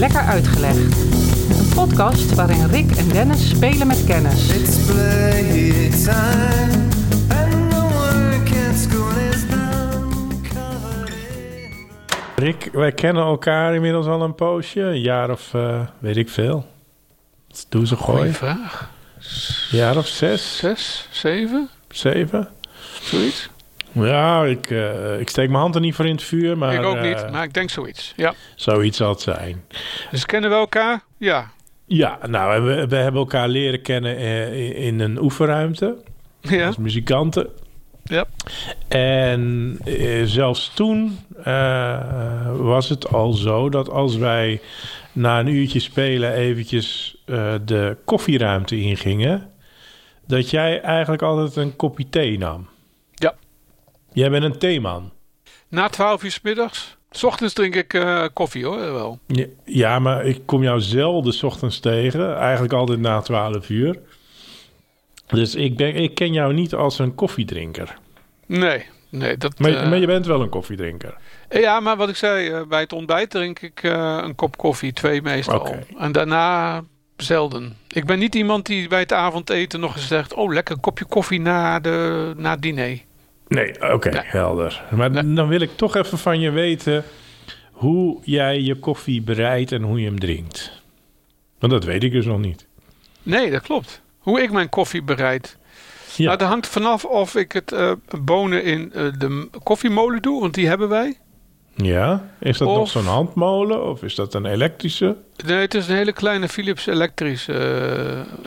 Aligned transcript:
Lekker 0.00 0.20
Uitgelegd. 0.20 0.96
Een 1.58 1.68
podcast 1.74 2.34
waarin 2.34 2.66
Rick 2.66 2.96
en 2.96 3.08
Dennis 3.08 3.48
spelen 3.48 3.86
met 3.86 4.04
kennis. 4.04 4.48
It's 4.48 4.76
playtime, 4.86 6.88
and 7.28 7.70
the 7.70 7.88
work 7.92 8.68
at 8.68 8.76
school 8.76 9.10
is 9.32 9.46
done. 9.48 10.08
Covered 10.42 11.08
in 12.36 12.44
Rick, 12.44 12.68
wij 12.72 12.92
kennen 12.92 13.22
elkaar 13.24 13.74
inmiddels 13.74 14.06
al 14.06 14.22
een 14.22 14.34
poosje. 14.34 14.80
Een 14.80 15.00
jaar 15.00 15.30
of 15.30 15.54
eh, 15.54 15.80
weet 15.98 16.16
ik 16.16 16.28
veel. 16.28 16.66
Doe 17.68 17.86
ze 17.86 17.96
Goeie 17.96 18.20
gooi. 18.20 18.32
vraag. 18.32 18.90
Een 19.70 19.78
jaar 19.78 19.96
of 19.96 20.06
zes, 20.06 20.56
Zes, 20.56 21.08
zeven, 21.10 21.68
zeven. 21.88 22.48
zoiets? 23.02 23.48
Ja, 23.92 24.44
ik, 24.44 24.70
eh, 24.70 25.20
ik 25.20 25.28
steek 25.28 25.48
mijn 25.48 25.60
hand 25.60 25.74
er 25.74 25.80
niet 25.80 25.94
voor 25.94 26.06
in 26.06 26.14
het 26.14 26.22
vuur, 26.22 26.58
maar 26.58 26.74
ik 26.74 26.82
ook 26.82 26.96
eh, 26.96 27.02
niet, 27.02 27.30
maar 27.30 27.44
ik 27.44 27.54
denk 27.54 27.70
zoiets. 27.70 28.12
Ja. 28.16 28.34
zoiets 28.54 28.96
zal 28.96 29.08
het 29.08 29.20
zijn. 29.20 29.64
Dus 30.10 30.26
kennen 30.26 30.50
we 30.50 30.56
elkaar? 30.56 31.02
Ja. 31.18 31.50
Ja, 31.86 32.18
nou, 32.26 32.62
we, 32.62 32.86
we 32.86 32.96
hebben 32.96 33.20
elkaar 33.20 33.48
leren 33.48 33.82
kennen 33.82 34.16
eh, 34.16 34.66
in, 34.66 34.74
in 34.74 35.00
een 35.00 35.22
oefenruimte 35.22 35.96
Ja. 36.40 36.66
als 36.66 36.76
muzikanten. 36.76 37.48
Ja. 38.04 38.24
En 38.88 39.78
zelfs 40.24 40.70
toen 40.74 41.18
was 42.56 42.88
het 42.88 43.12
al 43.12 43.32
zo 43.32 43.68
dat 43.68 43.90
als 43.90 44.16
wij 44.16 44.60
na 45.12 45.40
een 45.40 45.46
uurtje 45.46 45.80
spelen 45.80 46.32
eventjes 46.32 47.16
de 47.64 47.96
koffieruimte 48.04 48.80
ingingen, 48.80 49.50
dat 50.26 50.50
jij 50.50 50.80
eigenlijk 50.80 51.22
altijd 51.22 51.56
een 51.56 51.76
kopje 51.76 52.08
thee 52.08 52.38
nam. 52.38 52.68
Jij 54.12 54.30
bent 54.30 54.44
een 54.44 54.58
theeman. 54.58 55.12
Na 55.68 55.88
twaalf 55.88 56.22
uur 56.22 56.30
's 56.30 56.40
middags. 56.42 56.96
's 57.10 57.22
ochtends 57.22 57.54
drink 57.54 57.74
ik 57.74 57.94
eh, 57.94 58.24
koffie 58.32 58.64
hoor, 58.64 58.78
wel. 58.78 59.18
Ja, 59.64 59.98
maar 59.98 60.24
ik 60.24 60.40
kom 60.44 60.62
jou 60.62 60.80
zelden 60.80 61.32
's 61.32 61.42
ochtends 61.42 61.80
tegen. 61.80 62.36
Eigenlijk 62.36 62.72
altijd 62.72 63.00
na 63.00 63.20
12 63.20 63.68
uur. 63.68 63.98
Dus 65.26 65.54
ik, 65.54 65.76
ben, 65.76 65.94
ik 65.94 66.14
ken 66.14 66.32
jou 66.32 66.52
niet 66.52 66.74
als 66.74 66.98
een 66.98 67.14
koffiedrinker. 67.14 67.98
Nee, 68.46 68.86
nee. 69.08 69.36
Dat, 69.36 69.58
Maar, 69.58 69.74
eh, 69.74 69.88
maar 69.88 69.98
je 69.98 70.06
bent 70.06 70.26
wel 70.26 70.40
een 70.40 70.48
koffiedrinker. 70.48 71.16
Ja, 71.48 71.80
maar 71.80 71.96
wat 71.96 72.08
ik 72.08 72.16
zei, 72.16 72.48
eh, 72.48 72.62
bij 72.68 72.80
het 72.80 72.92
ontbijt 72.92 73.30
drink 73.30 73.60
ik 73.60 73.82
eh, 73.82 74.18
een 74.22 74.34
kop 74.34 74.56
koffie, 74.56 74.92
twee 74.92 75.22
meestal. 75.22 75.76
En 75.98 76.12
daarna 76.12 76.82
zelden. 77.16 77.76
Ik 77.88 78.06
ben 78.06 78.18
niet 78.18 78.34
iemand 78.34 78.66
die 78.66 78.88
bij 78.88 79.00
het 79.00 79.12
avondeten 79.12 79.80
nog 79.80 79.96
eens 79.96 80.06
zegt... 80.06 80.34
oh, 80.34 80.52
lekker 80.52 80.74
een 80.74 80.80
kopje 80.80 81.04
koffie 81.04 81.40
na, 81.40 81.80
de, 81.80 82.32
na 82.36 82.50
het 82.50 82.62
diner. 82.62 82.98
Nee, 83.50 83.92
oké, 83.92 84.10
helder. 84.24 84.82
Maar 84.90 85.34
dan 85.34 85.48
wil 85.48 85.60
ik 85.60 85.76
toch 85.76 85.96
even 85.96 86.18
van 86.18 86.40
je 86.40 86.50
weten 86.50 87.04
hoe 87.72 88.18
jij 88.22 88.60
je 88.60 88.74
koffie 88.74 89.22
bereidt 89.22 89.72
en 89.72 89.82
hoe 89.82 90.00
je 90.00 90.06
hem 90.06 90.18
drinkt. 90.18 90.82
Want 91.58 91.72
dat 91.72 91.84
weet 91.84 92.04
ik 92.04 92.12
dus 92.12 92.24
nog 92.24 92.38
niet. 92.38 92.66
Nee, 93.22 93.50
dat 93.50 93.62
klopt. 93.62 94.02
Hoe 94.18 94.42
ik 94.42 94.52
mijn 94.52 94.68
koffie 94.68 95.02
bereid. 95.02 95.56
Ja. 96.16 96.24
Nou, 96.24 96.38
dat 96.38 96.48
hangt 96.48 96.66
vanaf 96.66 97.04
of 97.04 97.34
ik 97.34 97.52
het 97.52 97.72
eh, 97.72 97.92
bonen 98.20 98.64
in 98.64 98.92
eh, 98.92 99.06
de 99.18 99.48
koffiemolen 99.62 100.22
doe, 100.22 100.40
want 100.40 100.54
die 100.54 100.66
hebben 100.66 100.88
wij. 100.88 101.18
Ja? 101.74 102.30
Is 102.38 102.58
dat 102.58 102.68
nog 102.68 102.88
zo'n 102.88 103.04
handmolen 103.04 103.84
of 103.84 104.02
is 104.02 104.14
dat 104.14 104.34
een 104.34 104.46
elektrische 104.46 105.16
Nee, 105.46 105.56
het 105.60 105.74
is 105.74 105.88
een 105.88 105.96
hele 105.96 106.12
kleine 106.12 106.48
Philips 106.48 106.86
elektrische... 106.86 107.52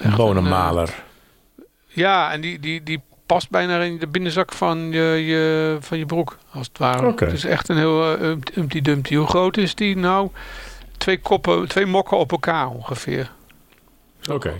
echt 0.01 0.15
bonenmaler? 0.15 0.87
een, 0.87 1.63
eh, 1.63 1.95
ja, 1.95 2.31
en 2.31 2.41
die, 2.41 2.59
die, 2.59 2.83
die 2.83 3.01
past 3.25 3.49
bijna 3.49 3.79
in 3.79 3.99
de 3.99 4.07
binnenzak 4.07 4.51
van 4.53 4.91
je, 4.91 5.01
je, 5.25 5.77
van 5.79 5.97
je 5.97 6.05
broek, 6.05 6.37
als 6.51 6.67
het 6.67 6.77
ware. 6.77 7.13
Het 7.15 7.33
is 7.33 7.43
echt 7.45 7.69
een 7.69 7.77
heel 7.77 8.21
uh, 8.23 8.35
Humpty 8.53 8.81
Dumpty. 8.81 9.15
Hoe 9.15 9.27
groot 9.27 9.57
is 9.57 9.75
die 9.75 9.97
nou? 9.97 10.29
Twee 10.97 11.19
koppen, 11.19 11.67
twee 11.67 11.85
mokken 11.85 12.17
op 12.17 12.31
elkaar 12.31 12.67
ongeveer. 12.69 13.31
Oké. 14.31 14.53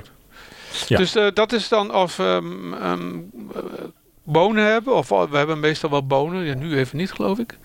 Ja. 0.88 0.98
Dus 0.98 1.16
eh, 1.16 1.28
dat 1.34 1.52
is 1.52 1.68
dan 1.68 1.94
of 1.96 2.18
we 2.18 2.42
eh, 2.82 2.94
bonen 4.24 4.66
hebben. 4.66 4.96
Of 4.96 5.10
we 5.10 5.38
hebben 5.38 5.60
meestal 5.60 5.90
wel 5.90 6.08
bonen. 6.08 6.44
Ja, 6.44 6.54
nu 6.56 6.78
even 6.78 6.98
niet, 6.98 7.12
geloof 7.12 7.40
ik. 7.40 7.58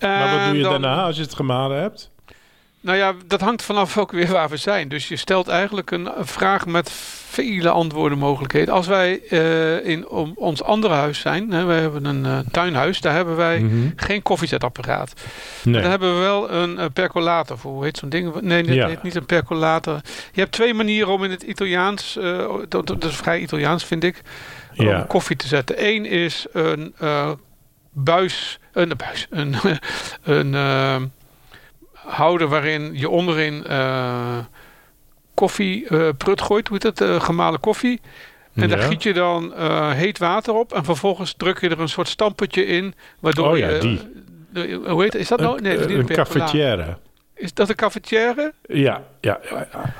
Maar 0.00 0.36
wat 0.36 0.46
doe 0.48 0.56
je 0.56 0.62
dan- 0.62 0.70
daarna 0.70 1.04
als 1.04 1.16
je 1.16 1.22
het 1.22 1.34
gemalen 1.34 1.80
hebt? 1.80 2.10
Nou 2.86 2.98
ja, 2.98 3.12
dat 3.26 3.40
hangt 3.40 3.62
vanaf 3.62 3.98
ook 3.98 4.12
weer 4.12 4.26
waar 4.32 4.48
we 4.48 4.56
zijn. 4.56 4.88
Dus 4.88 5.08
je 5.08 5.16
stelt 5.16 5.48
eigenlijk 5.48 5.90
een, 5.90 6.08
vraag 6.18 6.66
met 6.66 6.90
vele 7.28 7.70
antwoorden 7.70 8.18
mogelijkheden. 8.18 8.74
Als 8.74 8.86
wij 8.86 9.20
eh, 9.28 9.86
in 9.86 10.08
om, 10.08 10.32
ons 10.34 10.62
andere 10.62 10.94
huis 10.94 11.18
zijn, 11.20 11.50
hè, 11.52 11.64
we 11.64 11.72
hebben 11.72 12.04
een 12.04 12.24
eh, 12.26 12.38
tuinhuis, 12.50 13.00
daar 13.00 13.14
hebben 13.14 13.36
wij 13.36 13.58
Mhm. 13.58 13.88
geen 13.96 14.22
koffiezetapparaat. 14.22 15.12
Nee. 15.62 15.80
Daar 15.80 15.90
hebben 15.90 16.14
we 16.14 16.20
wel 16.20 16.50
een, 16.50 16.92
percolator 16.92 17.58
voor. 17.58 17.72
Hoe 17.72 17.84
heet 17.84 17.96
zo'n 17.98 18.08
ding? 18.08 18.40
Nee, 18.40 18.62
dat 18.62 18.74
Ja. 18.74 18.86
heet 18.88 19.02
niet 19.02 19.14
een 19.14 19.26
percolator. 19.26 20.00
Je 20.32 20.40
hebt 20.40 20.52
twee 20.52 20.74
manieren 20.74 21.12
om 21.12 21.24
in 21.24 21.30
het 21.30 21.42
Italiaans, 21.42 22.16
eh, 22.16 22.54
dat, 22.68 22.86
dat 22.86 23.04
is 23.04 23.16
vrij 23.16 23.40
Italiaans 23.40 23.84
vind 23.84 24.04
ik, 24.04 24.22
Ja. 24.72 25.00
om 25.00 25.06
koffie 25.06 25.36
te 25.36 25.46
zetten. 25.46 25.76
Eén 25.86 26.04
is 26.04 26.46
een 26.52 26.94
buis, 27.92 28.58
een 28.72 28.92
buis, 28.96 29.26
een, 29.30 29.54
een 30.22 30.54
houder 32.06 32.48
waarin 32.48 32.90
je 32.94 33.08
onderin 33.08 33.64
eh, 33.66 34.38
koffie 35.34 35.88
eh, 35.88 36.08
prut 36.18 36.40
gooit, 36.40 36.68
hoe 36.68 36.78
heet 36.82 36.96
dat, 36.96 37.08
eh, 37.08 37.20
gemalen 37.20 37.60
koffie. 37.60 38.00
En 38.54 38.68
daar 38.68 38.78
Ja. 38.80 38.86
giet 38.86 39.02
je 39.02 39.12
dan 39.12 39.52
heet 39.92 40.18
water 40.18 40.54
op 40.54 40.72
en 40.72 40.84
vervolgens 40.84 41.34
druk 41.36 41.60
je 41.60 41.68
er 41.68 41.80
een 41.80 41.88
soort 41.88 42.08
stampertje 42.08 42.66
in, 42.66 42.94
waardoor 43.20 43.50
Oh 43.50 43.58
ja, 43.58 43.68
je... 43.68 43.78
die. 43.78 44.00
de- 44.50 44.80
hoe 44.88 45.02
heet 45.02 45.14
Is 45.14 45.28
dat 45.28 45.40
nou? 45.40 45.60
Nee, 45.60 45.72
dat 45.72 45.80
is 45.80 45.86
niet 45.86 45.96
een 45.96 46.10
een 46.10 46.16
cafetière. 46.16 46.98
Is 47.34 47.54
dat 47.54 47.68
een 47.68 47.74
cafetière? 47.74 48.52
Ja, 48.62 49.02
ja, 49.20 49.38
ja, 49.50 49.66
ja. 49.72 49.94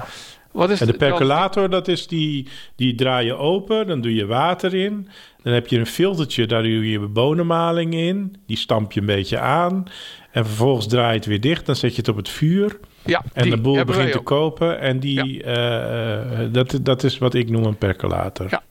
Wat 0.57 0.71
is 0.71 0.81
En 0.81 0.87
de 0.87 0.97
dan? 0.97 1.09
percolator, 1.09 1.71
dat 1.71 1.89
is 1.89 2.07
die, 2.07 2.49
die 2.77 2.95
draai 2.95 3.27
je 3.27 3.35
open, 3.35 3.87
dan 3.87 4.01
doe 4.01 4.15
je 4.15 4.27
water 4.27 4.75
in. 4.75 5.09
Dan 5.43 5.53
heb 5.53 5.67
je 5.67 5.79
een 5.79 5.87
filtertje, 5.87 6.47
daar 6.47 6.63
doe 6.63 6.91
je 6.91 6.99
bonenmaling 7.01 7.95
in. 7.95 8.37
Die 8.47 8.57
stamp 8.57 8.93
je 8.93 9.01
een 9.01 9.07
beetje 9.07 9.39
aan. 9.39 9.85
En 10.31 10.47
vervolgens 10.47 10.87
draai 10.87 11.09
je 11.09 11.17
het 11.17 11.27
weer 11.27 11.41
dicht, 11.41 11.67
dan 11.67 11.77
zet 11.77 11.91
je 11.91 11.97
het 11.97 12.09
op 12.09 12.17
het 12.17 12.29
vuur. 12.29 12.79
Ja, 13.05 13.23
En 13.33 13.51
de 13.51 13.57
boel 13.61 13.85
begint 13.85 14.13
te 14.13 14.19
kopen. 14.19 14.81
En 14.81 15.01
die, 15.01 15.43
eh, 15.43 16.43
eh, 16.43 16.53
dat, 16.53 16.79
dat 16.83 17.03
is 17.05 17.19
wat 17.19 17.35
ik 17.35 17.51
noem 17.51 17.65
een 17.65 17.77
percolator. 17.79 18.47
Ja. 18.51 18.63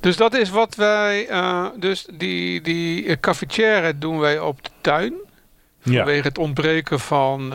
Dus 0.00 0.16
dat 0.16 0.34
is 0.34 0.50
wat 0.50 0.74
wij... 0.74 1.28
eh, 1.28 1.66
dus 1.78 2.06
die, 2.16 2.60
die 2.60 3.20
cafetière 3.20 3.98
doen 3.98 4.18
wij 4.18 4.38
op 4.38 4.64
de 4.64 4.70
tuin. 4.80 5.14
Ja. 5.82 5.96
Vanwege 5.96 6.28
het 6.28 6.38
ontbreken 6.38 7.00
van 7.00 7.52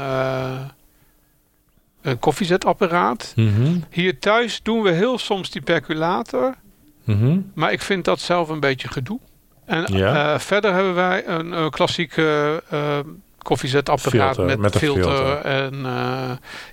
een 2.07 2.19
koffiezetapparaat. 2.19 3.33
Mhm, 3.35 3.75
Hier 3.91 4.19
thuis 4.19 4.59
doen 4.63 4.81
we 4.81 4.91
heel 4.91 5.17
soms 5.17 5.49
die 5.49 5.61
percolator. 5.61 6.55
mhm. 7.03 7.39
Maar 7.53 7.71
ik 7.71 7.81
vind 7.81 8.05
dat 8.05 8.19
zelf 8.19 8.49
een 8.49 8.59
beetje 8.59 8.87
gedoe. 8.87 9.19
En 9.65 9.83
Ja. 9.97 10.33
eh, 10.33 10.39
verder 10.39 10.73
hebben 10.73 10.93
wij 10.95 11.27
een, 11.27 11.53
eh, 11.53 11.69
klassieke 11.69 12.63
eh 12.69 12.99
koffiezetapparaat 13.37 14.35
Filter, 14.35 14.45
met, 14.45 14.59
met 14.59 14.77
filter. 14.77 15.03
filter. 15.03 15.37
En 15.41 15.85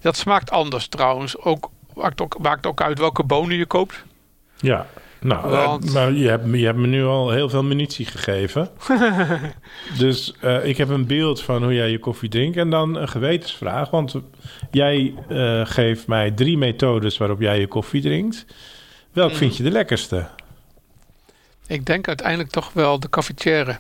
dat 0.00 0.16
smaakt 0.16 0.50
anders 0.50 0.88
trouwens. 0.88 1.38
Ook 1.38 1.70
maakt, 1.94 2.20
ook 2.20 2.38
maakt 2.38 2.66
ook 2.66 2.80
uit 2.82 2.98
welke 2.98 3.22
bonen 3.24 3.56
je 3.56 3.66
koopt. 3.66 4.04
Ja, 4.56 4.86
nou, 5.20 5.48
Want- 5.50 5.92
maar 5.92 6.12
je 6.12 6.28
hebt, 6.28 6.44
me- 6.46 6.58
je 6.58 6.66
hebt 6.66 6.78
me 6.78 6.86
nu 6.86 7.04
al 7.04 7.30
heel 7.30 7.48
veel 7.48 7.62
munitie 7.64 8.06
gegeven. 8.06 8.68
dus 9.98 10.34
ik 10.62 10.76
heb 10.76 10.88
een 10.88 11.06
beeld 11.06 11.42
van 11.42 11.62
hoe 11.62 11.74
jij 11.74 11.90
je 11.90 11.98
koffie 11.98 12.28
drinkt. 12.28 12.56
En 12.56 12.70
dan 12.70 12.94
een 12.96 13.08
gewetensvraag. 13.08 13.90
Want 13.90 14.14
jij 14.74 15.14
eh, 15.28 15.60
geeft 15.66 16.06
mij 16.06 16.30
drie 16.30 16.58
methodes 16.58 17.16
waarop 17.18 17.40
jij 17.40 17.60
je 17.60 17.66
koffie 17.66 18.02
drinkt. 18.02 18.46
Welk 19.12 19.28
Mhm. 19.30 19.38
vind 19.38 19.56
je 19.56 19.62
de 19.62 19.70
lekkerste? 19.70 20.26
Ik 21.66 21.86
denk 21.86 22.08
uiteindelijk 22.08 22.50
toch 22.50 22.72
wel 22.72 23.00
de 23.00 23.08
cafetière. 23.10 23.76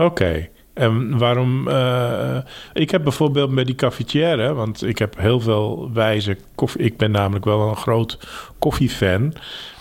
Oké. 0.00 0.48
En 0.74 1.18
waarom? 1.18 1.68
eh, 1.68 2.36
ik 2.72 2.90
heb 2.90 3.02
bijvoorbeeld 3.02 3.50
met 3.50 3.66
die 3.66 3.74
cafetière, 3.74 4.52
want 4.54 4.82
ik 4.84 4.98
heb 4.98 5.16
heel 5.18 5.40
veel 5.40 5.90
wijze 5.92 6.36
koffie. 6.54 6.80
Ik 6.80 6.96
ben 6.96 7.10
namelijk 7.10 7.44
wel 7.44 7.68
een 7.68 7.76
groot 7.76 8.18
koffiefan. 8.58 9.34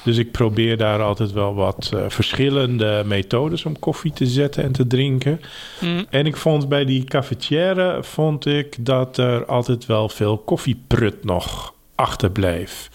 Dus 0.08 0.18
ik 0.18 0.32
probeer 0.32 0.78
daar 0.78 1.02
altijd 1.02 1.32
wel 1.32 1.56
wat 1.56 1.92
eh, 1.94 2.00
verschillende 2.08 3.04
methodes 3.06 3.66
om 3.66 3.80
koffie 3.80 4.12
te 4.14 4.26
zetten 4.26 4.64
en 4.64 4.72
te 4.72 4.88
drinken. 4.88 5.42
Mm, 5.82 6.06
En 6.10 6.26
ik 6.26 6.38
vond 6.38 6.70
bij 6.70 6.86
die 6.86 7.04
cafetière 7.04 8.04
vond 8.04 8.46
ik 8.46 8.86
dat 8.86 9.18
er 9.18 9.46
altijd 9.46 9.86
wel 9.86 10.10
veel 10.10 10.38
koffieprut 10.38 11.24
nog 11.24 11.74
achterbleef. 11.96 12.90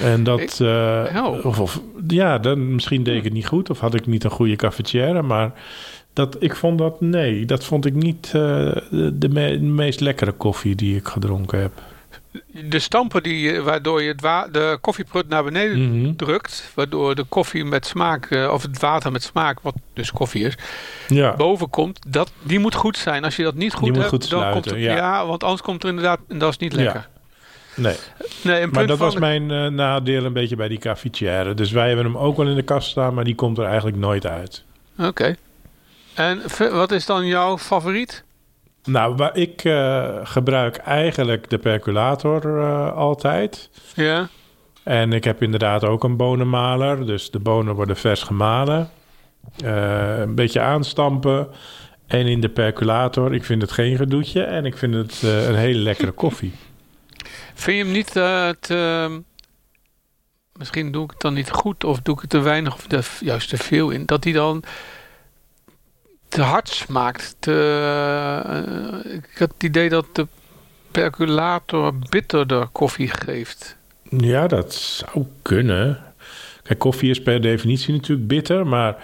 En 0.00 0.24
dat, 0.24 0.60
eh, 0.60 1.04
oh. 1.24 1.44
of, 1.44 1.60
of 1.60 1.80
ja, 2.08 2.38
dan, 2.38 2.74
misschien 2.74 3.02
deed 3.02 3.16
ik 3.16 3.24
het 3.24 3.32
niet 3.32 3.46
goed 3.46 3.70
of 3.70 3.80
had 3.80 3.94
ik 3.94 4.06
niet 4.06 4.24
een 4.24 4.30
goede 4.30 4.56
cafetière, 4.56 5.22
maar 5.22 5.52
dat, 6.12 6.36
ik 6.42 6.56
vond 6.56 6.78
dat, 6.78 7.00
nee, 7.00 7.44
dat 7.44 7.64
vond 7.64 7.86
ik 7.86 7.94
niet 7.94 8.26
eh, 8.26 8.32
de, 8.90 9.12
de 9.18 9.28
me- 9.28 9.58
meest 9.58 10.00
lekkere 10.00 10.32
koffie 10.32 10.74
die 10.74 10.96
ik 10.96 11.06
gedronken 11.06 11.60
heb. 11.60 11.72
De 12.46 12.78
stampen 12.78 13.22
die, 13.22 13.40
je- 13.40 13.62
waardoor 13.62 14.02
je 14.02 14.08
het 14.08 14.52
de 14.52 14.78
koffieprut 14.80 15.28
naar 15.28 15.44
beneden 15.44 16.00
Mhm. 16.00 16.16
drukt, 16.16 16.70
waardoor 16.74 17.14
de 17.14 17.24
koffie 17.24 17.64
met 17.64 17.86
smaak, 17.86 18.26
eh, 18.30 18.50
of 18.52 18.62
het 18.62 18.80
water 18.80 19.12
met 19.12 19.22
smaak, 19.22 19.60
wat 19.60 19.74
dus 19.94 20.10
koffie 20.12 20.44
is, 20.44 20.54
Ja. 21.08 21.36
boven 21.36 21.70
komt, 21.70 21.98
dat, 22.08 22.32
die 22.42 22.58
moet 22.58 22.74
goed 22.74 22.96
zijn. 22.96 23.24
Als 23.24 23.36
je 23.36 23.42
dat 23.42 23.54
niet 23.54 23.74
goed 23.74 23.96
hebt, 23.96 24.08
goed 24.08 24.20
dan 24.20 24.28
sluiten, 24.40 24.52
komt 24.62 24.74
het, 24.74 24.84
ja. 24.84 24.96
ja. 24.96 25.26
want 25.26 25.42
anders 25.44 25.62
komt 25.62 25.82
er 25.82 25.88
inderdaad, 25.88 26.18
en 26.28 26.38
dat 26.38 26.50
is 26.50 26.58
niet 26.58 26.72
Ja. 26.74 26.78
lekker. 26.82 27.08
Nee. 27.74 27.96
Nee, 28.42 28.66
Maar 28.66 28.86
dat 28.86 28.98
was 28.98 29.14
de- 29.14 29.20
mijn 29.20 29.50
eh, 29.50 29.66
nadeel 29.66 30.24
een 30.24 30.32
beetje 30.32 30.56
bij 30.56 30.68
die 30.68 30.78
cafetière. 30.78 31.54
Dus 31.54 31.70
wij 31.70 31.86
hebben 31.86 32.04
hem 32.04 32.16
ook 32.16 32.36
wel 32.36 32.46
in 32.48 32.54
de 32.54 32.62
kast 32.62 32.90
staan, 32.90 33.14
maar 33.14 33.24
die 33.24 33.34
komt 33.34 33.58
er 33.58 33.64
eigenlijk 33.64 33.96
nooit 33.96 34.26
uit. 34.26 34.64
Oké. 34.98 35.36
En 36.14 36.42
wat 36.72 36.92
is 36.92 37.06
dan 37.06 37.26
jouw 37.26 37.58
favoriet? 37.58 38.24
Nou, 38.86 39.30
ik 39.32 39.64
eh, 39.64 40.16
gebruik 40.22 40.76
eigenlijk 40.76 41.50
de 41.50 41.58
percolator 41.58 42.60
eh, 42.60 42.96
altijd. 42.96 43.70
Ja. 43.94 44.28
En 44.82 45.12
ik 45.12 45.24
heb 45.24 45.42
inderdaad 45.42 45.84
ook 45.84 46.04
een 46.04 46.16
bonenmaler. 46.16 47.06
Dus 47.06 47.30
de 47.30 47.38
bonen 47.38 47.74
worden 47.74 47.96
vers 47.96 48.22
gemalen. 48.22 48.90
Eh, 49.64 50.18
een 50.18 50.34
beetje 50.34 50.60
aanstampen. 50.60 51.48
En 52.06 52.26
in 52.26 52.40
de 52.40 52.48
percolator, 52.48 53.34
ik 53.34 53.44
vind 53.44 53.62
het 53.62 53.72
geen 53.72 53.96
gedoetje. 53.96 54.42
En 54.42 54.64
ik 54.64 54.76
vind 54.76 54.94
het 54.94 55.22
een 55.22 55.54
hele 55.54 55.78
lekkere 55.78 56.12
koffie. 56.24 56.52
Vind 57.54 57.76
je 57.76 57.84
hem 57.84 57.92
niet 57.92 58.12
te... 58.60 59.22
Misschien 60.52 60.92
doe 60.92 61.04
ik 61.04 61.10
het 61.10 61.20
dan 61.20 61.34
niet 61.34 61.50
goed 61.50 61.84
of 61.84 62.00
doe 62.00 62.14
ik 62.14 62.20
het 62.20 62.30
te 62.30 62.38
weinig 62.38 62.74
of 62.74 63.20
juist 63.20 63.48
te 63.48 63.56
veel 63.56 63.90
in. 63.90 64.06
Dat 64.06 64.24
hij 64.24 64.32
dan 64.32 64.62
te 66.28 66.42
hard 66.42 66.68
smaakt. 66.68 67.36
Te, 67.38 67.52
eh, 69.04 69.14
ik 69.14 69.38
had 69.38 69.52
het 69.54 69.62
idee 69.62 69.88
dat 69.88 70.06
de 70.12 70.26
percolator 70.90 71.94
bitterder 72.08 72.66
koffie 72.66 73.08
geeft. 73.08 73.76
Ja, 74.10 74.46
dat 74.46 74.74
zou 74.74 75.26
kunnen. 75.42 76.02
Kijk, 76.62 76.78
koffie 76.78 77.10
is 77.10 77.22
per 77.22 77.40
definitie 77.40 77.94
natuurlijk 77.94 78.28
bitter, 78.28 78.66
maar 78.66 78.96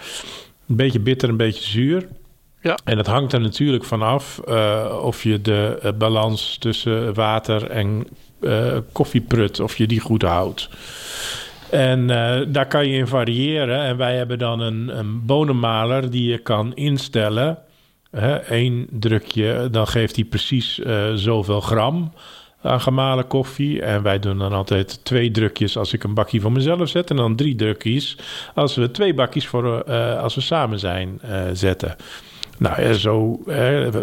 een 0.68 0.76
beetje 0.76 1.00
bitter, 1.00 1.28
een 1.28 1.36
beetje 1.36 1.64
zuur. 1.64 2.08
Ja. 2.60 2.78
En 2.84 2.96
dat 2.96 3.06
hangt 3.06 3.32
er 3.32 3.40
natuurlijk 3.40 3.84
vanaf 3.84 4.38
eh 4.38 4.98
of 5.02 5.22
je 5.22 5.40
de 5.40 5.78
eh, 5.82 5.92
balans 5.92 6.56
tussen 6.58 7.14
water 7.14 7.70
en 7.70 8.06
koffieprut, 8.92 9.60
of 9.60 9.76
je 9.76 9.86
die 9.86 10.00
goed 10.00 10.22
houdt. 10.22 10.68
En 11.72 12.10
eh, 12.10 12.46
daar 12.48 12.66
kan 12.66 12.88
je 12.88 12.96
in 12.96 13.06
variëren. 13.06 13.80
En 13.80 13.96
wij 13.96 14.16
hebben 14.16 14.38
dan 14.38 14.60
een, 14.60 14.98
een 14.98 15.26
bonenmaler 15.26 16.10
die 16.10 16.30
je 16.30 16.38
kan 16.38 16.74
instellen. 16.74 17.58
Eén 18.48 18.88
drukje, 18.90 19.68
dan 19.70 19.86
geeft 19.86 20.16
hij 20.16 20.24
precies 20.24 20.80
eh, 20.80 21.12
zoveel 21.14 21.60
gram 21.60 22.12
aan 22.62 22.80
gemalen 22.80 23.26
koffie. 23.26 23.82
En 23.82 24.02
wij 24.02 24.18
doen 24.18 24.38
dan 24.38 24.52
altijd 24.52 25.04
twee 25.04 25.30
drukjes 25.30 25.76
als 25.76 25.92
ik 25.92 26.04
een 26.04 26.14
bakje 26.14 26.40
voor 26.40 26.52
mezelf 26.52 26.88
zet. 26.88 27.10
En 27.10 27.16
dan 27.16 27.36
drie 27.36 27.54
drukjes 27.54 28.18
als 28.54 28.76
we 28.76 28.90
twee 28.90 29.14
bakjes 29.14 29.46
voor, 29.46 29.80
eh, 29.80 30.22
als 30.22 30.34
we 30.34 30.40
samen 30.40 30.78
zijn 30.78 31.20
zetten. 31.52 31.96
Nou 32.58 32.92
zo 32.92 33.42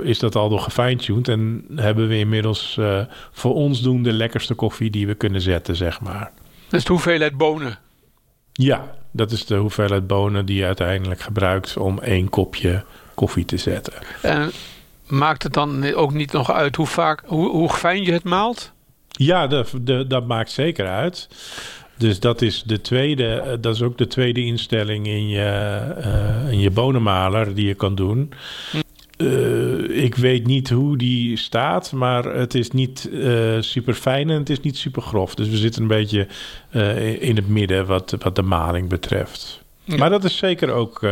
is 0.04 0.20
dat 0.20 0.36
al 0.36 0.50
door 0.50 0.60
gefine-tuned. 0.60 1.28
En 1.28 1.66
hebben 1.76 2.08
we 2.08 2.18
inmiddels 2.18 2.80
voor 3.32 3.54
ons 3.54 3.82
doen 3.82 4.04
de 4.04 4.14
lekkerste 4.14 4.54
koffie 4.54 4.90
die 4.90 5.08
we 5.08 5.16
kunnen 5.16 5.42
zetten, 5.42 5.76
zeg 5.76 6.02
maar. 6.02 6.32
Dus 6.70 6.84
de 6.84 6.92
hoeveelheid 6.92 7.38
bonen. 7.38 7.78
Ja, 8.54 8.96
dat 9.12 9.32
is 9.32 9.46
de 9.46 9.56
hoeveelheid 9.56 10.08
bonen 10.08 10.46
die 10.46 10.58
je 10.58 10.66
uiteindelijk 10.66 11.22
gebruikt 11.22 11.78
om 11.78 12.00
één 12.00 12.30
kopje 12.30 12.84
koffie 13.14 13.46
te 13.46 13.58
zetten. 13.58 13.94
En 14.22 14.52
maakt 15.08 15.44
het 15.44 15.54
dan 15.54 15.94
ook 15.94 16.14
niet 16.14 16.32
nog 16.32 16.52
uit 16.52 16.76
hoe 16.76 16.88
vaak, 16.88 17.24
hoe, 17.26 17.50
hoe 17.50 17.70
fijn 17.70 18.04
je 18.04 18.12
het 18.12 18.24
maalt? 18.24 18.72
Ja, 19.08 19.48
de, 19.48 19.66
de, 19.82 20.08
dat 20.08 20.28
maakt 20.28 20.52
zeker 20.52 20.88
uit. 20.88 21.28
Dus 21.98 22.20
dat 22.20 22.42
is 22.42 22.64
de 22.64 22.82
tweede, 22.82 23.28
eh, 23.28 23.58
dat 23.62 23.76
is 23.76 23.82
ook 23.82 23.98
de 23.98 24.08
tweede 24.08 24.46
instelling 24.46 25.08
in 25.08 25.30
je, 25.30 25.46
eh, 25.98 26.52
in 26.52 26.60
je 26.60 26.72
bonenmaler 26.72 27.56
die 27.56 27.68
je 27.68 27.74
kan 27.74 27.96
doen. 27.96 28.34
Eh, 29.20 30.04
ik 30.04 30.16
weet 30.16 30.46
niet 30.46 30.70
hoe 30.70 30.98
die 30.98 31.38
staat, 31.38 31.92
maar 31.92 32.24
het 32.24 32.56
is 32.56 32.72
niet 32.72 33.10
super 33.60 33.94
fijn 33.94 34.30
en 34.30 34.40
het 34.40 34.50
is 34.50 34.60
niet 34.60 34.78
super 34.78 35.02
grof. 35.02 35.36
Dus 35.36 35.50
we 35.50 35.58
zitten 35.58 35.82
een 35.82 35.88
beetje 35.88 36.28
eh, 36.70 37.22
in 37.22 37.36
het 37.36 37.48
midden 37.48 37.86
wat, 37.86 38.16
wat 38.20 38.36
de 38.36 38.42
maling 38.42 38.90
betreft. 38.90 39.64
Ja. 39.84 39.98
Maar 39.98 40.10
dat 40.10 40.24
is 40.24 40.38
zeker 40.38 40.72
ook 40.72 41.08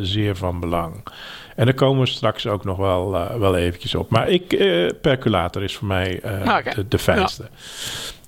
zeer 0.00 0.36
van 0.36 0.60
belang. 0.60 1.02
En 1.56 1.64
daar 1.64 1.74
komen 1.74 2.00
we 2.00 2.06
straks 2.06 2.46
ook 2.46 2.64
nog 2.64 2.76
wel, 2.76 3.10
wel 3.38 3.56
eventjes 3.56 3.94
op. 3.94 4.10
Maar 4.10 4.28
ik, 4.28 4.46
percolator 5.00 5.62
is 5.62 5.76
voor 5.76 5.88
mij 5.88 6.20
Ah, 6.44 6.64
de, 6.74 6.88
de 6.88 6.98
fijnste. 6.98 7.48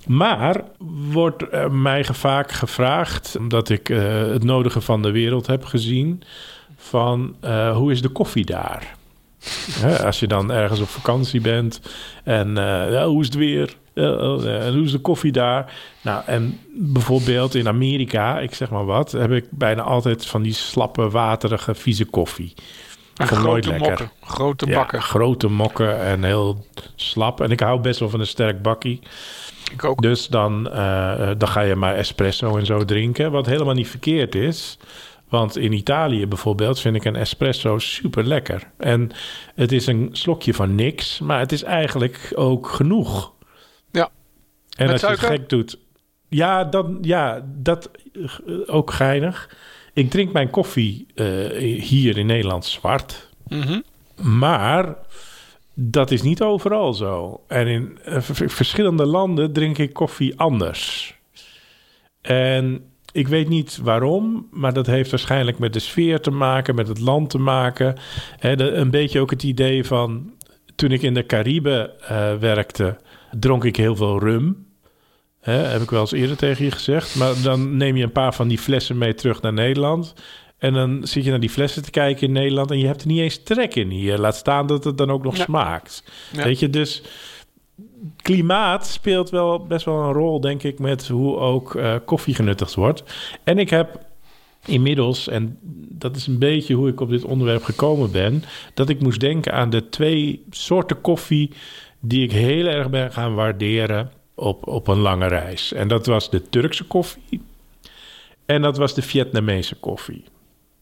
Maar 0.07 0.63
wordt 1.11 1.69
mij 1.71 2.03
vaak 2.03 2.51
gevraagd, 2.51 3.35
omdat 3.39 3.69
ik 3.69 3.87
het 3.87 4.43
nodige 4.43 4.81
van 4.81 5.01
de 5.01 5.11
wereld 5.11 5.47
heb 5.47 5.65
gezien, 5.65 6.23
van 6.77 7.35
hoe 7.73 7.91
is 7.91 8.01
de 8.01 8.09
koffie 8.09 8.45
daar? 8.45 8.95
Als 10.03 10.19
je 10.19 10.27
dan 10.27 10.51
ergens 10.51 10.79
op 10.79 10.87
vakantie 10.89 11.41
bent 11.41 11.81
en 12.23 12.57
eh, 12.57 12.91
ja, 12.91 13.05
hoe 13.07 13.21
is 13.21 13.25
het 13.25 13.35
weer? 13.35 13.75
Eh, 13.93 14.03
eh, 14.05 14.65
en 14.67 14.73
hoe 14.73 14.83
is 14.83 14.91
de 14.91 14.99
koffie 14.99 15.31
daar? 15.31 15.73
Nou, 16.01 16.23
en 16.25 16.59
bijvoorbeeld 16.73 17.55
in 17.55 17.67
Amerika, 17.67 18.39
ik 18.39 18.53
zeg 18.53 18.69
maar 18.69 18.85
wat, 18.85 19.11
heb 19.11 19.31
ik 19.31 19.45
bijna 19.49 19.81
altijd 19.81 20.25
van 20.25 20.41
die 20.41 20.53
slappe, 20.53 21.09
waterige, 21.09 21.75
vieze 21.75 22.05
koffie. 22.05 22.53
En 23.15 23.27
vond 23.27 23.43
nooit 23.43 23.65
grote 23.65 23.79
lekker. 23.79 24.09
mokken, 24.09 24.27
grote 24.35 24.67
Ja, 24.67 24.75
bakken. 24.75 25.01
grote 25.01 25.47
mokken 25.47 25.99
en 26.01 26.23
heel 26.23 26.65
slap. 26.95 27.41
En 27.41 27.51
ik 27.51 27.59
hou 27.59 27.79
best 27.79 27.99
wel 27.99 28.09
van 28.09 28.19
een 28.19 28.27
sterk 28.27 28.61
bakkie. 28.61 28.99
Ik 29.71 29.83
ook. 29.83 30.01
Dus 30.01 30.27
dan, 30.27 30.71
eh, 30.71 31.29
dan 31.37 31.47
ga 31.47 31.61
je 31.61 31.75
maar 31.75 31.95
espresso 31.95 32.57
en 32.57 32.65
zo 32.65 32.85
drinken. 32.85 33.31
Wat 33.31 33.45
helemaal 33.45 33.73
niet 33.73 33.87
verkeerd 33.87 34.35
is. 34.35 34.77
Want 35.29 35.57
in 35.57 35.73
Italië 35.73 36.27
bijvoorbeeld 36.27 36.79
vind 36.79 36.95
ik 36.95 37.05
een 37.05 37.15
espresso 37.15 37.79
super 37.79 38.23
lekker. 38.23 38.71
En 38.77 39.11
het 39.55 39.71
is 39.71 39.87
een 39.87 40.09
slokje 40.11 40.53
van 40.53 40.75
niks, 40.75 41.19
maar 41.19 41.39
het 41.39 41.51
is 41.51 41.63
eigenlijk 41.63 42.31
ook 42.35 42.67
genoeg. 42.67 43.33
Ja. 43.91 44.09
En 44.77 44.85
Met 44.85 44.91
als 44.91 45.01
je 45.01 45.07
het 45.07 45.19
gek 45.19 45.49
doet. 45.49 45.77
Ja, 46.29 46.63
dan, 46.63 46.97
ja, 47.01 47.45
dat 47.45 47.91
eh, 48.13 48.23
ook 48.65 48.91
geinig. 48.91 49.55
Ik 49.93 50.09
drink 50.09 50.33
mijn 50.33 50.49
koffie 50.49 51.05
eh, 51.15 51.25
hier 51.81 52.17
in 52.17 52.25
Nederland 52.25 52.65
zwart. 52.65 53.29
Mhm. 53.47 53.79
Maar 54.21 54.95
dat 55.73 56.11
is 56.11 56.21
niet 56.21 56.41
overal 56.41 56.93
zo. 56.93 57.43
En 57.47 57.67
in 57.67 57.99
eh, 58.03 58.21
verschillende 58.47 59.05
landen 59.05 59.53
drink 59.53 59.77
ik 59.77 59.93
koffie 59.93 60.39
anders. 60.39 61.15
En 62.21 62.83
ik 63.15 63.27
weet 63.27 63.47
niet 63.49 63.79
waarom, 63.83 64.47
maar 64.51 64.73
dat 64.73 64.85
heeft 64.85 65.09
waarschijnlijk 65.11 65.59
met 65.59 65.73
de 65.73 65.79
sfeer 65.79 66.19
te 66.21 66.31
maken, 66.31 66.75
met 66.75 66.87
het 66.87 66.99
land 66.99 67.29
te 67.29 67.37
maken. 67.37 67.95
De- 68.39 68.71
een 68.71 68.91
beetje 68.91 69.19
ook 69.19 69.29
het 69.29 69.43
idee 69.43 69.83
van 69.83 70.33
toen 70.75 70.91
ik 70.91 71.01
in 71.01 71.13
de 71.13 71.25
Cariben 71.25 71.99
eh, 72.01 72.33
werkte, 72.35 72.97
dronk 73.39 73.63
ik 73.63 73.75
heel 73.75 73.95
veel 73.95 74.19
rum. 74.19 74.65
Heb 75.41 75.81
ik 75.81 75.89
wel 75.89 75.99
eens 76.01 76.11
eerder 76.11 76.37
tegen 76.37 76.65
je 76.65 76.71
gezegd. 76.71 77.15
Maar 77.15 77.33
dan 77.43 77.77
neem 77.77 77.95
je 77.97 78.03
een 78.03 78.11
paar 78.11 78.33
van 78.33 78.47
die 78.47 78.57
flessen 78.57 78.97
mee 78.97 79.13
terug 79.13 79.41
naar 79.41 79.53
Nederland. 79.53 80.13
En 80.57 80.73
dan 80.73 81.07
zit 81.07 81.23
je 81.23 81.29
naar 81.29 81.39
die 81.39 81.49
flessen 81.49 81.83
te 81.83 81.91
kijken 81.91 82.27
in 82.27 82.33
Nederland 82.33 82.71
en 82.71 82.79
je 82.79 82.85
hebt 82.85 83.01
er 83.01 83.07
niet 83.07 83.19
eens 83.19 83.43
trek 83.43 83.75
in 83.75 83.89
hier. 83.89 84.17
Laat 84.17 84.35
staan 84.35 84.67
dat 84.67 84.83
het 84.83 84.97
dan 84.97 85.09
ook 85.11 85.23
nog 85.23 85.37
Ja. 85.37 85.43
smaakt. 85.43 86.03
Ja. 86.31 86.43
Weet 86.43 86.59
je, 86.59 86.69
dus 86.69 87.01
klimaat 88.21 88.87
speelt 88.87 89.29
wel 89.29 89.65
best 89.65 89.85
wel 89.85 89.99
een 89.99 90.13
rol, 90.13 90.39
denk 90.39 90.63
ik, 90.63 90.79
met 90.79 91.07
hoe 91.07 91.37
ook 91.37 91.75
eh, 91.75 91.95
koffie 92.05 92.35
genuttigd 92.35 92.75
wordt. 92.75 93.03
En 93.43 93.59
ik 93.59 93.69
heb 93.69 93.99
inmiddels, 94.65 95.27
en 95.27 95.57
dat 95.89 96.15
is 96.15 96.27
een 96.27 96.39
beetje 96.39 96.73
hoe 96.73 96.89
ik 96.89 96.99
op 96.99 97.09
dit 97.09 97.23
onderwerp 97.23 97.63
gekomen 97.63 98.11
ben, 98.11 98.43
dat 98.73 98.89
ik 98.89 99.01
moest 99.01 99.19
denken 99.19 99.53
aan 99.53 99.69
de 99.69 99.89
twee 99.89 100.43
soorten 100.49 101.01
koffie 101.01 101.51
die 101.99 102.23
ik 102.23 102.31
heel 102.31 102.65
erg 102.65 102.89
ben 102.89 103.11
gaan 103.11 103.35
waarderen 103.35 104.11
op, 104.35 104.67
op 104.67 104.87
een 104.87 104.99
lange 104.99 105.27
reis. 105.27 105.73
En 105.73 105.87
dat 105.87 106.05
was 106.05 106.29
de 106.29 106.49
Turkse 106.49 106.83
koffie 106.83 107.41
en 108.45 108.61
dat 108.61 108.77
was 108.77 108.93
de 108.93 109.01
Vietnamese 109.01 109.75
koffie. 109.75 110.23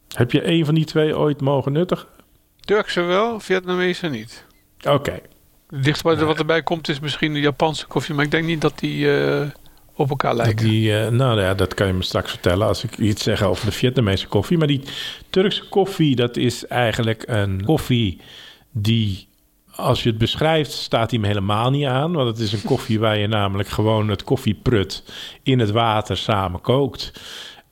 Heb 0.07 0.31
je 0.31 0.47
een 0.47 0.65
van 0.65 0.75
die 0.75 0.85
twee 0.85 1.17
ooit 1.17 1.41
mogen 1.41 1.71
nuttigen? 1.71 2.07
Turkse 2.59 3.01
wel, 3.01 3.39
Vietnamese 3.39 4.07
niet. 4.07 4.45
Oké. 4.87 5.21
Dichtst 5.81 6.03
bij 6.03 6.15
wat 6.15 6.39
erbij 6.39 6.63
komt 6.63 6.89
is 6.89 6.99
misschien 6.99 7.33
de 7.33 7.39
Japanse 7.39 7.87
koffie, 7.87 8.15
maar 8.15 8.25
ik 8.25 8.31
denk 8.31 8.45
niet 8.45 8.61
dat 8.61 8.79
die 8.79 9.17
eh, 9.21 9.47
op 9.95 10.09
elkaar 10.09 10.35
lijken. 10.35 10.65
Die, 10.65 10.97
eh, 10.97 11.09
nou 11.09 11.41
ja, 11.41 11.53
dat 11.53 11.73
kan 11.73 11.87
je 11.87 11.93
me 11.93 12.03
straks 12.03 12.29
vertellen 12.29 12.67
als 12.67 12.83
ik 12.83 12.97
iets 12.97 13.23
zeg 13.23 13.41
over 13.41 13.65
de 13.65 13.71
Vietnamese 13.71 14.27
koffie. 14.27 14.57
Maar 14.57 14.67
die 14.67 14.83
Turkse 15.29 15.67
koffie, 15.69 16.15
dat 16.15 16.37
is 16.37 16.67
eigenlijk 16.67 17.23
een 17.27 17.63
koffie 17.65 18.21
die, 18.71 19.27
als 19.75 20.03
je 20.03 20.09
het 20.09 20.17
beschrijft, 20.17 20.71
staat 20.71 21.11
hij 21.11 21.19
me 21.19 21.27
helemaal 21.27 21.69
niet 21.69 21.85
aan. 21.85 22.11
Want 22.11 22.27
het 22.27 22.39
is 22.39 22.53
een 22.53 22.63
koffie 22.63 22.99
waar 22.99 23.17
je 23.17 23.27
namelijk 23.27 23.69
gewoon 23.69 24.07
het 24.07 24.23
koffieprut 24.23 25.03
in 25.43 25.59
het 25.59 25.71
water 25.71 26.17
samen 26.17 26.61
kookt. 26.61 27.11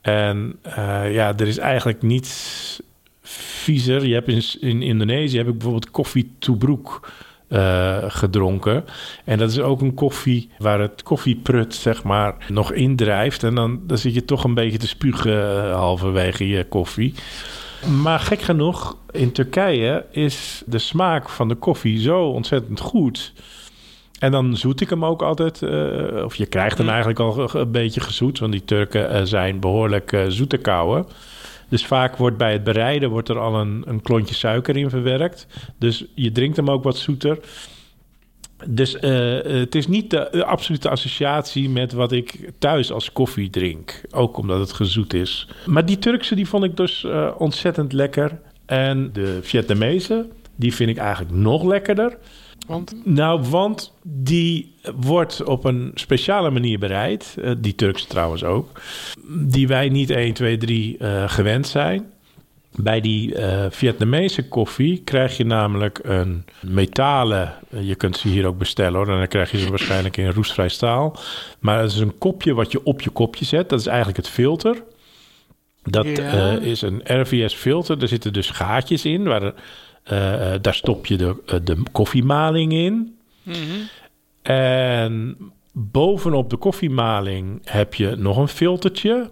En 0.01 0.59
eh, 0.61 1.13
ja, 1.13 1.33
er 1.37 1.47
is 1.47 1.57
eigenlijk 1.57 2.01
niets 2.01 2.79
viezer. 3.23 4.05
Je 4.05 4.13
hebt 4.13 4.27
in, 4.27 4.43
in 4.59 4.81
Indonesië 4.81 5.37
heb 5.37 5.47
ik 5.47 5.53
bijvoorbeeld 5.53 5.91
koffie 5.91 6.31
toebroek. 6.39 7.09
Eh, 7.51 7.97
gedronken. 8.07 8.85
En 9.25 9.37
dat 9.37 9.49
is 9.51 9.59
ook 9.59 9.81
een 9.81 9.93
koffie 9.93 10.49
waar 10.57 10.79
het 10.79 11.03
koffieprut, 11.03 11.75
zeg 11.75 12.03
maar, 12.03 12.35
nog 12.49 12.71
indrijft. 12.73 13.43
En 13.43 13.55
dan, 13.55 13.79
dan 13.87 13.97
zit 13.97 14.13
je 14.13 14.25
toch 14.25 14.43
een 14.43 14.53
beetje 14.53 14.77
te 14.77 14.87
spugen 14.87 15.65
eh, 15.67 15.73
halverwege 15.75 16.47
je 16.47 16.63
koffie. 16.65 17.13
Maar 18.01 18.19
gek 18.19 18.41
genoeg, 18.41 18.97
in 19.11 19.31
Turkije 19.31 20.05
is 20.11 20.63
de 20.65 20.79
smaak 20.79 21.29
van 21.29 21.47
de 21.47 21.55
koffie 21.55 21.99
zo 21.99 22.23
ontzettend 22.23 22.79
goed. 22.79 23.33
En 24.19 24.31
dan 24.31 24.57
zoet 24.57 24.81
ik 24.81 24.89
hem 24.89 25.05
ook 25.05 25.21
altijd. 25.21 25.61
eh, 25.61 26.23
of 26.23 26.35
je 26.35 26.45
krijgt 26.45 26.77
hem 26.77 26.85
Mm. 26.85 26.91
eigenlijk 26.91 27.19
al 27.19 27.49
een 27.55 27.71
beetje 27.71 28.01
gezoet. 28.01 28.39
Want 28.39 28.51
die 28.51 28.65
Turken 28.65 29.27
zijn 29.27 29.59
behoorlijk 29.59 30.11
eh, 30.11 30.21
zoete 30.27 30.57
kouwen. 30.57 31.05
Dus 31.71 31.85
vaak 31.85 32.17
wordt 32.17 32.37
bij 32.37 32.51
het 32.51 32.63
bereiden 32.63 33.09
wordt 33.09 33.29
er 33.29 33.39
al 33.39 33.55
een, 33.55 33.83
een 33.87 34.01
klontje 34.01 34.35
suiker 34.35 34.77
in 34.77 34.89
verwerkt. 34.89 35.47
Dus 35.77 36.05
je 36.15 36.31
drinkt 36.31 36.57
hem 36.57 36.69
ook 36.69 36.83
wat 36.83 36.97
zoeter. 36.97 37.39
Dus 38.67 38.99
eh, 38.99 39.41
het 39.43 39.75
is 39.75 39.87
niet 39.87 40.09
de, 40.09 40.45
absolute 40.45 40.89
associatie 40.89 41.69
met 41.69 41.91
wat 41.91 42.11
ik 42.11 42.51
thuis 42.59 42.91
als 42.91 43.11
koffie 43.11 43.49
drink. 43.49 44.01
Ook 44.09 44.37
omdat 44.37 44.59
het 44.59 44.71
gezoet 44.71 45.13
is. 45.13 45.47
Maar 45.65 45.85
die 45.85 45.99
Turkse 45.99 46.35
die 46.35 46.47
vond 46.47 46.63
ik 46.63 46.77
dus 46.77 47.03
eh, 47.03 47.31
ontzettend 47.37 47.93
lekker. 47.93 48.39
En 48.65 49.09
de 49.13 49.39
Vietnamese, 49.41 50.27
die 50.55 50.75
vind 50.75 50.89
ik 50.89 50.97
eigenlijk 50.97 51.35
nog 51.35 51.63
lekkerder. 51.63 52.17
Want 52.67 52.93
Nou, 53.05 53.41
want 53.49 53.93
die 54.03 54.75
wordt 54.95 55.43
op 55.43 55.63
een 55.65 55.91
speciale 55.95 56.49
manier 56.49 56.79
bereid. 56.79 57.35
eh, 57.41 57.51
die 57.57 57.75
Turkse 57.75 58.07
trouwens 58.07 58.43
ook. 58.43 58.81
Die 59.27 59.67
wij 59.67 59.89
niet 59.89 60.09
1, 60.09 60.33
2, 60.33 60.57
3 60.57 60.97
eh, 60.97 61.29
gewend 61.29 61.67
zijn. 61.67 62.11
Bij 62.75 63.01
die 63.01 63.35
eh, 63.35 63.65
Vietnamese 63.69 64.47
koffie 64.47 65.01
krijg 65.03 65.37
je 65.37 65.45
namelijk 65.45 65.99
een 66.03 66.45
metalen... 66.61 67.53
eh, 67.69 67.87
je 67.87 67.95
kunt 67.95 68.17
ze 68.17 68.27
hier 68.27 68.45
ook 68.45 68.57
bestellen 68.57 68.93
hoor. 68.99 69.09
En 69.09 69.17
dan 69.17 69.27
krijg 69.27 69.51
je 69.51 69.57
ze 69.59 69.69
waarschijnlijk 69.69 70.17
in 70.17 70.31
roestvrij 70.31 70.69
staal. 70.69 71.19
Maar 71.59 71.79
het 71.81 71.91
is 71.91 71.99
een 71.99 72.17
kopje 72.17 72.53
wat 72.53 72.71
je 72.71 72.83
op 72.83 73.01
je 73.01 73.09
kopje 73.09 73.45
zet. 73.45 73.69
Dat 73.69 73.79
is 73.79 73.85
eigenlijk 73.87 74.17
het 74.17 74.29
filter. 74.29 74.83
Dat 75.83 76.05
Ja. 76.05 76.51
is 76.57 76.81
een 76.81 77.01
RVS-filter. 77.03 78.01
Er 78.01 78.07
zitten 78.07 78.33
dus 78.33 78.49
gaatjes 78.49 79.05
in. 79.05 79.23
Waar, 79.23 79.43
er, 79.43 79.53
eh, 80.03 80.53
eh, 80.53 80.61
daar 80.61 80.73
stop 80.73 81.05
je 81.05 81.17
de, 81.17 81.35
eh, 81.45 81.55
de 81.63 81.77
koffiemaling 81.91 82.73
in. 82.73 83.17
mhm. 83.43 83.57
En 84.41 85.37
bovenop 85.71 86.49
de 86.49 86.57
koffiemaling 86.57 87.61
heb 87.63 87.93
je 87.93 88.15
nog 88.15 88.37
een 88.37 88.47
filtertje. 88.47 89.31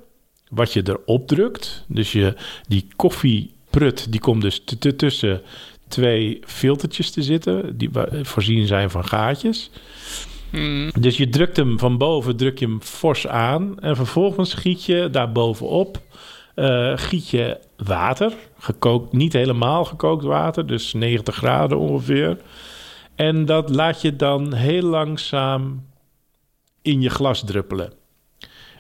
Wat 0.50 0.74
je 0.74 0.82
erop 0.86 1.28
drukt. 1.28 1.86
Dus 1.88 2.12
je, 2.12 2.36
die 2.68 2.88
koffieprut 2.96 4.12
die 4.12 4.20
komt 4.20 4.42
dus 4.42 4.64
tussen 4.98 5.42
twee 5.88 6.40
filtertjes 6.46 7.12
te 7.12 7.22
zitten. 7.22 7.78
Die 7.78 7.90
voorzien 8.22 8.68
zijn 8.68 8.90
van 8.90 9.06
gaatjes. 9.06 9.70
Mhm. 10.52 10.90
Dus 11.00 11.18
je 11.18 11.30
drukt 11.30 11.58
hem 11.58 11.80
van 11.80 11.98
boven, 11.98 12.38
druk 12.38 12.60
je 12.60 12.66
hem 12.66 12.82
fors 12.82 13.28
aan. 13.28 13.80
En 13.80 13.96
vervolgens 13.96 14.54
giet 14.54 14.86
je 14.86 15.10
daar 15.12 15.32
bovenop 15.32 16.02
eh, 16.60 16.98
giet 16.98 17.30
je 17.30 17.60
water. 17.78 18.34
Gekookt, 18.58 19.14
niet 19.14 19.34
helemaal 19.34 19.86
gekookt 19.86 20.24
water, 20.24 20.66
dus 20.66 20.94
90 20.94 21.36
graden 21.36 21.78
ongeveer. 21.78 22.38
En 23.16 23.46
dat 23.46 23.70
laat 23.70 24.02
je 24.02 24.16
dan 24.16 24.54
heel 24.54 24.82
langzaam 24.82 25.86
in 26.82 27.02
je 27.02 27.10
glas 27.10 27.44
druppelen. 27.46 27.94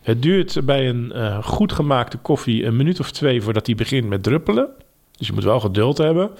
Het 0.01 0.21
duurt 0.21 0.65
bij 0.65 0.89
een 0.89 1.11
eh, 1.11 1.43
goed 1.43 1.73
gemaakte 1.73 2.17
koffie 2.17 2.65
een 2.65 2.75
minuut 2.75 2.99
of 2.99 3.11
twee 3.11 3.41
voordat 3.41 3.65
hij 3.65 3.75
begint 3.75 4.07
met 4.07 4.23
druppelen. 4.23 4.69
Dus 5.17 5.27
je 5.27 5.33
moet 5.33 5.43
wel 5.43 5.59
geduld 5.59 5.97
hebben. 5.97 6.31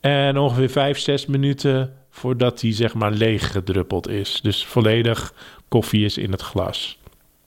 En 0.00 0.38
ongeveer 0.38 0.70
vijf, 0.70 0.98
zes 0.98 1.26
minuten 1.26 1.94
voordat 2.10 2.60
hij 2.60 2.72
zeg 2.72 2.94
maar 2.94 3.10
leeg 3.10 3.52
gedruppeld 3.52 4.08
is. 4.08 4.40
Dus 4.42 4.66
volledig 4.66 5.32
koffie 5.68 6.04
is 6.04 6.18
in 6.18 6.30
het 6.30 6.42
glas. 6.42 6.98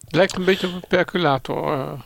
Lijkt 0.10 0.36
een 0.36 0.46
beetje 0.46 0.68
op 0.68 0.74
een 0.74 0.88
percolator. 0.88 1.98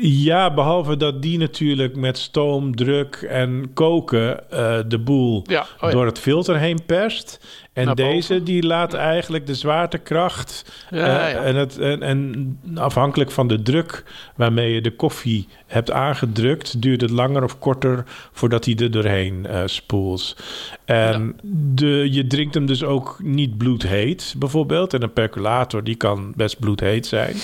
Ja, 0.00 0.54
behalve 0.54 0.96
dat 0.96 1.22
die 1.22 1.38
natuurlijk 1.38 1.96
met 1.96 2.18
stoom, 2.18 2.76
druk 2.76 3.26
en 3.28 3.70
koken 3.74 4.50
eh, 4.50 4.78
de 4.88 4.98
boel 4.98 5.42
ja, 5.46 5.60
oh 5.60 5.66
ja. 5.80 5.90
door 5.90 6.06
het 6.06 6.18
filter 6.18 6.58
heen 6.58 6.78
perst. 6.86 7.46
En 7.72 7.86
Naar 7.86 7.94
boven. 7.94 8.12
deze 8.12 8.42
die 8.42 8.62
laat 8.62 8.94
eigenlijk 8.94 9.46
de 9.46 9.54
zwaartekracht 9.54 10.72
Ja, 10.90 11.28
Eh. 11.28 11.46
En, 11.46 11.56
het, 11.56 11.78
en, 11.78 12.02
en 12.02 12.58
afhankelijk 12.74 13.30
van 13.30 13.48
de 13.48 13.62
druk 13.62 14.04
waarmee 14.36 14.72
je 14.72 14.80
de 14.80 14.90
koffie 14.96 15.48
hebt 15.66 15.90
aangedrukt, 15.90 16.82
duurt 16.82 17.00
het 17.00 17.10
langer 17.10 17.42
of 17.42 17.58
korter 17.58 18.04
voordat 18.32 18.64
hij 18.64 18.76
er 18.76 18.90
doorheen 18.90 19.46
eh, 19.46 19.62
spoelt. 19.64 20.36
En 20.84 21.36
de, 21.74 22.08
je 22.10 22.26
drinkt 22.26 22.54
hem 22.54 22.66
dus 22.66 22.84
ook 22.84 23.18
niet 23.22 23.58
bloedheet, 23.58 24.34
bijvoorbeeld. 24.38 24.94
En 24.94 25.02
een 25.02 25.12
percolator 25.12 25.84
die 25.84 25.96
kan 25.96 26.32
best 26.36 26.58
bloedheet 26.58 27.06
zijn. 27.06 27.36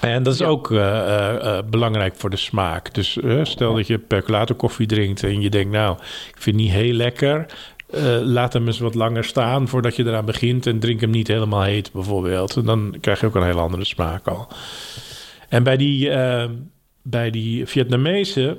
En 0.00 0.22
dat 0.22 0.32
is 0.34 0.38
Ja. 0.40 0.46
ook 0.46 0.70
eh, 0.72 0.78
eh, 0.98 1.58
eh, 1.58 1.64
belangrijk 1.64 2.16
voor 2.16 2.30
de 2.30 2.36
smaak. 2.36 2.94
Dus 2.94 3.18
stel 3.42 3.74
dat 3.74 3.86
je 3.86 3.98
percolator 3.98 4.56
koffie 4.56 4.86
drinkt 4.86 5.22
en 5.22 5.40
je 5.40 5.50
denkt, 5.50 5.72
nou, 5.72 5.96
ik 6.28 6.36
vind 6.38 6.56
het 6.56 6.64
niet 6.64 6.74
heel 6.74 6.92
lekker. 6.92 7.46
Laat 8.22 8.52
hem 8.52 8.66
eens 8.66 8.78
wat 8.78 8.94
langer 8.94 9.24
staan 9.24 9.68
voordat 9.68 9.96
je 9.96 10.04
eraan 10.06 10.24
begint. 10.24 10.66
En 10.66 10.78
drink 10.78 11.00
hem 11.00 11.10
niet 11.10 11.28
helemaal 11.28 11.62
heet, 11.62 11.92
bijvoorbeeld. 11.92 12.56
En 12.56 12.64
dan 12.64 12.96
krijg 13.00 13.20
je 13.20 13.26
ook 13.26 13.34
een 13.34 13.42
hele 13.42 13.60
andere 13.60 13.84
smaak 13.84 14.26
al. 14.28 14.48
En 15.48 15.62
bij 15.62 15.76
die, 15.76 16.10
eh, 16.10 16.48
bij 17.02 17.30
die 17.30 17.66
Vietnamese. 17.66 18.58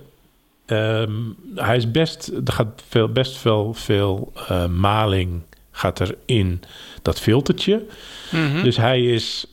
ehm, 0.65 1.11
hij 1.55 1.75
is 1.77 1.91
best. 1.91 2.27
Er 2.45 2.53
gaat 2.53 2.83
veel, 2.89 3.07
best 3.11 3.37
veel, 3.37 3.73
veel 3.73 4.33
maling 4.69 5.41
gaat 5.71 5.99
er 5.99 6.15
in 6.25 6.61
dat 7.01 7.19
filtertje. 7.19 7.85
Mhm. 8.31 8.63
Dus 8.63 8.77
hij 8.77 9.01
is. 9.05 9.45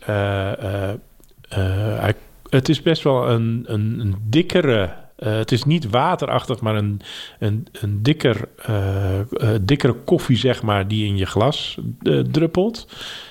Hij, 1.48 2.14
het 2.50 2.68
is 2.68 2.82
best 2.82 3.02
wel 3.02 3.28
een, 3.30 3.64
een, 3.66 3.96
een 4.00 4.14
dikkere. 4.22 4.92
eh, 5.16 5.36
het 5.36 5.52
is 5.52 5.64
niet 5.64 5.90
waterachtig, 5.90 6.60
maar 6.60 6.76
een, 6.76 7.00
een, 7.38 7.66
een 7.80 8.02
dikker, 8.02 8.48
eh, 8.64 9.20
eh, 9.20 9.26
dikkere 9.62 9.92
koffie, 9.92 10.36
zeg 10.36 10.62
maar, 10.62 10.88
die 10.88 11.06
in 11.06 11.16
je 11.16 11.26
glas 11.26 11.78
eh, 12.02 12.18
druppelt. 12.20 12.86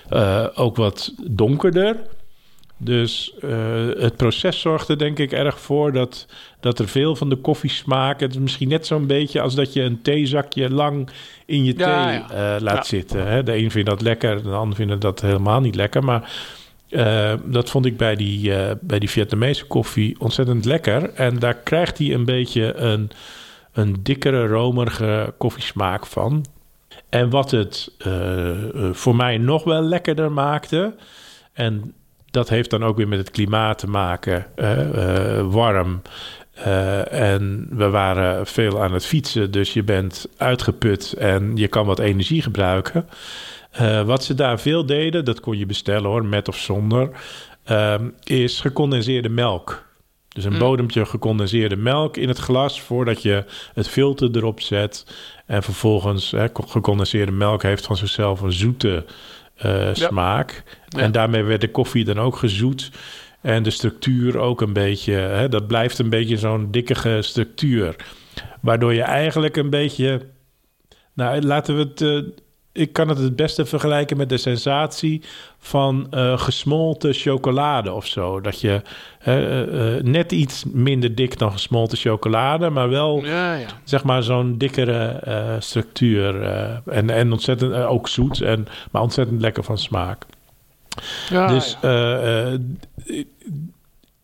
Eh, 0.10 0.46
ook 0.56 0.76
wat 0.76 1.14
donkerder. 1.32 1.98
Dus 2.78 3.34
eh, 3.42 3.50
het 3.98 4.16
proces 4.16 4.60
zorgt 4.60 4.88
er 4.90 4.98
denk 4.98 5.20
ik 5.20 5.32
erg 5.32 5.60
voor 5.60 5.92
dat, 5.92 6.28
dat 6.60 6.80
er 6.80 6.88
veel 6.88 7.16
van 7.16 7.30
de 7.30 7.36
koffie 7.36 7.70
smaakt. 7.70 8.22
Het 8.22 8.32
is 8.34 8.40
misschien 8.40 8.68
net 8.70 8.88
zo'n 8.88 9.08
beetje 9.08 9.42
als 9.42 9.56
dat 9.56 9.74
je 9.74 9.82
een 9.82 10.02
theezakje 10.02 10.70
lang 10.70 11.10
in 11.46 11.64
je 11.64 11.74
thee 11.74 11.86
Ja, 11.86 12.30
eh, 12.30 12.62
laat 12.62 12.76
Ja. 12.76 12.84
zitten. 12.84 13.28
Hè? 13.28 13.44
De 13.44 13.58
een 13.58 13.72
vindt 13.72 13.90
dat 13.90 14.02
lekker, 14.02 14.44
de 14.44 14.50
ander 14.50 14.76
vindt 14.76 15.02
dat 15.02 15.22
helemaal 15.22 15.62
niet 15.62 15.76
lekker. 15.76 16.04
Maar 16.04 16.32
eh, 16.96 17.34
dat 17.44 17.70
vond 17.70 17.86
ik 17.86 17.98
bij 17.98 18.16
die, 18.16 18.56
eh, 18.56 18.72
bij 18.82 19.00
die 19.00 19.10
Vietnamese 19.10 19.66
koffie 19.66 20.20
ontzettend 20.20 20.66
lekker. 20.66 21.14
En 21.14 21.40
daar 21.40 21.54
krijgt 21.56 21.98
hij 21.98 22.14
een 22.14 22.26
beetje 22.26 22.74
een, 22.74 23.10
een 23.74 23.96
dikkere, 24.04 24.48
romerige 24.48 25.34
koffiesmaak 25.38 26.06
van. 26.06 26.46
En 27.10 27.30
wat 27.30 27.52
het 27.52 27.92
eh, 27.98 28.52
voor 28.92 29.16
mij 29.16 29.38
nog 29.38 29.64
wel 29.64 29.82
lekkerder 29.82 30.32
maakte... 30.32 30.96
en 31.54 31.94
dat 32.32 32.50
heeft 32.50 32.70
dan 32.70 32.84
ook 32.84 32.98
weer 32.98 33.08
met 33.08 33.20
het 33.20 33.32
klimaat 33.32 33.78
te 33.78 33.88
maken. 33.88 34.46
warm. 35.52 36.02
En 37.10 37.68
we 37.72 37.90
waren 37.90 38.48
veel 38.48 38.82
aan 38.82 38.94
het 38.94 39.06
fietsen, 39.06 39.52
dus 39.52 39.74
je 39.74 39.84
bent 39.84 40.28
uitgeput 40.38 41.14
en 41.14 41.52
je 41.56 41.68
kan 41.68 41.86
wat 41.86 42.00
energie 42.00 42.42
gebruiken. 42.42 43.08
Eh, 43.76 44.02
wat 44.02 44.24
ze 44.24 44.34
daar 44.34 44.60
veel 44.60 44.86
deden, 44.86 45.26
dat 45.26 45.40
kon 45.40 45.58
je 45.58 45.66
bestellen 45.66 46.10
hoor, 46.10 46.26
met 46.26 46.48
of 46.48 46.58
zonder, 46.58 47.10
ehm, 47.64 48.10
is 48.24 48.60
gecondenseerde 48.60 49.30
melk. 49.30 49.84
Dus 50.30 50.44
een 50.44 50.54
Mm. 50.54 50.60
bodempje 50.60 51.06
gecondenseerde 51.06 51.76
melk 51.76 52.18
in 52.18 52.28
het 52.28 52.38
glas 52.38 52.82
voordat 52.82 53.22
je 53.22 53.44
het 53.74 53.88
filter 53.88 54.30
erop 54.36 54.62
zet. 54.62 55.06
En 55.46 55.64
vervolgens, 55.64 56.32
hè, 56.32 56.46
gecondenseerde 56.68 57.32
melk 57.32 57.64
heeft 57.64 57.86
van 57.86 57.98
zichzelf 57.98 58.42
een 58.42 58.52
zoete 58.52 59.06
eh, 59.56 59.90
smaak. 59.94 60.64
Ja. 60.88 61.00
En 61.00 61.12
daarmee 61.12 61.44
werd 61.44 61.62
de 61.62 61.72
koffie 61.72 62.06
dan 62.06 62.20
ook 62.20 62.36
gezoet. 62.36 62.92
En 63.42 63.64
de 63.64 63.70
structuur 63.70 64.38
ook 64.38 64.62
een 64.62 64.74
beetje, 64.74 65.14
hè, 65.14 65.50
dat 65.50 65.68
blijft 65.68 66.00
een 66.00 66.10
beetje 66.10 66.38
zo'n 66.38 66.72
dikkige 66.72 67.18
structuur. 67.22 67.96
Waardoor 68.62 68.94
je 68.94 69.02
eigenlijk 69.02 69.56
een 69.58 69.70
beetje, 69.70 70.22
nou 71.14 71.42
laten 71.42 71.76
we 71.76 71.82
het, 71.82 72.02
eh, 72.02 72.22
ik 72.76 72.94
kan 72.94 73.08
het 73.10 73.18
het 73.18 73.36
beste 73.36 73.66
vergelijken 73.66 74.18
met 74.18 74.30
de 74.30 74.38
sensatie 74.38 75.22
van 75.60 76.08
eh, 76.12 76.38
gesmolten 76.40 77.14
chocolade 77.14 77.92
of 77.92 78.06
zo. 78.06 78.42
Dat 78.42 78.62
je 78.62 78.82
eh, 79.20 79.62
eh, 79.98 80.04
net 80.04 80.32
iets 80.32 80.64
minder 80.72 81.16
dik 81.16 81.38
dan 81.38 81.52
gesmolten 81.52 81.98
chocolade, 81.98 82.70
maar 82.70 82.90
wel 82.90 83.26
Ja, 83.26 83.54
ja. 83.56 83.68
zeg 83.84 84.04
maar 84.04 84.24
zo'n 84.24 84.58
dikkere 84.58 85.20
structuur. 85.60 86.42
en, 86.86 87.10
en 87.10 87.32
ontzettend 87.32 87.74
ook 87.74 88.08
zoet, 88.08 88.42
en, 88.42 88.68
maar 88.92 89.02
ontzettend 89.02 89.42
lekker 89.42 89.64
van 89.64 89.78
smaak. 89.78 90.26
ja 91.30 91.48
dus 91.48 91.78
ik- 93.06 93.28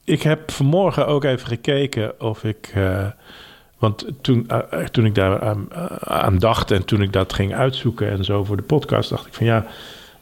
ik 0.03 0.21
heb 0.21 0.51
vanmorgen 0.51 1.07
ook 1.07 1.23
even 1.23 1.47
gekeken 1.47 2.19
of 2.21 2.43
ik, 2.43 2.73
Want 3.81 4.05
toen, 4.21 4.47
eh, 4.47 4.79
toen 4.85 5.05
ik 5.05 5.15
daar 5.15 5.41
aan, 5.41 5.67
eh, 5.71 5.85
aan 6.01 6.37
dacht 6.37 6.71
en 6.71 6.85
toen 6.85 7.01
ik 7.01 7.13
dat 7.13 7.33
ging 7.33 7.53
uitzoeken 7.53 8.09
en 8.09 8.23
zo 8.23 8.43
voor 8.43 8.57
de 8.57 8.63
podcast, 8.63 9.09
dacht 9.09 9.27
ik 9.27 9.33
van 9.33 9.45
ja, 9.45 9.65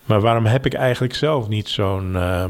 maar 0.05 0.21
waarom 0.21 0.45
heb 0.45 0.65
ik 0.65 0.73
eigenlijk 0.73 1.15
zelf 1.15 1.47
niet 1.47 1.69
zo'n 1.69 2.15
eh, 2.15 2.45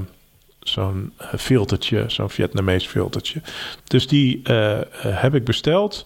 zo'n 0.60 1.14
eh, 1.18 1.28
filtertje, 1.38 2.04
zo'n 2.08 2.30
Vietnamees 2.30 2.88
filtertje? 2.88 3.42
Dus 3.88 4.08
die 4.08 4.40
eh, 4.44 4.80
eh, 4.80 4.86
heb 5.02 5.36
ik 5.36 5.44
besteld. 5.44 6.06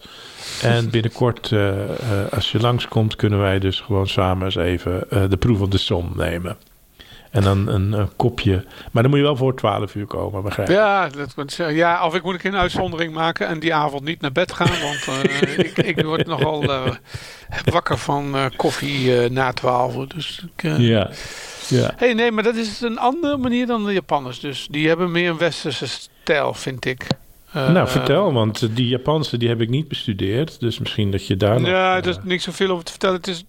En 0.62 0.90
binnenkort, 0.90 1.52
eh, 1.52 1.84
eh, 1.84 2.32
als 2.32 2.52
je 2.52 2.60
langskomt, 2.60 3.16
kunnen 3.16 3.40
wij 3.40 3.60
dus 3.60 3.80
gewoon 3.80 4.08
samen 4.08 4.46
eens 4.46 4.56
even 4.56 5.10
eh, 5.10 5.30
de 5.30 5.38
proef 5.38 5.62
op 5.62 5.72
de 5.72 5.78
som 5.78 6.12
nemen. 6.16 6.58
En 7.34 7.42
dan 7.42 7.68
een, 7.68 7.92
een 7.92 8.10
kopje. 8.16 8.66
Maar 8.92 9.02
dan 9.02 9.12
moet 9.12 9.20
je 9.20 9.26
wel 9.26 9.36
voor 9.36 9.56
12 9.56 9.96
uur 9.96 10.06
komen, 10.06 10.44
begrijp 10.44 10.68
je? 10.68 10.74
Ja, 10.74 11.10
dat 11.10 11.54
ja, 11.56 12.06
of 12.06 12.16
ik 12.16 12.24
moet 12.24 12.46
een 12.46 12.56
uitzondering 12.56 13.14
maken 13.14 13.48
en 13.48 13.60
die 13.60 13.74
avond 13.74 14.04
niet 14.04 14.22
naar 14.22 14.32
bed 14.32 14.52
gaan. 14.52 14.82
Want 14.82 15.08
eh, 15.08 15.58
ik, 15.58 15.78
ik 15.78 16.02
word 16.06 16.28
nogal 16.28 16.64
eh, 16.64 16.92
wakker 17.66 17.98
van 17.98 18.36
eh, 18.36 18.46
koffie 18.56 19.30
na 19.30 19.54
twaalf. 19.54 20.08
Dus 20.08 20.46
ik, 20.56 20.78
Ja. 20.78 21.10
ja. 21.68 21.94
hey, 21.96 22.14
nee, 22.14 22.32
maar 22.32 22.44
dat 22.44 22.56
is 22.56 22.82
een 22.82 23.00
andere 23.00 23.38
manier 23.38 23.66
dan 23.66 23.86
de 23.86 23.94
Japanners. 23.94 24.40
Dus 24.40 24.68
die 24.72 24.88
hebben 24.88 25.12
meer 25.12 25.30
een 25.30 25.38
westerse 25.38 25.88
stijl, 25.88 26.54
vind 26.54 26.86
ik. 26.86 27.08
Eh, 27.54 27.70
nou, 27.70 27.88
vertel, 27.88 28.34
want 28.34 28.76
die 28.76 28.88
Japanse 28.88 29.38
die 29.38 29.50
heb 29.50 29.62
ik 29.62 29.70
niet 29.70 29.88
bestudeerd. 29.88 30.60
Dus 30.60 30.80
misschien 30.80 31.12
dat 31.12 31.28
je 31.28 31.38
daar 31.38 31.60
nog... 31.62 31.70
Ja, 31.70 31.92
eh, 31.98 32.04
er 32.04 32.10
is 32.10 32.18
niks 32.24 32.44
zoveel 32.44 32.70
over 32.70 32.84
te 32.84 32.92
vertellen. 32.92 33.16
Het 33.16 33.28
is, 33.28 33.44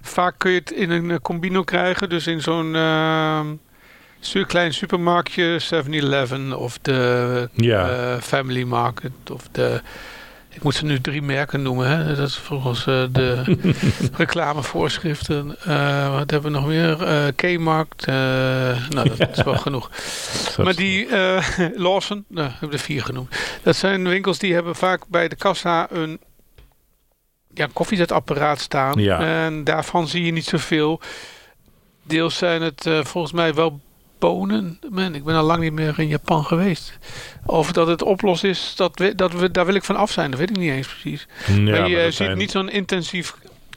vaak 0.00 0.34
kun 0.38 0.50
je 0.50 0.58
het 0.58 0.70
in 0.70 0.90
een 0.90 1.10
eh, 1.10 1.16
combino 1.22 1.62
krijgen. 1.62 2.08
Dus 2.08 2.26
in 2.26 2.40
zo'n 2.40 2.74
eh, 2.74 3.40
su- 4.20 4.44
klein 4.44 4.74
supermarktje, 4.74 5.60
7-Eleven 5.74 6.58
of 6.58 6.78
de 6.82 7.48
Ja. 7.54 7.88
eh, 7.90 8.20
Family 8.20 8.62
Market 8.62 9.12
of 9.32 9.48
de... 9.52 9.80
Ik 10.56 10.62
moet 10.62 10.74
ze 10.74 10.84
nu 10.84 11.00
drie 11.00 11.22
merken 11.22 11.62
noemen. 11.62 11.88
Hè? 11.88 12.14
Dat 12.14 12.28
is 12.28 12.36
volgens 12.36 12.86
eh, 12.86 13.04
de 13.10 13.58
reclamevoorschriften. 14.16 15.56
Eh, 15.64 16.10
wat 16.10 16.30
hebben 16.30 16.52
we 16.52 16.58
nog 16.58 16.66
meer? 16.66 17.02
Eh 17.02 17.26
K-Markt. 17.36 18.06
nou, 18.06 19.16
dat 19.16 19.36
is 19.36 19.42
wel 19.42 19.56
genoeg. 19.66 19.90
Maar 20.62 20.74
die 20.74 21.08
Lawson, 21.86 22.24
nou, 22.28 22.48
ik 22.48 22.54
heb 22.60 22.72
er 22.72 22.78
vier 22.78 23.02
genoemd. 23.02 23.36
Dat 23.62 23.76
zijn 23.76 24.08
winkels 24.08 24.38
die 24.38 24.54
hebben 24.54 24.74
vaak 24.74 25.06
bij 25.08 25.28
de 25.28 25.36
kassa 25.36 25.86
een 25.90 26.20
ja, 27.54 27.68
koffiezetapparaat 27.72 28.60
staan. 28.60 29.00
Ja. 29.00 29.44
En 29.44 29.64
daarvan 29.64 30.08
zie 30.08 30.24
je 30.24 30.32
niet 30.32 30.44
zoveel. 30.44 31.00
Deels 32.02 32.36
zijn 32.36 32.62
het 32.62 32.88
volgens 33.02 33.32
mij 33.32 33.54
wel 33.54 33.80
Man, 34.90 35.14
ik 35.14 35.24
ben 35.24 35.34
al 35.36 35.44
lang 35.44 35.60
niet 35.62 35.72
meer 35.72 35.94
in 35.98 36.08
Japan 36.08 36.44
geweest. 36.44 36.98
Of 37.46 37.72
dat 37.72 37.86
het 37.86 38.02
oplos 38.02 38.42
is, 38.44 38.72
dat 38.76 38.98
we, 38.98 39.14
dat 39.14 39.32
we, 39.32 39.50
daar 39.50 39.66
wil 39.66 39.74
ik 39.74 39.84
van 39.84 39.96
af 39.96 40.10
zijn. 40.10 40.30
Dat 40.30 40.40
weet 40.40 40.50
ik 40.50 40.56
niet 40.56 40.70
eens 40.70 40.88
precies. 40.88 41.26
Ja, 41.46 41.54
maar 41.54 41.88
je 41.88 41.94
maar 41.96 42.04
ziet 42.04 42.14
zijn- 42.14 42.38
niet 42.38 42.50
zo'n 42.50 42.68
intensief 42.70 43.34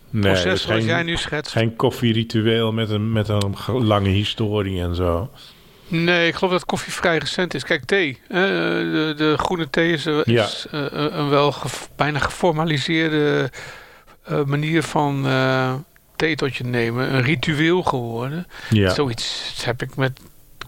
nee, 0.09 0.21
proces 0.21 0.61
zoals 0.61 0.65
geen, 0.79 0.85
jij 0.85 1.03
nu 1.03 1.17
schetst. 1.17 1.51
Geen 1.51 1.75
koffieritueel 1.75 2.71
met 2.71 2.89
een, 2.89 3.11
met 3.11 3.27
een 3.27 3.57
ge- 3.57 3.71
lange 3.83 4.09
historie 4.09 4.81
en 4.81 4.95
zo. 4.95 5.29
Nee, 5.87 6.27
ik 6.27 6.35
geloof 6.35 6.51
dat 6.53 6.65
koffie 6.65 6.93
vrij 6.93 7.17
recent 7.17 7.53
is. 7.53 7.63
Kijk, 7.63 7.83
thee. 7.85 8.19
hè, 8.27 8.41
de, 8.91 9.13
de 9.17 9.33
groene 9.37 9.69
thee 9.69 9.91
is, 9.91 10.05
eh, 10.05 10.19
Ja. 10.23 10.47
eh, 10.71 10.85
een 10.91 11.29
wel 11.29 11.51
ge- 11.51 11.87
bijna 11.95 12.19
geformaliseerde 12.19 13.51
eh, 14.23 14.43
manier 14.43 14.83
van 14.83 15.27
eh, 15.27 15.73
thee 16.15 16.35
tot 16.35 16.55
je 16.55 16.63
nemen. 16.63 17.13
Een 17.13 17.21
ritueel 17.21 17.83
geworden. 17.83 18.47
Ja. 18.69 18.93
Zoiets 18.93 19.53
heb 19.65 19.81
ik 19.81 19.95
met 19.95 20.19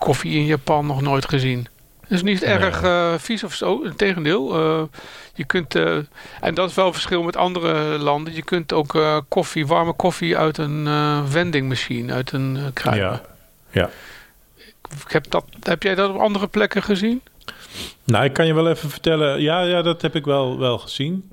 koffie 0.02 0.34
in 0.34 0.46
Japan 0.46 0.86
nog 0.86 1.02
nooit 1.02 1.30
gezien. 1.30 1.68
Het 2.02 2.12
is 2.12 2.24
niet 2.24 2.44
erg 2.44 2.84
eh, 2.84 3.14
vies 3.18 3.44
of 3.44 3.54
zo. 3.54 3.82
Integendeel. 3.82 4.54
eh 4.56 4.84
je 5.34 5.44
kunt, 5.44 5.76
eh, 5.76 5.98
en 6.42 6.54
dat 6.54 6.70
is 6.70 6.76
wel 6.76 6.86
een 6.86 6.94
verschil 6.94 7.24
met 7.24 7.36
andere 7.36 7.98
landen. 7.98 8.34
Je 8.34 8.44
kunt 8.44 8.74
ook 8.74 9.24
koffie, 9.28 9.68
warme 9.68 9.94
koffie 9.94 10.38
uit 10.38 10.58
een 10.58 10.88
vendingmachine, 11.28 12.14
uit 12.14 12.32
een 12.32 12.56
uh, 12.56 12.64
kruipen. 12.74 13.22
Ja. 13.72 13.90
Ik 15.06 15.12
heb, 15.12 15.26
dat, 15.30 15.46
heb 15.64 15.84
jij 15.84 15.96
dat 15.96 16.10
op 16.10 16.18
andere 16.20 16.48
plekken 16.48 16.84
gezien? 16.84 17.22
Nou, 18.04 18.26
ik 18.26 18.34
kan 18.34 18.46
je 18.46 18.54
wel 18.54 18.70
even 18.70 18.90
vertellen. 18.90 19.42
Ja, 19.42 19.62
ja 19.62 19.82
dat 19.82 20.02
heb 20.02 20.16
ik 20.16 20.26
wel, 20.26 20.60
wel 20.60 20.78
gezien. 20.78 21.32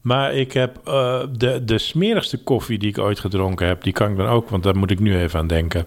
Maar 0.00 0.34
ik 0.34 0.52
heb 0.52 0.80
de, 0.84 1.60
de 1.64 1.78
smerigste 1.78 2.42
koffie 2.42 2.78
die 2.78 2.88
ik 2.88 2.98
ooit 2.98 3.20
gedronken 3.20 3.66
heb, 3.66 3.82
die 3.82 3.92
kan 3.92 4.10
ik 4.10 4.16
dan 4.16 4.26
ook, 4.26 4.48
want 4.48 4.62
daar 4.62 4.76
moet 4.76 4.90
ik 4.90 5.00
nu 5.00 5.18
even 5.18 5.38
aan 5.38 5.46
denken. 5.46 5.86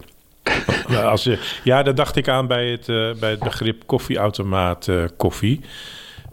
Als 1.04 1.28
ja, 1.64 1.82
daar 1.82 1.94
dacht 1.94 2.16
ik 2.16 2.28
aan 2.28 2.46
bij 2.46 2.70
het, 2.70 2.88
eh, 2.88 3.14
bij 3.20 3.38
begrip 3.38 3.82
koffieautomaat 3.86 4.88
eh, 4.88 5.04
koffie. 5.16 5.60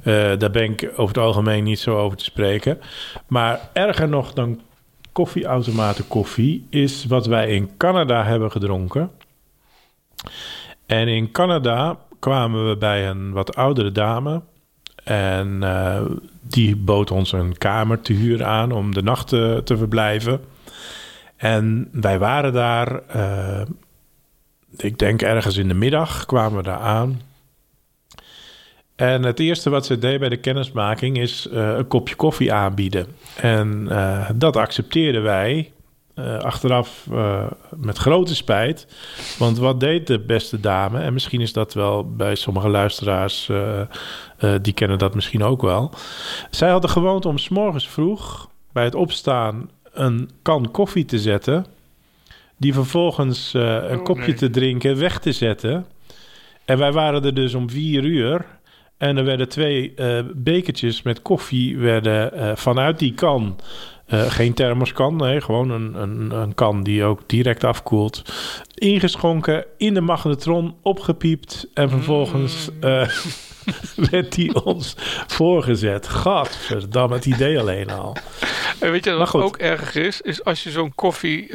Eh, 0.04 0.38
daar 0.38 0.52
ben 0.52 0.64
ik 0.64 0.92
over 0.92 1.16
het 1.16 1.18
algemeen 1.18 1.64
niet 1.64 1.80
zo 1.80 1.98
over 1.98 2.18
te 2.18 2.24
spreken. 2.24 2.80
Maar 3.28 3.70
erger 3.74 4.10
nog 4.10 4.34
dan 4.34 4.62
koffieautomaten 5.12 6.08
koffie 6.08 6.68
is 6.70 7.06
wat 7.06 7.26
wij 7.26 7.50
in 7.50 7.78
Canada 7.78 8.24
hebben 8.24 8.52
gedronken. 8.52 9.12
En 10.86 11.08
in 11.08 11.32
Canada 11.32 11.98
kwamen 12.20 12.70
we 12.70 12.78
bij 12.78 13.10
een 13.10 13.32
wat 13.32 13.56
oudere 13.56 13.92
dame. 13.92 14.42
En 15.04 15.64
die 16.42 16.76
bood 16.76 17.12
ons 17.12 17.32
een 17.32 17.58
kamer 17.58 18.02
te 18.02 18.14
huren 18.14 18.48
aan 18.48 18.72
om 18.72 18.94
de 18.94 19.02
nacht 19.02 19.28
te, 19.28 19.62
te 19.64 19.78
verblijven. 19.78 20.42
En 21.36 21.90
wij 21.92 22.20
waren 22.20 22.54
daar, 22.54 23.02
ik 24.78 25.00
denk 25.00 25.22
ergens 25.22 25.58
in 25.58 25.68
de 25.68 25.74
middag 25.74 26.26
kwamen 26.26 26.58
we 26.58 26.64
daar 26.64 26.80
aan. 26.80 27.22
En 28.96 29.24
het 29.24 29.40
eerste 29.40 29.70
wat 29.70 29.86
ze 29.86 30.00
deed 30.00 30.20
bij 30.20 30.30
de 30.30 30.38
kennismaking 30.38 31.18
is 31.18 31.48
eh, 31.48 31.76
een 31.78 31.88
kopje 31.88 32.16
koffie 32.16 32.54
aanbieden. 32.54 33.08
En 33.36 33.88
eh, 33.90 34.30
dat 34.36 34.56
accepteerden 34.56 35.24
wij 35.24 35.72
eh, 36.14 36.38
achteraf 36.38 37.08
met 37.76 37.98
grote 37.98 38.36
spijt. 38.36 38.88
Want 39.38 39.58
wat 39.58 39.80
deed 39.80 40.08
de 40.08 40.20
beste 40.20 40.60
dame? 40.60 41.00
En 41.00 41.14
misschien 41.14 41.42
is 41.42 41.54
dat 41.54 41.74
wel 41.74 42.16
bij 42.16 42.36
sommige 42.36 42.70
luisteraars, 42.70 43.52
die 44.62 44.74
kennen 44.74 44.98
dat 44.98 45.16
misschien 45.16 45.44
ook 45.44 45.62
wel. 45.62 45.92
Zij 46.50 46.70
had 46.70 46.82
de 46.82 46.88
gewoonte 46.88 47.28
om 47.28 47.38
's 47.38 47.50
morgens 47.50 47.90
vroeg 47.90 48.50
bij 48.72 48.84
het 48.84 48.96
opstaan 48.96 49.70
een 49.94 50.30
kan 50.42 50.72
koffie 50.72 51.06
te 51.06 51.20
zetten. 51.20 51.66
Die 52.58 52.74
vervolgens 52.74 53.54
eh, 53.54 53.62
een 53.62 54.00
Oh, 54.00 54.04
kopje 54.04 54.26
nee. 54.26 54.34
te 54.34 54.50
drinken 54.50 54.98
weg 55.00 55.20
te 55.20 55.32
zetten. 55.32 55.86
En 56.66 56.78
wij 56.78 56.92
waren 56.92 57.24
er 57.24 57.34
dus 57.34 57.54
om 57.54 57.70
vier 57.70 58.04
uur. 58.04 58.46
En 58.98 59.18
er 59.18 59.26
werden 59.26 59.50
twee 59.50 59.94
eh, 59.96 60.20
bekertjes 60.34 61.02
met 61.02 61.22
koffie 61.22 61.78
werden, 61.78 62.34
eh, 62.34 62.52
vanuit 62.56 63.00
die 63.00 63.14
kan. 63.14 63.60
geen 64.08 64.54
thermoskan, 64.54 65.16
nee, 65.16 65.42
gewoon 65.42 65.70
een, 65.70 66.02
een, 66.02 66.32
een 66.32 66.54
kan 66.54 66.84
die 66.84 67.04
ook 67.04 67.22
direct 67.26 67.64
afkoelt. 67.64 68.22
Ingeschonken, 68.74 69.66
in 69.78 69.94
de 69.94 70.02
magnetron, 70.02 70.76
opgepiept. 70.82 71.68
En 71.74 71.90
vervolgens 71.90 72.70
eh, 72.80 73.10
werd 74.12 74.36
die 74.36 74.64
ons 74.64 74.96
voorgezet. 75.28 76.08
Gadverdamme, 76.08 77.16
het 77.16 77.26
idee 77.26 77.60
alleen 77.60 77.90
al. 77.90 78.16
En 78.80 78.92
weet 78.92 79.06
je 79.06 79.12
wat 79.12 79.34
ook 79.34 79.58
erg 79.58 79.96
is? 79.96 80.22
Is 80.22 80.44
als 80.44 80.64
je 80.64 80.72
zo'n 80.72 80.96
koffie 80.96 81.48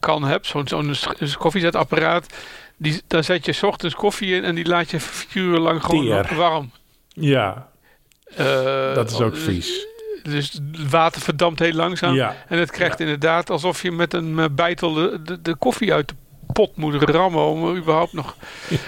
kan 0.00 0.24
hebt, 0.24 0.46
zo'n 0.46 0.94
koffiezetapparaat. 1.38 2.26
Die, 2.76 3.02
daar 3.06 3.24
zet 3.24 3.44
je 3.44 3.52
's 3.52 3.62
ochtends 3.62 3.94
koffie 3.94 4.34
in 4.34 4.44
en 4.44 4.54
die 4.54 4.66
laat 4.66 4.90
je 4.90 5.00
vier 5.00 5.42
uur 5.42 5.58
lang 5.58 5.84
gewoon 5.84 6.04
Teer. 6.04 6.34
warm. 6.36 6.70
Ja, 7.08 7.68
Eh, 8.36 8.94
dat 8.94 9.10
is 9.10 9.20
ook 9.20 9.34
dus- 9.34 9.42
vies. 9.42 9.86
Dus 10.22 10.52
het 10.52 10.90
water 10.90 11.20
verdampt 11.20 11.58
heel 11.58 11.72
langzaam. 11.72 12.14
Ja, 12.14 12.36
En 12.48 12.58
het 12.58 12.70
krijgt 12.70 13.00
inderdaad 13.00 13.50
alsof 13.50 13.82
je 13.82 13.92
met 13.92 14.12
een 14.14 14.38
eh, 14.38 14.44
bijtel 14.52 14.92
de, 14.92 15.20
de, 15.22 15.42
de 15.42 15.54
koffie 15.54 15.92
uit 15.92 16.08
de 16.08 16.14
pot 16.52 16.76
moet 16.76 17.02
rammen 17.02 17.44
om 17.44 17.76
überhaupt 17.76 18.12
nog... 18.12 18.36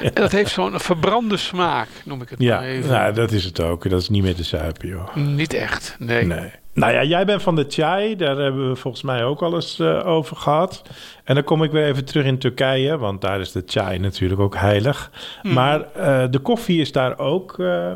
En 0.03 0.11
dat 0.15 0.33
heeft 0.33 0.51
zo'n 0.53 0.81
verbrande 0.81 1.37
smaak, 1.37 1.89
noem 2.05 2.23
ik 2.23 2.29
het 2.29 2.39
ja. 2.41 2.57
maar 2.59 2.67
even. 2.69 2.91
Nou, 2.91 3.13
dat 3.15 3.33
is 3.33 3.45
het 3.45 3.61
ook. 3.61 3.91
Dat 3.91 4.01
is 4.01 4.09
niet 4.09 4.23
meer 4.23 4.35
te 4.35 4.43
zuipen, 4.43 4.89
joh. 4.89 5.15
Niet 5.15 5.55
echt, 5.55 5.97
nee. 5.99 6.25
Nee. 6.25 6.51
Nou 6.75 6.93
ja, 6.93 7.05
jij 7.05 7.25
bent 7.25 7.43
van 7.43 7.55
de 7.55 7.65
chai. 7.69 8.17
Daar 8.17 8.37
hebben 8.37 8.69
we 8.69 8.77
volgens 8.77 9.03
mij 9.03 9.25
ook 9.25 9.43
al 9.43 9.55
eens 9.55 9.79
eh, 9.79 10.07
over 10.07 10.37
gehad. 10.37 10.83
En 11.25 11.35
dan 11.35 11.45
kom 11.45 11.63
ik 11.63 11.71
weer 11.71 11.87
even 11.87 12.05
terug 12.05 12.25
in 12.25 12.39
Turkije, 12.39 12.99
want 12.99 13.21
daar 13.21 13.41
is 13.41 13.53
de 13.53 13.63
chai 13.67 13.99
natuurlijk 13.99 14.41
ook 14.41 14.57
heilig. 14.57 15.11
Mhm. 15.43 15.55
Maar 15.55 15.93
eh, 15.93 16.25
de 16.31 16.39
koffie 16.39 16.81
is 16.81 16.93
daar 16.93 17.19
ook 17.19 17.59
eh, 17.59 17.93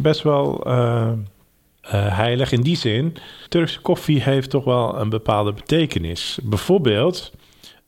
best 0.00 0.22
wel 0.22 0.66
heilig 1.90 2.52
in 2.52 2.60
die 2.60 2.76
zin. 2.76 3.16
Turkse 3.48 3.80
koffie 3.80 4.22
heeft 4.22 4.50
toch 4.50 4.64
wel 4.64 5.00
een 5.00 5.08
bepaalde 5.08 5.52
betekenis. 5.52 6.38
Bijvoorbeeld, 6.42 7.32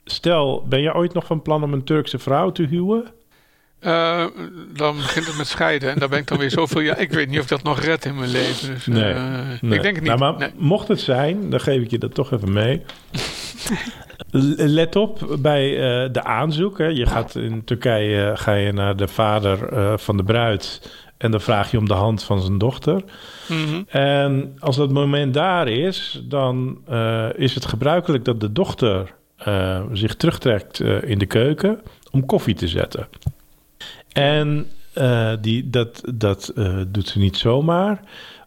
stel, 0.05 0.65
ben 0.69 0.81
je 0.81 0.95
ooit 0.95 1.15
nog 1.15 1.27
van 1.27 1.43
plan 1.43 1.63
om 1.63 1.73
een 1.73 1.85
Turkse 1.85 2.19
vrouw 2.19 2.53
te 2.53 2.63
huwen? 2.63 3.05
Eh, 3.81 4.25
dan 4.73 4.97
begint 4.97 5.27
het 5.27 5.37
met 5.37 5.47
scheiden. 5.47 5.91
En 5.91 5.99
daar 5.99 6.09
ben 6.09 6.19
ik 6.19 6.27
dan 6.27 6.39
weer 6.39 6.51
zoveel... 6.51 6.81
Ja, 6.81 6.97
ik 6.97 7.13
weet 7.13 7.29
niet 7.29 7.37
of 7.37 7.43
ik 7.43 7.49
dat 7.51 7.63
nog 7.63 7.81
red 7.81 8.05
in 8.05 8.15
mijn 8.15 8.31
leven. 8.31 8.75
Dus, 8.75 8.87
eh, 8.89 8.95
Nee. 9.61 9.77
Ik 9.77 9.83
denk 9.83 9.95
het 9.95 9.95
niet. 9.95 10.03
Nou, 10.03 10.19
maar 10.19 10.37
Nee. 10.39 10.51
mocht 10.57 10.89
het 10.89 11.01
zijn, 11.01 11.51
dan 11.51 11.61
geef 11.61 11.83
ik 11.83 11.91
je 11.91 11.99
dat 11.99 12.15
toch 12.15 12.33
even 12.33 12.53
mee. 12.53 12.83
Let 14.57 14.97
op 14.97 15.37
bij 15.39 15.75
eh, 15.75 16.13
de 16.13 16.25
aanzoek. 16.25 16.79
Hè. 16.79 16.87
Je 16.87 17.07
gaat 17.07 17.35
in 17.35 17.65
Turkije 17.65 18.33
ga 18.37 18.55
je 18.55 18.73
naar 18.73 18.97
de 18.97 19.09
vader 19.09 19.59
van 19.99 20.17
de 20.17 20.23
bruid. 20.23 20.91
En 21.17 21.31
dan 21.31 21.41
vraag 21.41 21.71
je 21.71 21.79
om 21.79 21.89
de 21.89 21.95
hand 21.95 22.23
van 22.23 22.41
zijn 22.41 22.59
dochter. 22.59 23.03
Mhm. 23.49 23.83
En 23.87 24.57
als 24.59 24.77
dat 24.77 24.91
moment 24.91 25.35
daar 25.35 25.69
is, 25.69 26.23
dan 26.25 26.79
is 27.37 27.55
het 27.55 27.67
gebruikelijk 27.67 28.25
dat 28.25 28.41
de 28.41 28.53
dochter 28.53 29.15
zich 29.93 30.15
terugtrekt 30.15 30.81
in 30.81 31.19
de 31.19 31.27
keuken 31.27 31.81
om 32.11 32.27
koffie 32.27 32.55
te 32.55 32.69
zetten. 32.69 33.09
En 34.13 34.71
eh, 34.93 35.33
die, 35.41 35.71
dat, 35.71 36.03
dat 36.15 36.49
eh, 36.49 36.81
doet 36.89 37.09
ze 37.09 37.19
niet 37.19 37.37
zomaar. 37.37 38.01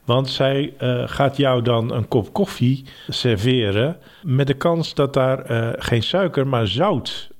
Want 0.03 0.29
zij 0.29 0.73
eh, 0.77 1.03
gaat 1.05 1.37
jou 1.37 1.61
dan 1.61 1.91
een 1.91 2.07
kop 2.07 2.33
koffie 2.33 2.85
serveren. 3.07 3.97
met 4.23 4.47
de 4.47 4.53
kans 4.53 4.93
dat 4.93 5.13
daar 5.13 5.45
geen 5.79 6.03
suiker, 6.03 6.47
maar 6.47 6.67
zout 6.67 7.31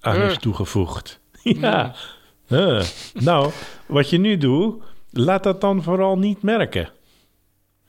aan 0.00 0.20
is 0.20 0.38
toegevoegd. 0.38 1.20
ja. 1.42 1.94
Eh. 2.48 2.82
Nou, 3.14 3.50
wat 3.86 4.10
je 4.10 4.18
nu 4.18 4.36
doet, 4.36 4.82
laat 5.10 5.42
dat 5.42 5.60
dan 5.60 5.82
vooral 5.82 6.18
niet 6.18 6.42
merken. 6.42 6.88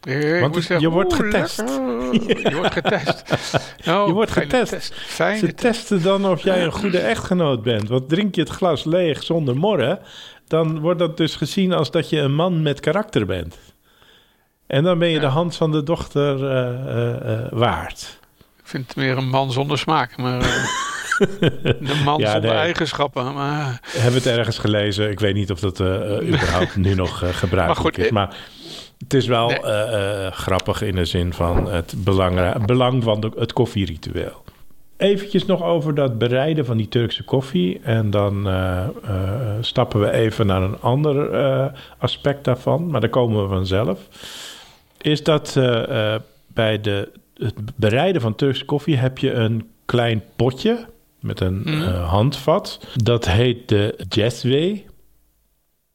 Want 0.04 0.42
moet 0.42 0.56
het- 0.56 0.64
zeggen, 0.64 0.80
je 0.80 0.90
wordt 0.90 1.14
getest. 1.14 1.58
lekker. 1.58 2.50
Je 2.50 2.56
wordt 2.56 2.74
getest. 2.74 3.24
Je 3.86 4.12
wordt 4.14 4.32
getest. 4.32 4.72
test. 4.72 4.94
Fijne 4.94 5.38
Ze 5.38 5.46
test. 5.46 5.58
testen 5.58 6.02
dan 6.04 6.26
of 6.26 6.44
jij 6.44 6.64
een 6.64 6.72
goede 6.72 6.98
echtgenoot 7.00 7.64
bent. 7.64 7.88
Want 7.90 8.10
drink 8.10 8.36
je 8.36 8.42
het 8.42 8.50
glas 8.50 8.84
leeg 8.84 9.24
zonder 9.24 9.56
morren, 9.56 10.00
dan 10.48 10.80
wordt 10.80 11.00
dat 11.00 11.18
dus 11.18 11.36
gezien 11.36 11.74
als 11.74 11.92
dat 11.92 12.10
je 12.10 12.20
een 12.20 12.36
man 12.36 12.62
met 12.62 12.80
karakter 12.80 13.26
bent. 13.26 13.58
En 14.68 14.84
dan 14.84 15.00
ben 15.00 15.08
je 15.08 15.14
Ja. 15.16 15.20
de 15.20 15.26
hand 15.26 15.56
van 15.56 15.72
de 15.72 15.84
dochter 15.84 16.46
eh, 16.50 16.70
eh, 16.70 17.34
eh, 17.34 17.46
waard. 17.52 18.20
Ik 18.38 18.68
vind 18.70 18.88
het 18.88 18.96
meer 18.96 19.18
een 19.18 19.30
man 19.30 19.52
zonder 19.52 19.78
smaak. 19.78 20.18
Maar, 20.18 20.40
de 21.80 22.02
man 22.06 22.20
Ja, 22.20 22.32
zonder 22.32 22.50
nee. 22.50 22.60
eigenschappen. 22.60 23.34
Maar, 23.34 23.80
We 23.92 24.00
hebben 24.00 24.22
het 24.24 24.38
ergens 24.38 24.58
gelezen. 24.58 25.10
Ik 25.10 25.20
weet 25.20 25.34
niet 25.34 25.52
of 25.52 25.60
dat 25.60 25.80
überhaupt 26.24 26.76
nu 26.76 26.94
nog 26.96 27.18
gebruikelijk 27.18 27.58
Maar 27.68 27.76
goed, 27.76 27.98
is. 27.98 28.10
Maar 28.12 28.36
het 29.04 29.14
is 29.14 29.28
wel 29.28 29.48
Nee. 29.48 29.60
eh, 29.62 30.26
eh, 30.26 30.32
grappig 30.34 30.82
in 30.82 30.96
de 30.96 31.06
zin 31.06 31.34
van 31.34 31.72
het 31.72 31.94
belangra- 31.98 32.60
belang 32.66 33.04
van 33.04 33.20
de, 33.22 33.32
het 33.38 33.54
koffieritueel. 33.54 34.44
Eventjes 34.98 35.46
nog 35.46 35.64
over 35.64 35.96
dat 35.96 36.18
bereiden 36.18 36.66
van 36.66 36.78
die 36.78 36.88
Turkse 36.88 37.24
koffie. 37.24 37.80
En 37.84 38.10
dan 38.10 38.48
eh, 38.48 38.88
stappen 39.62 40.00
we 40.00 40.12
even 40.12 40.46
naar 40.46 40.62
een 40.62 40.82
ander 40.82 41.72
aspect 41.98 42.44
daarvan. 42.44 42.88
Maar 42.88 43.02
daar 43.02 43.10
komen 43.10 43.42
we 43.44 43.48
vanzelf. 43.48 44.00
Is 45.02 45.24
dat 45.24 45.54
bij 46.48 46.82
de, 46.82 47.12
het 47.38 47.54
bereiden 47.76 48.22
van 48.22 48.36
Turkse 48.36 48.66
koffie 48.66 48.98
heb 48.98 49.18
je 49.18 49.32
een 49.32 49.70
klein 49.86 50.24
potje 50.36 50.86
met 51.20 51.40
een 51.40 51.62
Mhm. 51.66 51.94
handvat. 52.04 52.88
Dat 52.96 53.28
heet 53.30 53.70
de 53.70 54.00
Jazwee. 54.10 54.86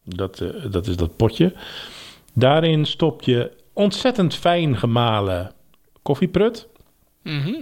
Dat, 0.04 0.42
dat 0.70 0.86
is 0.86 0.96
dat 0.96 1.16
potje. 1.16 1.52
Daarin 2.38 2.84
stop 2.84 3.22
je 3.22 3.50
ontzettend 3.72 4.34
fijn 4.34 4.76
gemalen 4.76 5.52
koffieprut. 6.02 6.68
Mhm. 7.22 7.54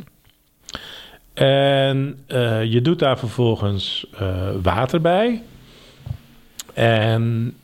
En 1.34 2.18
eh, 2.26 2.64
je 2.64 2.82
doet 2.82 2.98
daar 2.98 3.18
vervolgens 3.18 4.06
eh, 4.18 4.48
water 4.62 5.00
bij. 5.00 5.42
En 6.74 7.54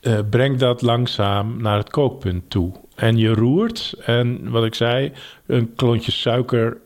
eh 0.00 0.18
brengt 0.30 0.60
dat 0.60 0.82
langzaam 0.82 1.62
naar 1.62 1.76
het 1.76 1.90
kookpunt 1.90 2.50
toe. 2.50 2.72
En 2.94 3.16
je 3.16 3.28
roert. 3.28 3.94
En 4.04 4.50
wat 4.50 4.64
ik 4.64 4.74
zei, 4.74 5.12
een 5.46 5.74
klontje 5.74 6.12
suiker 6.12 6.76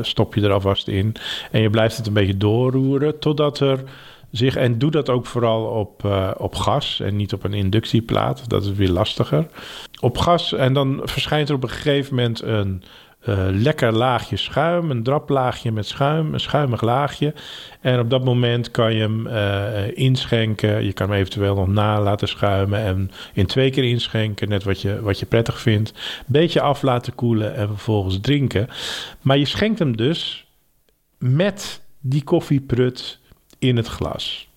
stop 0.00 0.34
je 0.34 0.40
er 0.40 0.52
alvast 0.52 0.88
in. 0.88 1.14
En 1.50 1.60
je 1.60 1.70
blijft 1.70 1.96
het 1.96 2.06
een 2.06 2.12
beetje 2.12 2.36
doorroeren 2.36 3.18
totdat 3.18 3.60
er 3.60 3.82
zich... 4.30 4.56
En 4.56 4.78
doe 4.78 4.90
dat 4.90 5.08
ook 5.08 5.26
vooral 5.26 5.64
op, 5.64 6.04
eh, 6.04 6.30
op 6.36 6.54
gas 6.54 7.00
en 7.00 7.16
niet 7.16 7.32
op 7.32 7.44
een 7.44 7.54
inductieplaat. 7.54 8.48
Dat 8.48 8.64
is 8.64 8.72
weer 8.72 8.90
lastiger. 8.90 9.46
Op 10.00 10.18
gas 10.18 10.52
en 10.52 10.72
dan 10.72 11.00
verschijnt 11.04 11.48
er 11.48 11.54
op 11.54 11.62
een 11.62 11.70
gegeven 11.70 12.14
moment 12.14 12.42
een 12.42 12.82
eh, 13.18 13.46
lekker 13.50 13.92
laagje 13.92 14.36
schuim. 14.36 14.90
Een 14.90 15.02
draplaagje 15.02 15.72
met 15.72 15.86
schuim, 15.86 16.34
een 16.34 16.40
schuimig 16.40 16.80
laagje. 16.80 17.34
En 17.80 18.00
op 18.00 18.10
dat 18.10 18.24
moment 18.24 18.70
kan 18.70 18.94
je 18.94 19.00
hem 19.00 19.26
eh, 19.26 19.96
inschenken. 19.96 20.84
Je 20.84 20.92
kan 20.92 21.08
hem 21.08 21.18
eventueel 21.18 21.54
nog 21.54 21.68
na 21.68 22.00
laten 22.00 22.28
schuimen. 22.28 22.78
En 22.78 23.10
in 23.32 23.46
twee 23.46 23.70
keer 23.70 23.84
inschenken, 23.84 24.48
net 24.48 24.64
wat 24.64 24.80
je, 24.80 25.02
wat 25.02 25.18
je 25.18 25.26
prettig 25.26 25.60
vindt. 25.60 25.92
Beetje 26.26 26.60
af 26.60 26.82
laten 26.82 27.14
koelen 27.14 27.54
en 27.54 27.68
vervolgens 27.68 28.20
drinken. 28.20 28.68
Maar 29.20 29.38
je 29.38 29.46
schenkt 29.46 29.78
hem 29.78 29.96
dus 29.96 30.46
met 31.18 31.82
die 32.00 32.24
koffieprut 32.24 33.20
in 33.58 33.76
het 33.76 33.86
glas. 33.86 34.48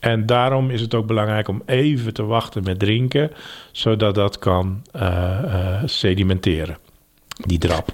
En 0.00 0.26
daarom 0.26 0.70
is 0.70 0.80
het 0.80 0.94
ook 0.94 1.06
belangrijk 1.06 1.48
om 1.48 1.62
even 1.66 2.14
te 2.14 2.22
wachten 2.24 2.62
met 2.64 2.78
drinken, 2.78 3.30
zodat 3.72 4.14
dat 4.14 4.38
kan 4.38 4.82
eh, 4.92 5.38
eh, 5.38 5.82
sedimenteren, 5.84 6.78
die 7.46 7.58
drap. 7.58 7.92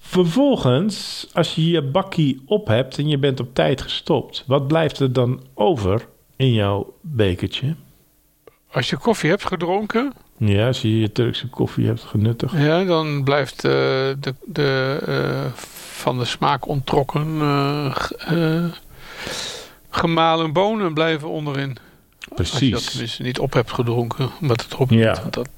Vervolgens, 0.00 1.26
als 1.32 1.54
je 1.54 1.70
je 1.70 1.82
bakkie 1.82 2.42
op 2.46 2.66
hebt 2.66 2.98
en 2.98 3.08
je 3.08 3.18
bent 3.18 3.40
op 3.40 3.54
tijd 3.54 3.82
gestopt, 3.82 4.44
wat 4.46 4.66
blijft 4.66 4.98
er 5.00 5.12
dan 5.12 5.40
over 5.54 6.06
in 6.36 6.52
jouw 6.52 6.94
bekertje? 7.00 7.74
Als 8.72 8.90
je 8.90 8.96
koffie 8.96 9.30
hebt 9.30 9.46
gedronken, 9.46 10.12
Ja, 10.36 10.66
als 10.66 10.82
je 10.82 11.00
je 11.00 11.12
Turkse 11.12 11.48
koffie 11.48 11.86
hebt 11.86 12.02
genuttigd. 12.02 12.52
ja, 12.56 12.84
dan 12.84 13.24
blijft 13.24 13.64
eh, 13.64 13.70
de, 14.20 14.34
de, 14.44 14.98
van 15.92 16.18
de 16.18 16.24
smaak 16.24 16.68
ontrokken 16.68 17.38
gemalen 19.94 20.52
bonen 20.52 20.94
blijven 20.94 21.28
onderin. 21.28 21.68
Als 21.70 21.78
je 21.78 22.26
dat 22.26 22.34
Precies. 22.60 22.90
tenminste 22.90 23.22
niet 23.22 23.38
op 23.38 23.52
hebt 23.52 23.72
gedronken, 23.72 24.30
omdat 24.40 24.62
het 24.62 24.72
erop 24.72 24.90
Ja. 24.90 25.24
Dat, 25.30 25.48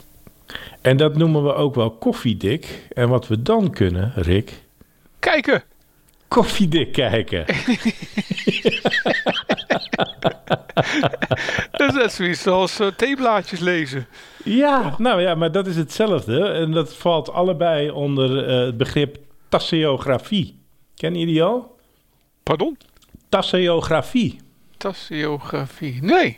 En 0.81 0.97
dat 0.97 1.17
noemen 1.17 1.45
we 1.45 1.55
ook 1.55 1.75
wel 1.75 1.91
koffiedik. 1.91 2.87
En 2.93 3.09
wat 3.09 3.29
we 3.29 3.43
dan 3.43 3.71
kunnen, 3.71 4.13
Rick, 4.15 4.63
Kijken! 5.19 5.63
koffiedik 6.29 6.93
kijken. 6.93 7.45
Dat 11.71 11.89
is 11.89 11.95
net 11.95 12.13
zoiets 12.13 12.47
als 12.47 12.81
eh, 12.81 12.87
theeblaadjes 12.87 13.61
lezen. 13.61 14.07
Ja, 14.45 14.95
nou 14.99 15.21
ja, 15.21 15.35
maar 15.35 15.53
dat 15.53 15.67
is 15.67 15.77
hetzelfde. 15.77 16.41
En 16.49 16.71
dat 16.73 16.95
valt 16.95 17.31
allebei 17.33 17.91
onder 17.91 18.47
eh, 18.49 18.65
het 18.67 18.77
begrip 18.77 19.19
tasseografie. 19.49 20.59
Ken 20.97 21.15
je 21.15 21.27
die 21.27 21.43
al? 21.43 21.77
Pardon? 22.43 22.77
Tasseografie. 23.35 24.41
Tasseografie. 24.77 25.99
Nee, 26.03 26.35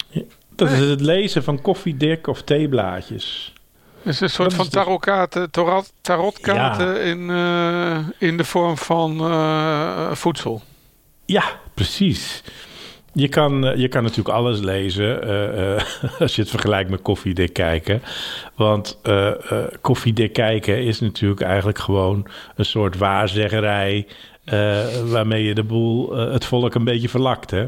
Dat 0.54 0.70
is 0.70 0.78
het 0.78 1.00
lezen 1.00 1.42
van 1.42 1.60
koffiedik 1.60 2.26
of 2.26 2.42
theeblaadjes. 2.42 3.52
het 4.02 4.14
is 4.14 4.20
een 4.20 4.30
soort 4.30 4.48
Dat 4.48 4.58
van 4.58 4.68
tarotkaarten, 4.68 5.50
tarot, 5.50 5.92
tarotkaarten 6.00 7.02
in, 7.02 7.30
eh, 7.30 7.98
in 8.18 8.36
de 8.36 8.44
vorm 8.44 8.76
van 8.76 9.20
eh, 9.20 10.12
voedsel. 10.12 10.62
Ja, 11.24 11.44
precies. 11.74 12.42
Je 13.12 13.28
kan, 13.28 13.66
eh, 13.66 13.78
je 13.78 13.88
kan 13.88 14.02
natuurlijk 14.02 14.36
alles 14.36 14.60
lezen 14.60 15.20
als 16.18 16.34
je 16.34 16.42
het 16.42 16.50
vergelijkt 16.50 16.90
met 16.90 17.02
koffiedik 17.02 17.52
kijken. 17.52 18.02
Want 18.54 19.00
koffiedik 19.80 20.32
kijken 20.32 20.82
is 20.82 21.00
natuurlijk 21.00 21.40
eigenlijk 21.40 21.78
gewoon 21.78 22.26
een 22.54 22.64
soort 22.64 22.96
waarzeggerij... 22.96 24.06
eh, 24.46 24.84
waarmee 25.04 25.44
je 25.44 25.54
de 25.54 25.62
boel, 25.64 26.16
eh, 26.18 26.32
het 26.32 26.44
volk 26.44 26.74
een 26.74 26.84
beetje 26.84 27.08
verlakt, 27.08 27.50
hè? 27.50 27.66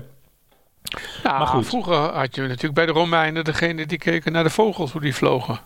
Ja, 1.22 1.38
Maar 1.38 1.46
goed. 1.46 1.66
vroeger 1.66 1.94
had 1.96 2.34
je 2.34 2.40
natuurlijk 2.42 2.74
bij 2.74 2.86
de 2.86 2.92
Romeinen 2.92 3.44
degene 3.44 3.86
die 3.86 3.98
keken 3.98 4.32
naar 4.32 4.42
de 4.42 4.50
vogels, 4.50 4.92
hoe 4.92 5.00
die 5.00 5.14
vlogen. 5.14 5.60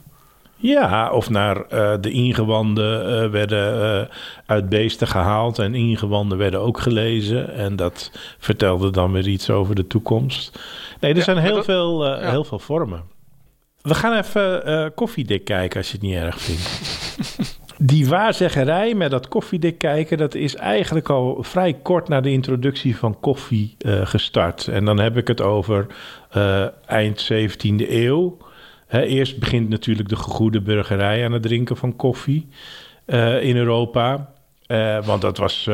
Ja, 0.57 1.11
of 1.11 1.31
naar 1.31 1.57
eh, 1.67 1.95
de 2.01 2.11
ingewanden 2.11 3.31
werden 3.31 4.09
uit 4.47 4.69
beesten 4.69 5.07
gehaald 5.09 5.59
en 5.59 5.75
ingewanden 5.75 6.39
werden 6.39 6.61
ook 6.61 6.81
gelezen. 6.81 7.55
En 7.55 7.77
dat 7.77 8.11
vertelde 8.39 8.91
dan 8.91 9.13
weer 9.13 9.29
iets 9.29 9.51
over 9.51 9.75
de 9.75 9.87
toekomst. 9.87 10.59
Nee, 11.01 11.11
er 11.11 11.17
Ja, 11.17 11.23
zijn 11.25 11.37
heel, 11.39 11.55
dat- 11.55 11.65
veel, 11.65 12.07
ja. 12.07 12.31
heel 12.31 12.45
veel 12.45 12.59
vormen. 12.59 13.03
We 13.83 13.95
gaan 13.95 14.17
even 14.19 14.93
koffiedik 14.95 15.45
kijken 15.45 15.79
als 15.79 15.87
je 15.87 15.93
het 15.93 16.03
niet 16.03 16.15
erg 16.17 16.41
vindt. 16.41 16.71
Die 17.85 18.09
waarzeggerij 18.09 18.95
met 18.95 19.11
dat 19.11 19.29
koffiedik 19.29 19.79
kijken, 19.79 20.19
dat 20.19 20.35
is 20.35 20.57
eigenlijk 20.57 21.09
al 21.09 21.43
vrij 21.43 21.73
kort 21.73 22.09
na 22.09 22.21
de 22.21 22.31
introductie 22.31 22.97
van 22.97 23.21
koffie 23.21 23.75
eh, 23.79 24.07
gestart. 24.07 24.69
En 24.69 24.85
dan 24.85 24.99
heb 24.99 25.17
ik 25.17 25.29
het 25.29 25.41
over 25.41 25.87
eh, 26.31 26.67
eind 26.87 27.33
17e 27.33 27.91
eeuw. 27.91 28.37
Eerst 28.89 29.39
begint 29.39 29.69
natuurlijk 29.69 30.09
de 30.09 30.17
gegoede 30.17 30.61
burgerij 30.61 31.25
aan 31.25 31.33
het 31.33 31.43
drinken 31.43 31.77
van 31.77 31.97
koffie 31.97 32.49
eh, 33.05 33.43
in 33.43 33.57
Europa. 33.57 34.33
Want 35.05 35.21
dat 35.21 35.39
was 35.39 35.71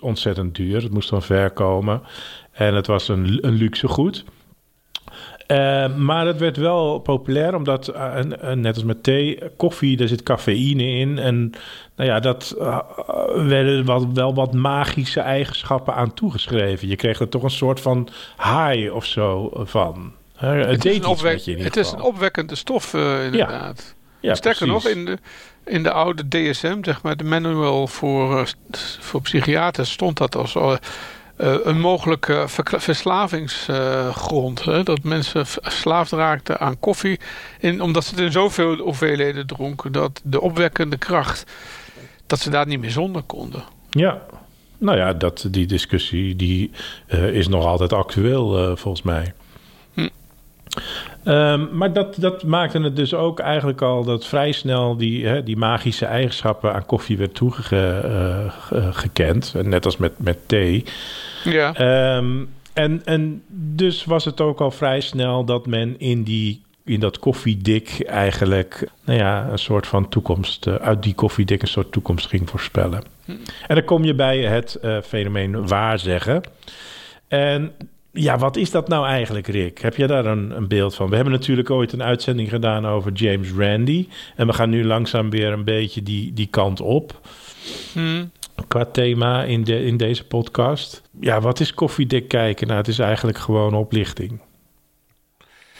ontzettend 0.00 0.54
duur. 0.54 0.82
Het 0.82 0.92
moest 0.92 1.08
van 1.08 1.22
ver 1.22 1.50
komen. 1.50 2.02
En 2.52 2.74
het 2.74 2.86
was 2.86 3.08
een, 3.08 3.38
een 3.40 3.54
luxe 3.54 3.88
goed. 3.88 4.24
Eh, 5.48 5.94
maar 5.96 6.26
het 6.26 6.38
werd 6.38 6.56
wel 6.56 6.98
populair 6.98 7.54
omdat, 7.54 7.88
eh, 7.88 8.22
net 8.54 8.74
als 8.74 8.84
met 8.84 9.02
thee, 9.02 9.38
koffie, 9.56 9.96
daar 9.96 10.08
zit 10.08 10.22
cafeïne 10.22 10.82
in. 10.82 11.18
En 11.18 11.52
nou 11.96 12.08
ja, 12.10 12.20
dat 12.20 12.54
eh, 12.58 12.78
werden 13.34 13.84
wat, 13.84 14.06
wel 14.14 14.34
wat 14.34 14.54
magische 14.54 15.20
eigenschappen 15.20 15.94
aan 15.94 16.14
toegeschreven. 16.14 16.88
Je 16.88 16.96
kreeg 16.96 17.20
er 17.20 17.28
toch 17.28 17.42
een 17.42 17.50
soort 17.50 17.80
van 17.80 18.08
high 18.36 18.92
of 18.94 19.04
zo 19.04 19.50
van. 19.54 20.12
Het 20.36 20.84
is, 20.84 20.96
een, 20.96 21.04
opwek- 21.04 21.44
het 21.44 21.76
is 21.76 21.92
een 21.92 22.00
opwekkende 22.02 22.54
stof, 22.54 22.94
inderdaad. 23.24 23.94
Ja, 24.20 24.34
Sterker 24.34 24.66
precies. 24.66 24.84
nog, 24.84 24.94
in 24.94 25.04
de, 25.04 25.18
in 25.64 25.82
de 25.82 25.92
oude 25.92 26.28
DSM, 26.28 26.76
zeg 26.82 27.02
maar, 27.02 27.16
de 27.16 27.24
manual 27.24 27.86
voor, 27.86 28.48
voor 29.00 29.22
psychiaters, 29.22 29.92
stond 29.92 30.16
dat 30.16 30.36
als 30.36 30.54
eh, 31.38 31.54
een 31.62 31.80
mogelijke 31.80 32.44
verslavingsgrond. 32.64 34.64
hè, 34.64 34.82
dat 34.82 35.02
mensen 35.02 35.46
verslaafd 35.46 36.12
raakten 36.12 36.60
aan 36.60 36.78
koffie, 36.78 37.20
in, 37.60 37.80
omdat 37.80 38.04
ze 38.04 38.10
het 38.10 38.20
in 38.20 38.32
zoveel 38.32 38.76
hoeveelheden 38.76 39.46
dronken, 39.46 39.92
dat 39.92 40.20
de 40.24 40.40
opwekkende 40.40 40.96
kracht, 40.96 41.50
dat 42.26 42.40
ze 42.40 42.50
daar 42.50 42.66
niet 42.66 42.80
meer 42.80 42.90
zonder 42.90 43.22
konden. 43.22 43.62
Ja, 43.90 44.22
nou 44.78 44.98
ja, 44.98 45.12
dat, 45.12 45.46
die 45.50 45.66
discussie 45.66 46.36
die, 46.36 46.70
eh, 47.06 47.34
is 47.34 47.48
nog 47.48 47.64
altijd 47.64 47.92
actueel 47.92 48.58
eh, 48.58 48.76
volgens 48.76 49.02
mij. 49.02 49.32
Hm. 49.94 50.08
Ehm, 51.28 51.66
maar 51.72 51.92
dat, 51.92 52.16
dat 52.18 52.44
maakte 52.44 52.80
het 52.80 52.96
dus 52.96 53.14
ook 53.14 53.38
eigenlijk 53.38 53.82
al 53.82 54.04
dat 54.04 54.26
vrij 54.26 54.52
snel 54.52 54.96
die, 54.96 55.26
hè, 55.26 55.42
die 55.42 55.56
magische 55.56 56.06
eigenschappen 56.06 56.74
aan 56.74 56.86
koffie 56.86 57.16
werd 57.16 57.34
toegekend. 57.34 59.54
Net 59.62 59.84
als 59.84 59.96
met, 59.96 60.12
met 60.16 60.48
thee. 60.48 60.84
Ja, 61.44 61.74
Ehm, 61.74 62.44
en, 62.72 63.02
en 63.04 63.42
dus 63.48 64.04
was 64.04 64.24
het 64.24 64.40
ook 64.40 64.60
al 64.60 64.70
vrij 64.70 65.00
snel 65.00 65.44
dat 65.44 65.66
men 65.66 65.98
in, 65.98 66.22
die, 66.22 66.62
in 66.84 67.00
dat 67.00 67.18
koffiedik 67.18 68.02
eigenlijk 68.06 68.88
nou 69.04 69.18
ja, 69.18 69.48
een 69.50 69.58
soort 69.58 69.86
van 69.86 70.08
toekomst, 70.08 70.66
eh, 70.66 70.74
uit 70.74 71.02
die 71.02 71.14
koffiedik 71.14 71.62
een 71.62 71.68
soort 71.68 71.92
toekomst 71.92 72.26
ging 72.26 72.50
voorspellen. 72.50 73.02
En 73.66 73.74
dan 73.74 73.84
kom 73.84 74.04
je 74.04 74.14
bij 74.14 74.38
het 74.38 74.74
eh, 74.74 74.96
fenomeen 75.02 75.66
waarzeggen. 75.66 76.42
En 77.28 77.72
ja, 78.20 78.38
wat 78.38 78.56
is 78.56 78.70
dat 78.70 78.88
nou 78.88 79.06
eigenlijk, 79.06 79.46
Rick? 79.46 79.78
Heb 79.78 79.96
je 79.96 80.06
daar 80.06 80.26
een, 80.26 80.56
een 80.56 80.68
beeld 80.68 80.94
van? 80.94 81.08
We 81.08 81.14
hebben 81.14 81.32
natuurlijk 81.32 81.70
ooit 81.70 81.92
een 81.92 82.02
uitzending 82.02 82.48
gedaan 82.48 82.86
over 82.86 83.12
James 83.12 83.50
Randi. 83.56 84.08
En 84.36 84.46
we 84.46 84.52
gaan 84.52 84.70
nu 84.70 84.84
langzaam 84.84 85.30
weer 85.30 85.52
een 85.52 85.64
beetje 85.64 86.02
die, 86.02 86.32
die 86.32 86.46
kant 86.46 86.80
op 86.80 87.20
Hm. 87.92 88.24
qua 88.68 88.84
thema 88.84 89.44
in, 89.44 89.64
de, 89.64 89.84
in 89.84 89.96
deze 89.96 90.24
podcast. 90.24 91.02
Ja, 91.20 91.40
wat 91.40 91.60
is 91.60 91.74
koffiedik 91.74 92.28
kijken? 92.28 92.66
Nou, 92.66 92.78
het 92.78 92.88
is 92.88 92.98
eigenlijk 92.98 93.38
gewoon 93.38 93.74
oplichting. 93.74 94.40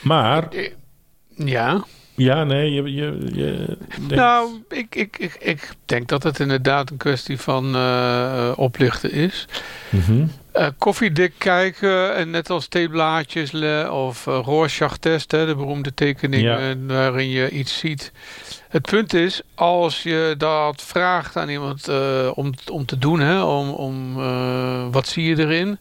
Maar, 0.01 0.47
ja. 1.35 1.83
Ja, 2.19 2.43
nee, 2.43 2.71
je... 2.73 2.81
je, 2.93 3.17
je 3.33 3.77
denkt- 3.97 4.15
Nou, 4.15 4.63
ik, 4.69 4.95
ik, 4.95 5.17
ik, 5.17 5.35
ik 5.39 5.69
denk 5.85 6.07
dat 6.07 6.23
het 6.23 6.39
inderdaad 6.39 6.89
een 6.89 6.97
kwestie 6.97 7.39
van 7.39 7.75
eh, 7.75 8.51
oplichten 8.55 9.11
is. 9.11 9.45
Mhm. 9.89 10.25
Eh, 10.51 10.67
koffiedik 10.77 11.33
kijken 11.37 12.15
en 12.15 12.29
net 12.29 12.49
als 12.49 12.67
theeblaadjes 12.67 13.53
of 13.89 14.25
uh, 14.27 14.39
Rorschach-test, 14.43 15.31
hè, 15.31 15.45
de 15.45 15.55
beroemde 15.55 15.93
tekening 15.93 16.43
Ja. 16.43 16.57
eh, 16.59 16.75
waarin 16.87 17.29
je 17.29 17.49
iets 17.49 17.77
ziet. 17.77 18.11
Het 18.69 18.81
punt 18.81 19.13
is, 19.13 19.41
als 19.55 20.03
je 20.03 20.35
dat 20.37 20.81
vraagt 20.81 21.37
aan 21.37 21.49
iemand 21.49 21.87
eh, 21.87 22.31
om, 22.33 22.53
om 22.71 22.85
te 22.85 22.97
doen, 22.97 23.19
hè, 23.19 23.41
om, 23.43 23.69
om 23.69 24.19
eh, 24.19 24.85
wat 24.91 25.07
zie 25.07 25.23
je 25.25 25.37
erin, 25.39 25.77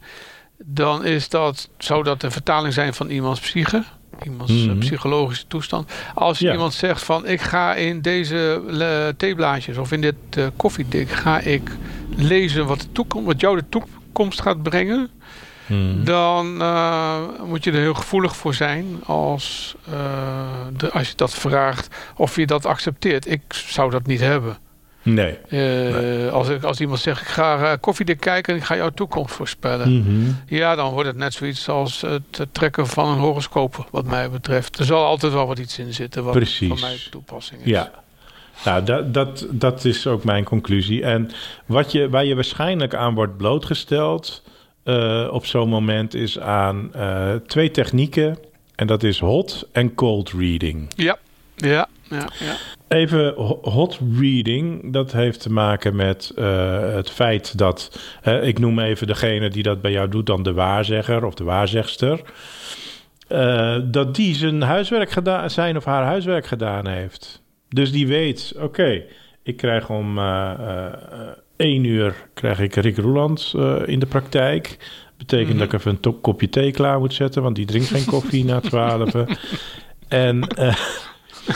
dan 0.64 1.04
is 1.04 1.28
dat, 1.28 1.68
zou 1.78 2.02
dat 2.02 2.22
een 2.22 2.30
vertaling 2.32 2.72
zijn 2.74 2.94
van 2.94 3.08
iemands 3.10 3.40
psyche. 3.40 3.84
Iemands 4.24 4.52
eh, 4.52 4.58
Mhm. 4.66 4.78
psychologische 4.78 5.46
toestand. 5.46 5.92
Als 6.14 6.38
Ja. 6.38 6.52
iemand 6.52 6.74
zegt 6.74 7.02
van 7.02 7.26
ik 7.26 7.40
ga 7.40 7.74
in 7.74 8.00
deze 8.00 8.62
eh, 8.80 9.08
theeblaadjes 9.16 9.76
of 9.78 9.92
in 9.92 10.00
dit 10.00 10.14
eh, 10.30 10.46
koffiedik 10.56 11.08
ga 11.10 11.40
ik 11.40 11.70
lezen 12.16 12.66
wat, 12.66 12.80
de 12.80 12.92
toekomst, 12.92 13.26
wat 13.26 13.40
jou 13.40 13.56
de 13.56 13.64
toekomst 13.68 14.40
gaat 14.40 14.62
brengen, 14.62 15.10
Mhm. 15.66 16.04
dan 16.04 16.46
moet 17.46 17.64
je 17.64 17.70
er 17.72 17.78
heel 17.78 17.94
gevoelig 17.94 18.36
voor 18.36 18.54
zijn 18.54 18.86
als, 19.04 19.74
de, 20.76 20.90
als 20.92 21.08
je 21.08 21.14
dat 21.16 21.34
vraagt 21.34 21.94
of 22.16 22.36
je 22.36 22.46
dat 22.46 22.66
accepteert. 22.66 23.30
Ik 23.30 23.40
zou 23.48 23.90
dat 23.90 24.06
niet 24.06 24.20
hebben. 24.20 24.58
Nee. 25.02 25.38
Eh, 25.48 26.32
als, 26.32 26.48
ik, 26.48 26.62
als 26.62 26.80
iemand 26.80 27.00
zegt 27.00 27.20
ik 27.20 27.26
ga 27.26 27.72
eh, 27.72 27.78
koffiedik 27.80 28.20
kijken 28.20 28.52
en 28.52 28.58
ik 28.58 28.66
ga 28.66 28.76
jouw 28.76 28.90
toekomst 28.90 29.34
voorspellen. 29.34 29.98
Mhm. 29.98 30.30
Ja, 30.46 30.74
dan 30.74 30.92
wordt 30.92 31.08
het 31.08 31.16
net 31.16 31.32
zoiets 31.32 31.68
als 31.68 32.00
het 32.00 32.46
trekken 32.52 32.86
van 32.86 33.08
een 33.08 33.18
horoscoop, 33.18 33.88
wat 33.90 34.04
mij 34.04 34.30
betreft. 34.30 34.78
Er 34.78 34.84
zal 34.84 35.04
altijd 35.04 35.32
wel 35.32 35.46
wat 35.46 35.58
iets 35.58 35.78
in 35.78 35.94
zitten 35.94 36.24
wat 36.24 36.32
Precies. 36.32 36.68
van 36.68 36.80
mij 36.80 36.96
toepassing 37.10 37.60
is. 37.60 37.66
Ja. 37.66 37.90
Nou, 38.64 38.84
dat, 38.84 39.14
dat, 39.14 39.46
dat 39.50 39.84
is 39.84 40.06
ook 40.06 40.24
mijn 40.24 40.44
conclusie. 40.44 41.02
En 41.02 41.30
wat 41.66 41.92
je, 41.92 42.08
waar 42.08 42.24
je 42.24 42.34
waarschijnlijk 42.34 42.94
aan 42.94 43.14
wordt 43.14 43.36
blootgesteld 43.36 44.42
eh, 44.84 45.28
op 45.30 45.46
zo'n 45.46 45.68
moment 45.68 46.14
is 46.14 46.38
aan 46.38 46.90
twee 47.46 47.70
technieken. 47.70 48.38
En 48.74 48.86
dat 48.86 49.02
is 49.02 49.18
hot 49.18 49.68
en 49.72 49.94
cold 49.94 50.30
reading. 50.30 50.92
Ja, 50.96 51.18
ja, 51.56 51.88
ja. 52.02 52.28
ja. 52.38 52.56
Even 52.88 53.34
ho- 53.34 53.58
hot 53.62 53.98
reading, 54.18 54.92
dat 54.92 55.12
heeft 55.12 55.40
te 55.40 55.52
maken 55.52 55.96
met 55.96 56.32
eh, 56.36 56.94
het 56.94 57.10
feit 57.10 57.58
dat, 57.58 58.00
ik 58.42 58.58
noem 58.58 58.78
even 58.78 59.06
degene 59.06 59.48
die 59.48 59.62
dat 59.62 59.80
bij 59.82 59.90
jou 59.92 60.08
doet, 60.08 60.26
dan 60.26 60.42
de 60.42 60.52
waarzegger 60.52 61.24
of 61.24 61.34
de 61.34 61.44
waarzegster, 61.44 62.20
eh, 63.28 63.76
dat 63.84 64.14
die 64.14 64.34
zijn 64.34 64.62
huiswerk 64.62 65.10
gedaan, 65.10 65.50
zijn 65.50 65.76
of 65.76 65.84
haar 65.84 66.04
huiswerk 66.04 66.46
gedaan 66.46 66.86
heeft. 66.86 67.42
Dus 67.68 67.92
die 67.92 68.06
weet, 68.06 68.54
oké, 68.60 69.02
ik 69.42 69.56
krijg 69.56 69.90
om 69.90 70.18
eh, 70.18 70.50
één 71.56 71.84
uur 71.84 72.14
krijg 72.34 72.60
ik 72.60 72.74
Rick 72.74 72.96
Roeland 72.98 73.52
in 73.84 73.98
de 73.98 74.06
praktijk. 74.06 74.76
Betekent 75.16 75.48
Mhm. 75.48 75.58
dat 75.58 75.66
ik 75.66 75.72
even 75.72 75.98
een 76.02 76.20
kopje 76.20 76.48
thee 76.48 76.70
klaar 76.70 76.98
moet 76.98 77.14
zetten, 77.14 77.42
want 77.42 77.56
die 77.56 77.66
drinkt 77.66 77.88
geen 77.88 78.04
koffie 78.04 78.44
na 78.44 78.60
twaalf. 78.60 79.12
En, 80.08 80.40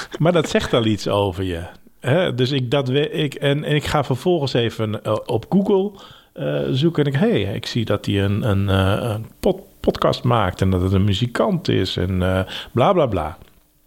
maar 0.19 0.33
dat 0.33 0.49
zegt 0.49 0.73
al 0.73 0.85
iets 0.85 1.09
over 1.09 1.45
je. 1.45 1.63
Hè? 2.01 2.35
Dus 2.35 2.51
ik, 2.51 2.71
dat, 2.71 2.89
we- 2.89 3.11
ik, 3.11 3.35
en, 3.35 3.65
en 3.65 3.75
ik 3.75 3.85
ga 3.85 4.05
vervolgens 4.05 4.53
even 4.53 5.03
eh, 5.05 5.17
op 5.27 5.47
Google 5.49 5.91
eh, 6.33 6.61
zoeken. 6.71 7.05
En 7.05 7.13
ik, 7.13 7.19
hey, 7.19 7.43
ik 7.43 7.67
zie 7.67 7.85
dat 7.85 8.07
hij 8.07 8.25
een, 8.25 8.49
een, 8.49 8.69
eh, 8.69 9.11
een 9.11 9.27
pod- 9.41 9.63
podcast 9.81 10.23
maakt 10.23 10.61
en 10.61 10.71
dat 10.71 10.83
het 10.83 10.93
een 10.93 11.05
muzikant 11.05 11.69
is 11.69 11.97
en 11.97 12.23
eh, 12.23 12.41
bla 12.73 12.93
bla 12.93 13.07
bla. 13.07 13.39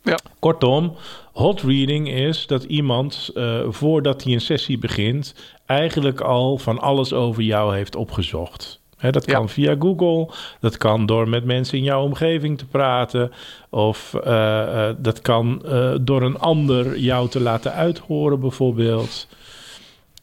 Ja. 0.04 0.18
Kortom, 0.40 0.96
hot 1.34 1.62
reading 1.62 2.10
is 2.10 2.48
dat 2.48 2.64
iemand 2.64 3.32
voordat 3.70 4.24
hij 4.24 4.34
een 4.34 4.42
sessie 4.42 4.78
begint, 4.78 5.36
eigenlijk 5.66 6.22
al 6.22 6.58
van 6.58 6.80
alles 6.80 7.14
over 7.14 7.44
jou 7.44 7.76
heeft 7.76 7.96
opgezocht. 7.96 8.80
Dat 9.00 9.26
Ja. 9.26 9.34
kan 9.34 9.50
via 9.50 9.76
Google, 9.80 10.28
dat 10.60 10.78
kan 10.78 11.06
door 11.06 11.30
met 11.30 11.46
mensen 11.46 11.78
in 11.78 11.84
jouw 11.84 12.04
omgeving 12.04 12.58
te 12.58 12.66
praten, 12.66 13.32
of 13.70 14.14
eh, 14.14 14.88
eh, 14.90 14.96
dat 14.98 15.22
kan 15.22 15.62
eh, 15.66 15.94
door 16.02 16.22
een 16.22 16.40
ander 16.40 16.98
jou 17.00 17.30
te 17.30 17.40
laten 17.42 17.74
uithoren, 17.74 18.40
bijvoorbeeld. 18.40 19.28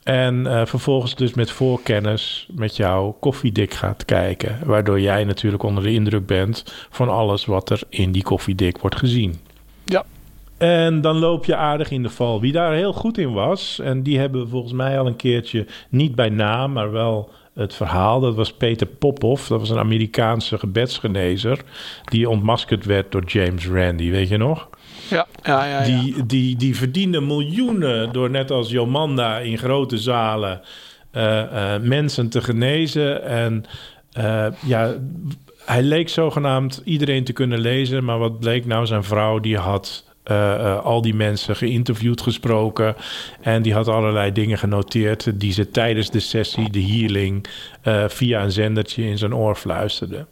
En 0.03 0.67
vervolgens 0.69 1.15
dus 1.15 1.35
met 1.35 1.51
voorkennis 1.51 2.49
met 2.51 2.77
jouw 2.77 3.17
koffiedik 3.21 3.75
gaat 3.75 4.05
kijken. 4.05 4.59
Waardoor 4.65 5.01
jij 5.01 5.25
natuurlijk 5.25 5.63
onder 5.63 5.83
de 5.83 5.93
indruk 5.93 6.27
bent 6.27 6.87
van 6.91 7.09
alles 7.09 7.45
wat 7.45 7.71
er 7.71 7.81
in 7.89 8.13
die 8.13 8.23
koffiedik 8.23 8.79
wordt 8.79 8.97
gezien. 8.97 9.41
Ja. 9.85 10.05
En 10.59 11.01
dan 11.01 11.17
loop 11.17 11.45
je 11.45 11.57
aardig 11.57 11.91
in 11.91 12.03
de 12.03 12.11
val. 12.11 12.41
Wie 12.41 12.53
daar 12.53 12.73
heel 12.75 12.93
goed 12.93 13.19
in 13.19 13.33
was, 13.33 13.79
en 13.79 14.03
die 14.03 14.19
hebben 14.19 14.43
we 14.43 14.49
volgens 14.49 14.73
mij 14.73 14.99
al 14.99 15.07
een 15.07 15.17
keertje, 15.17 15.67
niet 15.89 16.15
bij 16.15 16.29
naam, 16.29 16.73
maar 16.73 16.93
wel 16.93 17.31
het 17.55 17.75
verhaal. 17.75 18.21
Dat 18.21 18.35
was 18.35 18.53
Peter 18.53 18.87
Popov, 18.87 19.47
dat 19.47 19.61
was 19.61 19.71
een 19.71 19.79
Amerikaanse 19.79 20.59
gebedsgenezer. 20.59 21.61
Die 22.05 22.29
ontmaskerd 22.29 22.85
werd 22.85 23.13
door 23.13 23.25
James 23.25 23.67
Randi, 23.67 24.11
weet 24.11 24.29
je 24.29 24.37
nog? 24.37 24.69
Ja, 25.11 25.27
ja, 25.43 25.65
ja. 25.65 25.83
ja. 25.83 25.85
Die, 25.85 26.27
die, 26.27 26.57
die 26.57 26.77
verdiende 26.77 27.21
miljoenen 27.21 28.13
door 28.13 28.31
net 28.31 28.51
als 28.51 28.71
Jomanda 28.71 29.39
in 29.39 29.59
grote 29.59 29.99
zalen 29.99 30.61
eh, 31.11 31.75
eh, 31.75 31.83
mensen 31.83 32.29
te 32.29 32.41
genezen. 32.41 33.23
En 33.23 33.65
eh, 34.13 34.47
ja, 34.65 34.95
hij 35.65 35.83
leek 35.83 36.09
zogenaamd 36.09 36.83
iedereen 36.85 37.25
te 37.25 37.33
kunnen 37.33 37.59
lezen. 37.59 38.05
Maar 38.05 38.19
wat 38.19 38.41
bleek 38.41 38.67
nou? 38.67 38.87
Zijn 38.87 39.05
vrouw 39.05 39.39
die 39.39 39.57
had 39.57 40.05
al 40.83 41.03
die 41.03 41.15
mensen 41.15 41.57
geïnterviewd, 41.57 42.21
gesproken. 42.21 42.97
En 43.41 43.63
die 43.63 43.75
had 43.75 43.89
allerlei 43.89 44.33
dingen 44.33 44.59
genoteerd 44.59 45.41
die 45.41 45.53
ze 45.53 45.71
tijdens 45.71 46.11
de 46.11 46.21
sessie, 46.21 46.71
de 46.71 46.83
healing, 46.87 47.47
eh, 47.83 48.05
via 48.09 48.43
een 48.43 48.53
zendertje 48.53 49.05
in 49.05 49.19
zijn 49.19 49.35
oor 49.35 49.55
fluisterde. 49.55 50.27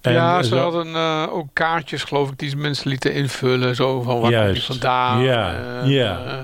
En 0.00 0.12
ja, 0.12 0.42
ze 0.42 0.48
zo- 0.48 0.56
hadden 0.58 0.94
eh, 0.94 1.26
ook 1.30 1.46
kaartjes, 1.52 2.04
geloof 2.04 2.30
ik, 2.30 2.38
die 2.38 2.56
mensen 2.56 2.88
lieten 2.88 3.14
invullen. 3.14 3.74
Zo 3.74 4.00
van, 4.02 4.12
waar 4.20 4.20
kom 4.20 4.30
je 4.30 4.36
Juist. 4.36 4.64
vandaan? 4.66 5.22
Ja, 5.22 5.54
Eh, 5.82 5.90
ja. 5.90 6.24
eh, 6.24 6.36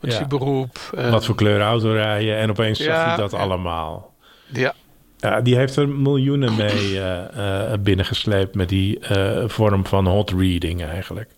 wat 0.00 0.10
is 0.10 0.14
Ja. 0.14 0.20
je 0.20 0.26
beroep? 0.26 0.78
Eh, 0.96 1.10
Wat 1.10 1.24
voor 1.24 1.34
kleur 1.34 1.60
auto 1.60 1.92
rijden. 1.92 2.36
En 2.36 2.50
opeens 2.50 2.78
zag 2.78 3.04
hij 3.04 3.16
dat 3.16 3.34
allemaal. 3.34 4.14
Ja, 4.52 4.74
Ja, 5.18 5.40
die 5.40 5.56
heeft 5.56 5.76
er 5.76 5.88
miljoenen 5.88 6.56
mee 6.56 7.00
eh, 7.00 7.72
eh, 7.72 7.78
binnengesleept 7.80 8.54
met 8.54 8.68
die 8.68 8.98
eh, 8.98 9.44
vorm 9.46 9.86
van 9.86 10.06
hot 10.06 10.30
reading 10.30 10.84
eigenlijk. 10.84 11.30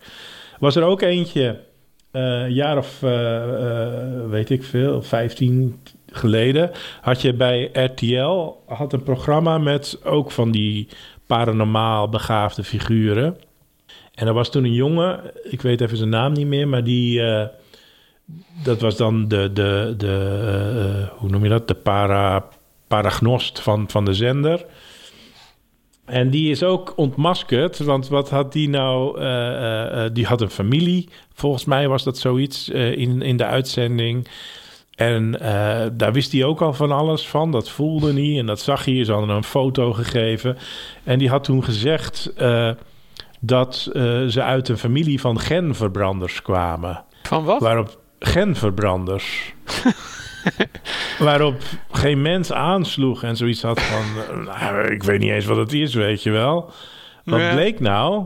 Was 0.63 0.75
er 0.75 0.83
ook 0.83 1.01
eentje, 1.01 1.59
eh, 2.11 2.21
een 2.21 2.53
jaar 2.53 2.77
of, 2.77 3.03
eh, 3.03 3.43
eh, 3.43 4.29
weet 4.29 4.49
ik 4.49 4.63
veel, 4.63 5.01
15, 5.01 5.81
geleden 6.07 6.71
had 7.01 7.21
je 7.21 7.33
bij 7.33 7.69
RTL 7.73 8.55
had 8.67 8.93
een 8.93 9.03
programma 9.03 9.57
met 9.57 9.99
ook 10.03 10.31
van 10.31 10.51
die 10.51 10.87
paranormaal 11.27 12.09
begaafde 12.09 12.63
figuren. 12.63 13.37
En 14.13 14.27
er 14.27 14.33
was 14.33 14.51
toen 14.51 14.63
een 14.63 14.73
jongen, 14.73 15.19
ik 15.43 15.61
weet 15.61 15.81
even 15.81 15.97
zijn 15.97 16.09
naam 16.09 16.31
niet 16.31 16.47
meer, 16.47 16.67
maar 16.67 16.83
die. 16.83 17.21
dat 18.63 18.81
was 18.81 18.97
dan 18.97 19.27
de, 19.27 19.49
de, 19.53 19.93
de 19.97 21.07
hoe 21.15 21.29
noem 21.29 21.43
je 21.43 21.49
dat? 21.49 21.67
De 21.67 21.73
para, 21.73 22.47
paragnost 22.87 23.59
van, 23.59 23.89
van 23.89 24.05
de 24.05 24.13
zender. 24.13 24.65
En 26.05 26.29
die 26.29 26.51
is 26.51 26.63
ook 26.63 26.93
ontmaskerd, 26.95 27.77
want 27.77 28.07
wat 28.07 28.29
had 28.29 28.51
die 28.51 28.69
nou? 28.69 29.19
eh, 29.19 29.47
eh, 29.47 30.05
eh, 30.05 30.13
die 30.13 30.25
had 30.25 30.41
een 30.41 30.49
familie, 30.49 31.09
volgens 31.33 31.65
mij 31.65 31.87
was 31.87 32.03
dat 32.03 32.17
zoiets 32.17 32.69
in, 32.69 33.21
in 33.21 33.37
de 33.37 33.45
uitzending. 33.45 34.27
En 34.95 35.31
daar 35.93 36.13
wist 36.13 36.31
hij 36.31 36.43
ook 36.43 36.61
al 36.61 36.73
van 36.73 36.91
alles 36.91 37.27
van. 37.27 37.51
Dat 37.51 37.69
voelde 37.69 38.13
hij 38.13 38.39
en 38.39 38.45
dat 38.45 38.59
zag 38.59 38.85
hij. 38.85 39.03
Ze 39.03 39.11
hadden 39.11 39.35
een 39.35 39.43
foto 39.43 39.93
gegeven. 39.93 40.57
En 41.03 41.19
die 41.19 41.29
had 41.29 41.43
toen 41.43 41.63
gezegd 41.63 42.33
dat 43.39 43.75
ze 44.29 44.41
uit 44.41 44.69
een 44.69 44.77
familie 44.77 45.19
van 45.19 45.39
genverbranders 45.39 46.41
kwamen. 46.41 47.03
Van 47.23 47.43
wat? 47.43 47.61
Waarop 47.61 47.99
genverbranders. 48.19 49.53
waarop 51.19 51.61
geen 51.91 52.21
mens 52.21 52.51
aansloeg 52.51 53.23
en 53.23 53.35
zoiets 53.35 53.61
had 53.61 53.81
van... 53.81 54.03
eh, 54.45 54.59
nou, 54.61 54.91
ik 54.93 55.03
weet 55.03 55.19
niet 55.19 55.31
eens 55.31 55.45
wat 55.45 55.57
het 55.57 55.73
is, 55.73 55.93
weet 55.93 56.23
je 56.23 56.31
wel. 56.31 56.71
Wat 57.23 57.39
Ja. 57.39 57.53
bleek 57.53 57.79
nou? 57.79 58.25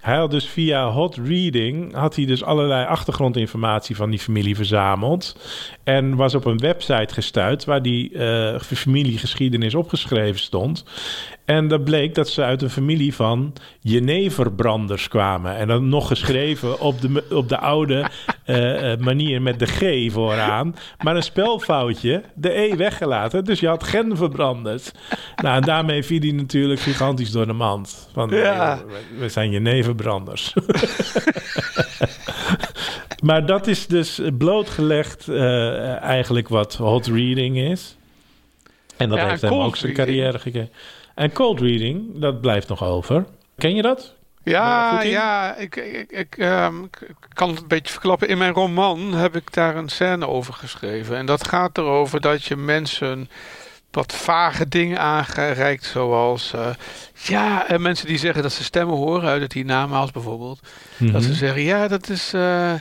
Hij 0.00 0.16
had 0.16 0.30
dus 0.30 0.46
via 0.48 0.88
hot 0.90 1.16
reading... 1.24 1.94
had 1.94 2.16
hij 2.16 2.24
dus 2.26 2.44
allerlei 2.44 2.86
achtergrondinformatie 2.86 3.96
van 3.96 4.10
die 4.10 4.18
familie 4.18 4.56
verzameld... 4.56 5.36
en 5.84 6.16
was 6.16 6.34
op 6.34 6.44
een 6.44 6.58
website 6.58 7.14
gestuurd... 7.14 7.64
waar 7.64 7.82
die 7.82 8.18
eh, 8.18 8.60
familiegeschiedenis 8.60 9.74
opgeschreven 9.74 10.40
stond... 10.40 10.84
En 11.44 11.68
dat 11.68 11.84
bleek 11.84 12.14
dat 12.14 12.28
ze 12.28 12.42
uit 12.42 12.62
een 12.62 12.70
familie 12.70 13.14
van 13.14 13.52
jeneverbranders 13.80 15.08
kwamen. 15.08 15.56
En 15.56 15.68
dan 15.68 15.88
nog 15.88 16.06
geschreven 16.08 16.80
op 16.80 17.00
de, 17.00 17.24
op 17.30 17.48
de 17.48 17.58
oude 17.58 18.04
eh, 18.44 18.92
eh, 18.92 18.98
manier 18.98 19.42
met 19.42 19.58
de 19.58 19.66
G 19.66 20.12
vooraan. 20.12 20.74
Maar 21.02 21.16
een 21.16 21.22
spelfoutje, 21.22 22.22
de 22.34 22.58
E 22.58 22.76
weggelaten. 22.76 23.44
Dus 23.44 23.60
je 23.60 23.66
had 23.68 23.82
genverbranders. 23.84 24.90
Nou, 25.36 25.56
en 25.56 25.62
daarmee 25.62 26.02
viel 26.02 26.20
hij 26.20 26.30
natuurlijk 26.30 26.80
gigantisch 26.80 27.30
door 27.30 27.46
de 27.46 27.52
mand. 27.52 28.08
Van, 28.12 28.30
Ja. 28.30 28.78
we- 28.86 29.18
we 29.18 29.28
zijn 29.28 29.50
jeneverbranders. 29.50 30.52
maar 33.22 33.46
dat 33.46 33.66
is 33.66 33.86
dus 33.86 34.20
blootgelegd 34.38 35.28
eh, 35.28 36.02
eigenlijk 36.02 36.48
wat 36.48 36.74
hot 36.74 37.06
reading 37.06 37.58
is. 37.58 37.96
En 38.96 39.08
dat 39.08 39.18
Ja, 39.18 39.26
heeft 39.28 39.42
en 39.42 39.52
hem 39.52 39.60
ook 39.60 39.76
zijn 39.76 39.94
reading. 39.94 40.16
carrière 40.16 40.38
gekregen. 40.38 40.70
En 41.14 41.32
cold 41.32 41.60
reading, 41.60 42.20
dat 42.20 42.40
blijft 42.40 42.68
nog 42.68 42.84
over. 42.84 43.24
Ken 43.58 43.74
je 43.74 43.82
dat? 43.82 44.14
Ja, 44.44 45.02
ja 45.02 45.56
ik, 45.56 45.76
ik, 45.76 46.10
ik, 46.10 46.36
ehm, 46.38 46.82
ik- 46.84 47.00
ik 47.08 47.16
kan 47.32 47.48
het 47.50 47.60
een 47.60 47.68
beetje 47.68 47.92
verklappen. 47.92 48.28
In 48.28 48.38
mijn 48.38 48.52
roman 48.52 49.14
heb 49.14 49.36
ik 49.36 49.52
daar 49.52 49.76
een 49.76 49.88
scène 49.88 50.26
over 50.28 50.54
geschreven. 50.54 51.16
En 51.16 51.26
dat 51.26 51.48
gaat 51.48 51.78
erover 51.78 52.20
dat 52.20 52.44
je 52.44 52.56
mensen 52.56 53.30
wat 53.90 54.12
vage 54.14 54.68
dingen 54.68 54.98
aangereikt. 55.00 55.84
Zoals, 55.84 56.52
eh, 56.52 56.66
ja, 57.24 57.68
en 57.68 57.82
mensen 57.82 58.06
die 58.06 58.18
zeggen 58.18 58.42
dat 58.42 58.52
ze 58.52 58.64
stemmen 58.64 58.96
horen 58.96 59.28
uit 59.28 59.42
het 59.42 59.52
hiernamaals 59.52 60.10
bijvoorbeeld. 60.10 60.60
Dat 60.98 61.22
ze 61.22 61.28
Mhm. 61.28 61.38
zeggen, 61.38 61.62
ja, 61.62 61.88
dat 61.88 62.08
is 62.08 62.32
eh, 62.34 62.72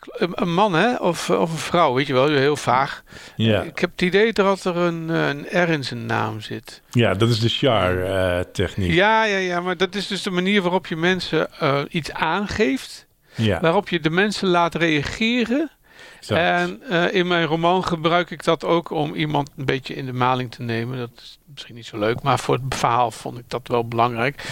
een, 0.00 0.54
man 0.54 0.72
hè, 0.74 0.96
of, 0.96 1.30
of 1.30 1.50
een 1.52 1.58
vrouw, 1.58 1.94
weet 1.94 2.06
je 2.06 2.12
wel, 2.12 2.28
heel 2.28 2.56
vaag. 2.56 3.02
ja. 3.36 3.62
Ik 3.62 3.78
heb 3.78 3.90
het 3.90 4.02
idee 4.02 4.32
dat 4.32 4.64
er 4.64 4.76
een, 4.76 5.10
eh, 5.10 5.28
een 5.28 5.64
R 5.64 5.68
in 5.68 5.84
zijn 5.84 6.06
naam 6.06 6.40
zit. 6.40 6.82
ja, 6.90 7.14
dat 7.14 7.28
is 7.28 7.40
de 7.40 7.48
Char-techniek. 7.48 8.92
Ja, 8.92 9.24
ja, 9.24 9.36
ja, 9.36 9.60
maar 9.60 9.76
dat 9.76 9.94
is 9.94 10.06
dus 10.06 10.22
de 10.22 10.30
manier 10.30 10.62
waarop 10.62 10.86
je 10.86 10.96
mensen 10.96 11.52
eh, 11.58 11.80
iets 11.88 12.12
aangeeft. 12.12 13.06
ja. 13.34 13.60
Waarop 13.60 13.88
je 13.88 14.00
de 14.00 14.10
mensen 14.10 14.48
laat 14.48 14.74
reageren. 14.74 15.70
En 16.28 16.82
eh, 16.88 17.14
in 17.14 17.26
mijn 17.26 17.44
roman 17.44 17.84
gebruik 17.84 18.30
ik 18.30 18.44
dat 18.44 18.64
ook 18.64 18.90
om 18.90 19.14
iemand 19.14 19.50
een 19.56 19.64
beetje 19.64 19.94
in 19.94 20.06
de 20.06 20.12
maling 20.12 20.50
te 20.50 20.62
nemen. 20.62 20.98
Dat 20.98 21.10
is 21.14 21.38
misschien 21.52 21.74
niet 21.74 21.86
zo 21.86 21.98
leuk, 21.98 22.22
maar 22.22 22.38
voor 22.38 22.54
het 22.54 22.74
verhaal 22.74 23.10
vond 23.10 23.38
ik 23.38 23.44
dat 23.48 23.68
wel 23.68 23.88
belangrijk. 23.88 24.44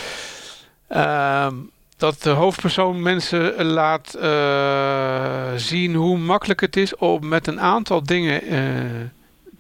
Ehm, 0.88 1.55
dat 2.01 2.23
de 2.23 2.31
hoofdpersoon 2.31 3.03
mensen 3.03 3.65
laat 3.65 4.15
eh, 4.15 5.53
zien 5.57 5.95
hoe 5.95 6.19
makkelijk 6.19 6.61
het 6.61 6.77
is 6.77 6.97
om 6.97 7.29
met 7.29 7.47
een 7.47 7.61
aantal 7.61 8.03
dingen 8.03 8.43
eh, 8.43 8.61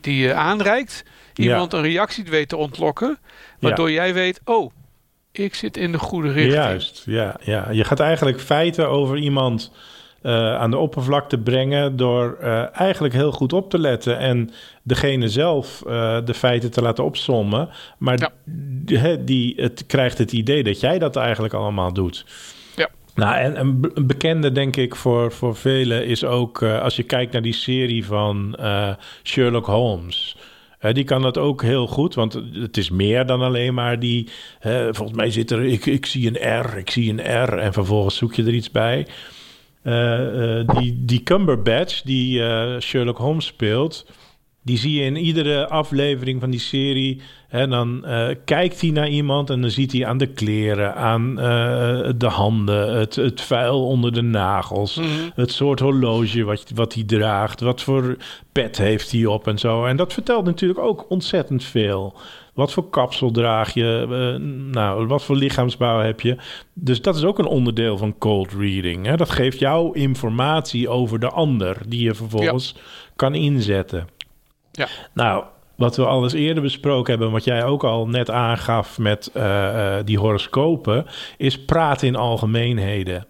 die 0.00 0.16
je 0.16 0.34
aanreikt, 0.34 1.04
iemand 1.34 1.72
een 1.72 1.82
reactie 1.82 2.24
weet 2.24 2.48
te 2.48 2.56
ontlokken. 2.56 3.18
Waardoor 3.58 3.90
jij 3.90 4.14
weet, 4.14 4.40
oh, 4.44 4.72
ik 5.32 5.54
zit 5.54 5.76
in 5.76 5.92
de 5.92 5.98
goede 5.98 6.32
richting. 6.32 6.54
Juist, 6.54 7.02
ja, 7.06 7.36
ja. 7.42 7.70
Je 7.70 7.84
gaat 7.84 8.00
eigenlijk 8.00 8.40
feiten 8.40 8.88
over 8.88 9.18
iemand 9.18 9.72
eh, 10.22 10.54
aan 10.54 10.70
de 10.70 10.76
oppervlakte 10.76 11.38
brengen 11.38 11.96
door 11.96 12.36
eh, 12.40 12.80
eigenlijk 12.80 13.14
heel 13.14 13.32
goed 13.32 13.52
op 13.52 13.70
te 13.70 13.78
letten 13.78 14.18
en 14.18 14.50
degene 14.82 15.28
zelf 15.28 15.82
eh, 15.86 16.18
de 16.24 16.34
feiten 16.34 16.70
te 16.70 16.82
laten 16.82 17.04
opsommen. 17.04 17.68
Maar 17.98 18.30
Ja. 18.84 19.16
die, 19.16 19.54
het 19.56 19.84
krijgt 19.86 20.18
het 20.18 20.32
idee 20.32 20.62
dat 20.62 20.80
jij 20.80 20.98
dat 20.98 21.16
eigenlijk 21.16 21.54
allemaal 21.54 21.92
doet. 21.92 22.24
Ja. 22.76 22.88
Nou, 23.14 23.36
en 23.36 23.60
een, 23.60 23.80
be- 23.80 23.90
een 23.94 24.06
bekende, 24.06 24.52
denk 24.52 24.76
ik, 24.76 24.96
voor, 24.96 25.32
voor 25.32 25.56
velen 25.56 26.06
is 26.06 26.24
ook 26.24 26.62
als 26.62 26.96
je 26.96 27.02
kijkt 27.02 27.32
naar 27.32 27.42
die 27.42 27.52
serie 27.52 28.04
van 28.04 28.56
Sherlock 29.22 29.66
Holmes. 29.66 30.36
Die 30.92 31.04
kan 31.04 31.22
dat 31.22 31.38
ook 31.38 31.62
heel 31.62 31.86
goed, 31.86 32.14
want 32.14 32.40
het 32.52 32.76
is 32.76 32.90
meer 32.90 33.26
dan 33.26 33.40
alleen 33.42 33.74
maar 33.74 33.98
die. 33.98 34.28
eh, 34.60 34.72
volgens 34.90 35.16
mij 35.16 35.30
zit 35.30 35.50
er, 35.50 35.64
ik, 35.64 35.86
ik 35.86 36.06
zie 36.06 36.26
een 36.38 36.60
R, 36.60 36.76
ik 36.78 36.90
zie 36.90 37.10
een 37.10 37.44
R 37.44 37.58
en 37.58 37.72
vervolgens 37.72 38.16
zoek 38.16 38.34
je 38.34 38.42
er 38.44 38.54
iets 38.54 38.70
bij. 38.70 39.06
Eh, 39.84 40.60
eh, 40.60 40.66
die, 40.78 40.92
die 40.92 41.24
Cumberbatch, 41.24 42.02
die 42.04 42.38
eh, 42.38 42.80
Sherlock 42.82 43.18
Holmes 43.18 43.46
speelt, 43.46 44.04
die 44.62 44.78
zie 44.78 44.94
je 44.94 45.04
in 45.04 45.16
iedere 45.16 45.68
aflevering 45.68 46.40
van 46.40 46.50
die 46.50 46.60
serie. 46.60 47.20
En 47.48 47.70
dan 47.70 48.04
eh, 48.04 48.28
kijkt 48.44 48.80
hij 48.80 48.90
naar 48.90 49.08
iemand 49.08 49.50
en 49.50 49.60
dan 49.60 49.70
ziet 49.70 49.92
hij 49.92 50.06
aan 50.06 50.18
de 50.18 50.26
kleren, 50.26 50.94
aan 50.94 51.38
eh, 51.38 52.10
de 52.16 52.26
handen, 52.26 52.98
het, 52.98 53.14
het 53.16 53.40
vuil 53.40 53.86
onder 53.86 54.12
de 54.12 54.22
nagels, 54.22 54.96
Mhm. 54.96 55.06
het 55.34 55.52
soort 55.52 55.80
horloge 55.80 56.44
wat, 56.44 56.70
wat 56.74 56.94
hij 56.94 57.04
draagt, 57.04 57.60
wat 57.60 57.82
voor 57.82 58.16
pet 58.52 58.78
heeft 58.78 59.12
hij 59.12 59.26
op 59.26 59.46
en 59.46 59.58
zo. 59.58 59.84
En 59.84 59.96
dat 59.96 60.12
vertelt 60.12 60.44
natuurlijk 60.44 60.80
ook 60.80 61.06
ontzettend 61.08 61.64
veel. 61.64 62.14
Wat 62.54 62.72
voor 62.72 62.88
kapsel 62.90 63.30
draag 63.30 63.74
je? 63.74 64.06
eh, 64.10 64.46
nou, 64.72 65.06
wat 65.06 65.22
voor 65.24 65.36
lichaamsbouw 65.36 66.00
heb 66.00 66.20
je? 66.20 66.36
Dus 66.74 67.02
dat 67.02 67.16
is 67.16 67.24
ook 67.24 67.38
een 67.38 67.46
onderdeel 67.46 67.96
van 67.96 68.18
cold 68.18 68.52
reading. 68.52 69.06
Hè? 69.06 69.16
Dat 69.16 69.30
geeft 69.30 69.58
jou 69.58 69.98
informatie 69.98 70.88
over 70.88 71.18
de 71.20 71.28
ander, 71.30 71.76
die 71.88 72.02
je 72.02 72.14
vervolgens 72.14 72.74
kan 73.16 73.34
inzetten. 73.34 74.06
Ja. 74.80 74.88
Nou, 75.12 75.44
wat 75.76 75.96
we 75.96 76.06
al 76.06 76.22
eens 76.22 76.32
eerder 76.32 76.62
besproken 76.62 77.10
hebben, 77.10 77.30
wat 77.30 77.44
jij 77.44 77.64
ook 77.64 77.84
al 77.84 78.06
net 78.06 78.30
aangaf 78.30 78.98
met 78.98 79.30
eh, 79.34 79.98
eh, 79.98 80.06
die 80.06 80.18
horoscopen, 80.18 81.06
is 81.36 81.64
praten 81.64 82.06
in 82.06 82.16
algemeenheden. 82.16 83.26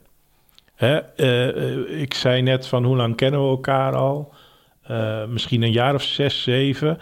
Hè? 0.75 0.97
eh, 0.97 2.01
ik 2.01 2.15
zei 2.15 2.43
net 2.43 2.67
van 2.67 2.85
hoe 2.85 2.97
lang 2.97 3.17
kennen 3.17 3.43
we 3.43 3.49
elkaar 3.49 3.97
al? 3.97 4.33
Misschien 5.29 5.63
een 5.63 5.73
jaar 5.73 5.95
of 5.95 6.03
zes, 6.03 6.43
zeven. 6.43 6.99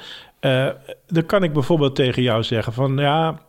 Dan 1.07 1.27
kan 1.27 1.43
ik 1.43 1.53
bijvoorbeeld 1.53 1.95
tegen 1.95 2.23
jou 2.23 2.43
zeggen 2.43 2.73
van 2.73 2.97
ja, 2.97 3.41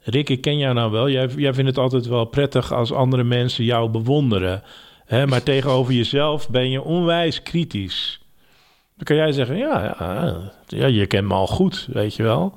Rick, 0.00 0.28
ik 0.28 0.40
ken 0.40 0.58
jou 0.58 0.74
nou 0.74 0.90
wel. 0.90 1.10
Jij, 1.10 1.26
jij 1.26 1.54
vindt 1.54 1.70
het 1.70 1.78
altijd 1.78 2.06
wel 2.06 2.24
prettig 2.24 2.72
als 2.72 2.92
andere 2.92 3.24
mensen 3.24 3.64
jou 3.64 3.88
bewonderen. 3.88 4.62
Hè? 5.04 5.26
Maar 5.26 5.42
tegenover 5.42 5.92
jezelf 5.92 6.50
ben 6.50 6.70
je 6.70 6.82
onwijs 6.82 7.42
kritisch. 7.42 8.19
Dan 9.00 9.16
kan 9.16 9.16
jij 9.16 9.32
zeggen, 9.32 9.56
ja, 9.56 9.94
ja, 9.98 10.36
ja, 10.66 10.86
je 10.86 11.06
kent 11.06 11.28
me 11.28 11.34
al 11.34 11.46
goed, 11.46 11.88
weet 11.92 12.14
je 12.16 12.22
wel. 12.22 12.54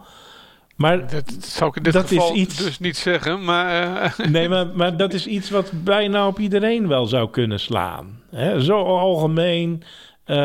Maar 0.75 0.99
Dat 1.11 1.33
zou 1.39 1.69
ik 1.69 1.75
in 1.75 1.83
dit 1.83 1.93
Dat 1.93 2.11
is 2.11 2.17
geval 2.17 2.35
iets- 2.35 2.55
dus 2.57 2.79
niet 2.79 2.97
zeggen, 2.97 3.43
maar... 3.43 4.01
eh, 4.01 4.25
Nee, 4.35 4.49
maar, 4.49 4.67
maar 4.73 4.97
dat 4.97 5.13
is 5.13 5.27
iets 5.27 5.49
wat 5.49 5.71
bijna 5.83 6.27
op 6.27 6.39
iedereen 6.39 6.87
wel 6.87 7.05
zou 7.05 7.29
kunnen 7.29 7.59
slaan. 7.59 8.19
Hè? 8.31 8.61
Zo 8.61 8.81
algemeen. 8.83 9.83
Eh, 10.23 10.35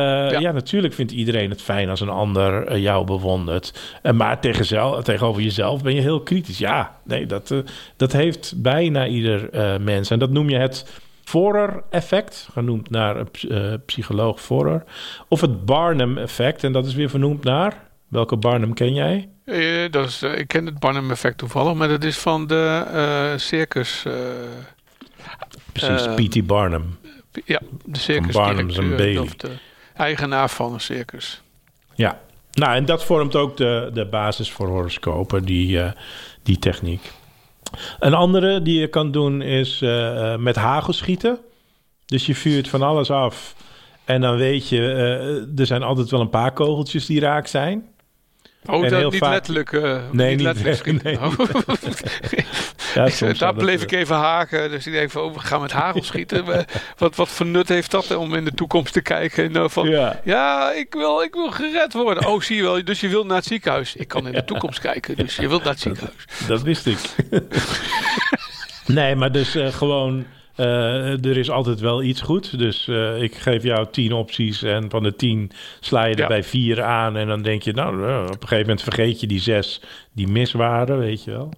ja. 0.41 0.53
natuurlijk 0.53 0.95
vindt 0.95 1.13
iedereen 1.13 1.51
het 1.51 1.63
fijn 1.63 1.89
als 1.89 2.01
een 2.01 2.09
ander 2.09 2.67
eh, 2.67 2.83
jou 2.83 3.05
bewondert. 3.07 3.99
Maar 4.15 4.41
tegen 4.41 4.65
zel- 4.65 5.03
tegenover 5.03 5.43
jezelf 5.43 5.83
ben 5.83 5.95
je 5.95 6.01
heel 6.01 6.21
kritisch. 6.21 6.59
Ja, 6.59 6.97
nee, 7.05 7.27
dat, 7.27 7.55
dat 7.97 8.13
heeft 8.13 8.53
bijna 8.57 9.07
ieder 9.07 9.49
mens. 9.81 10.11
En 10.11 10.19
dat 10.19 10.31
noem 10.31 10.51
je 10.51 10.57
het 10.59 11.01
Forer-effect, 11.29 12.49
genoemd 12.53 12.91
naar 12.91 13.17
eh, 13.49 13.75
psycholoog 13.87 14.41
Forer. 14.41 14.85
Of 15.29 15.41
het 15.41 15.65
Barnum-effect, 15.65 16.65
en 16.65 16.73
dat 16.73 16.87
is 16.87 16.95
weer 16.95 17.11
vernoemd 17.11 17.45
naar... 17.45 17.87
Welke 18.09 18.37
Barnum 18.37 18.75
ken 18.75 18.95
jij? 18.95 19.29
eh, 19.45 19.91
dat 19.91 20.09
is, 20.09 20.23
eh, 20.23 20.39
ik 20.39 20.49
ken 20.49 20.67
het 20.67 20.79
Barnum-effect 20.79 21.39
toevallig, 21.39 21.75
maar 21.75 21.89
dat 21.89 22.05
is 22.05 22.19
van 22.19 22.47
de 22.47 23.35
circus... 23.37 24.05
Precies, 25.73 26.15
P.T. 26.15 26.47
Barnum. 26.47 26.99
ja, 27.45 27.61
de 27.85 27.99
circus 27.99 28.35
Bailey. 28.35 29.19
Of 29.19 29.35
de 29.37 29.51
eigenaar 29.95 30.51
van 30.51 30.73
een 30.73 30.81
circus. 30.81 31.43
Ja, 31.95 32.21
nou 32.53 32.75
en 32.75 32.85
dat 32.85 33.05
vormt 33.05 33.37
ook 33.37 33.57
de, 33.57 33.91
de 33.93 34.07
basis 34.07 34.51
voor 34.51 34.69
horoscopen, 34.69 35.45
die, 35.45 35.81
die 36.43 36.59
techniek. 36.59 37.13
Een 37.99 38.15
andere 38.15 38.63
die 38.63 38.81
je 38.81 38.89
kan 38.89 39.11
doen 39.11 39.43
is 39.43 39.83
eh, 39.83 40.33
eh, 40.33 40.41
met 40.41 40.57
hagel 40.57 40.93
schieten. 40.93 41.39
Dus 42.07 42.27
je 42.27 42.35
vuurt 42.35 42.69
van 42.69 42.83
alles 42.83 43.11
af 43.11 43.55
en 44.09 44.21
dan 44.21 44.37
weet 44.37 44.69
je, 44.69 44.93
eh, 44.93 45.61
er 45.61 45.67
zijn 45.67 45.83
altijd 45.83 46.11
wel 46.11 46.21
een 46.21 46.29
paar 46.29 46.53
kogeltjes 46.53 47.07
die 47.07 47.21
raak 47.21 47.47
zijn. 47.47 47.87
Oh, 48.71 48.75
En 48.85 48.91
dat 48.91 48.99
heel 48.99 49.11
niet 49.11 49.19
vaak- 49.19 49.31
letterlijk. 49.33 49.73
eh, 49.73 49.99
Nee, 50.13 50.31
niet 50.37 50.41
letterlijk 50.45 51.03
nee, 51.03 51.19
Oh. 51.21 51.33
Ja, 52.95 53.05
Ik- 53.05 53.13
soms 53.15 53.39
daar 53.39 53.55
bleef 53.55 53.81
dat- 53.81 53.91
ik 53.93 53.99
even 53.99 54.17
haken. 54.17 54.71
Dus 54.71 54.87
ik 54.87 54.93
denk 54.93 55.11
van, 55.11 55.23
oh, 55.23 55.35
we 55.35 55.41
gaan 55.41 55.61
met 55.61 55.73
hagel 55.73 56.03
schieten. 56.11 56.45
Wat, 56.99 57.17
wat 57.17 57.29
voor 57.29 57.47
nut 57.47 57.69
heeft 57.69 57.91
dat 57.91 58.17
om 58.17 58.35
in 58.35 58.45
de 58.45 58.53
toekomst 58.55 58.93
te 58.93 59.01
kijken? 59.01 59.45
En, 59.45 59.53
nou, 59.53 59.71
van, 59.71 59.89
Ja. 59.89 60.21
ja, 60.25 60.73
ik 60.73 60.93
wil, 60.95 61.23
ik 61.23 61.35
wil 61.35 61.51
gered 61.51 61.93
worden. 61.93 62.27
Oh, 62.27 62.41
zie 62.41 62.57
je 62.57 62.63
wel. 62.63 62.85
Dus 62.85 63.01
je 63.01 63.09
wilt 63.09 63.27
naar 63.27 63.37
het 63.37 63.45
ziekenhuis. 63.47 63.97
Ik 63.97 64.09
kan 64.09 64.27
in 64.27 64.33
de 64.33 64.45
toekomst 64.45 64.81
kijken. 64.81 65.17
Dus 65.17 65.37
je 65.37 65.49
wilt 65.49 65.63
naar 65.65 65.73
het 65.73 65.81
ziekenhuis. 65.83 66.25
Dat 66.47 66.63
wist 66.63 66.87
ik. 66.87 66.99
nee, 68.87 69.15
maar 69.15 69.33
dus 69.33 69.55
eh, 69.55 69.67
gewoon, 69.73 70.19
eh, 70.19 70.25
er 70.65 71.37
is 71.37 71.51
altijd 71.51 71.81
wel 71.81 72.03
iets 72.03 72.21
goed. 72.21 72.59
Dus 72.59 72.89
eh, 72.89 73.23
ik 73.23 73.35
geef 73.35 73.63
jou 73.63 73.87
tien 73.91 74.13
opties 74.13 74.63
en 74.63 74.91
van 74.91 75.03
de 75.03 75.17
tien 75.17 75.51
sla 75.81 76.05
je 76.05 76.15
er 76.15 76.21
Ja. 76.21 76.27
bij 76.27 76.43
vier 76.43 76.83
aan. 76.83 77.17
En 77.17 77.27
dan 77.29 77.43
denk 77.43 77.63
je, 77.63 77.73
nou, 77.73 78.09
eh, 78.09 78.23
op 78.23 78.31
een 78.31 78.39
gegeven 78.41 78.59
moment 78.61 78.83
vergeet 78.83 79.21
je 79.21 79.27
die 79.27 79.41
zes 79.41 79.81
die 80.13 80.29
mis 80.29 80.53
waren, 80.53 80.99
weet 80.99 81.25
je 81.25 81.31
wel. 81.31 81.53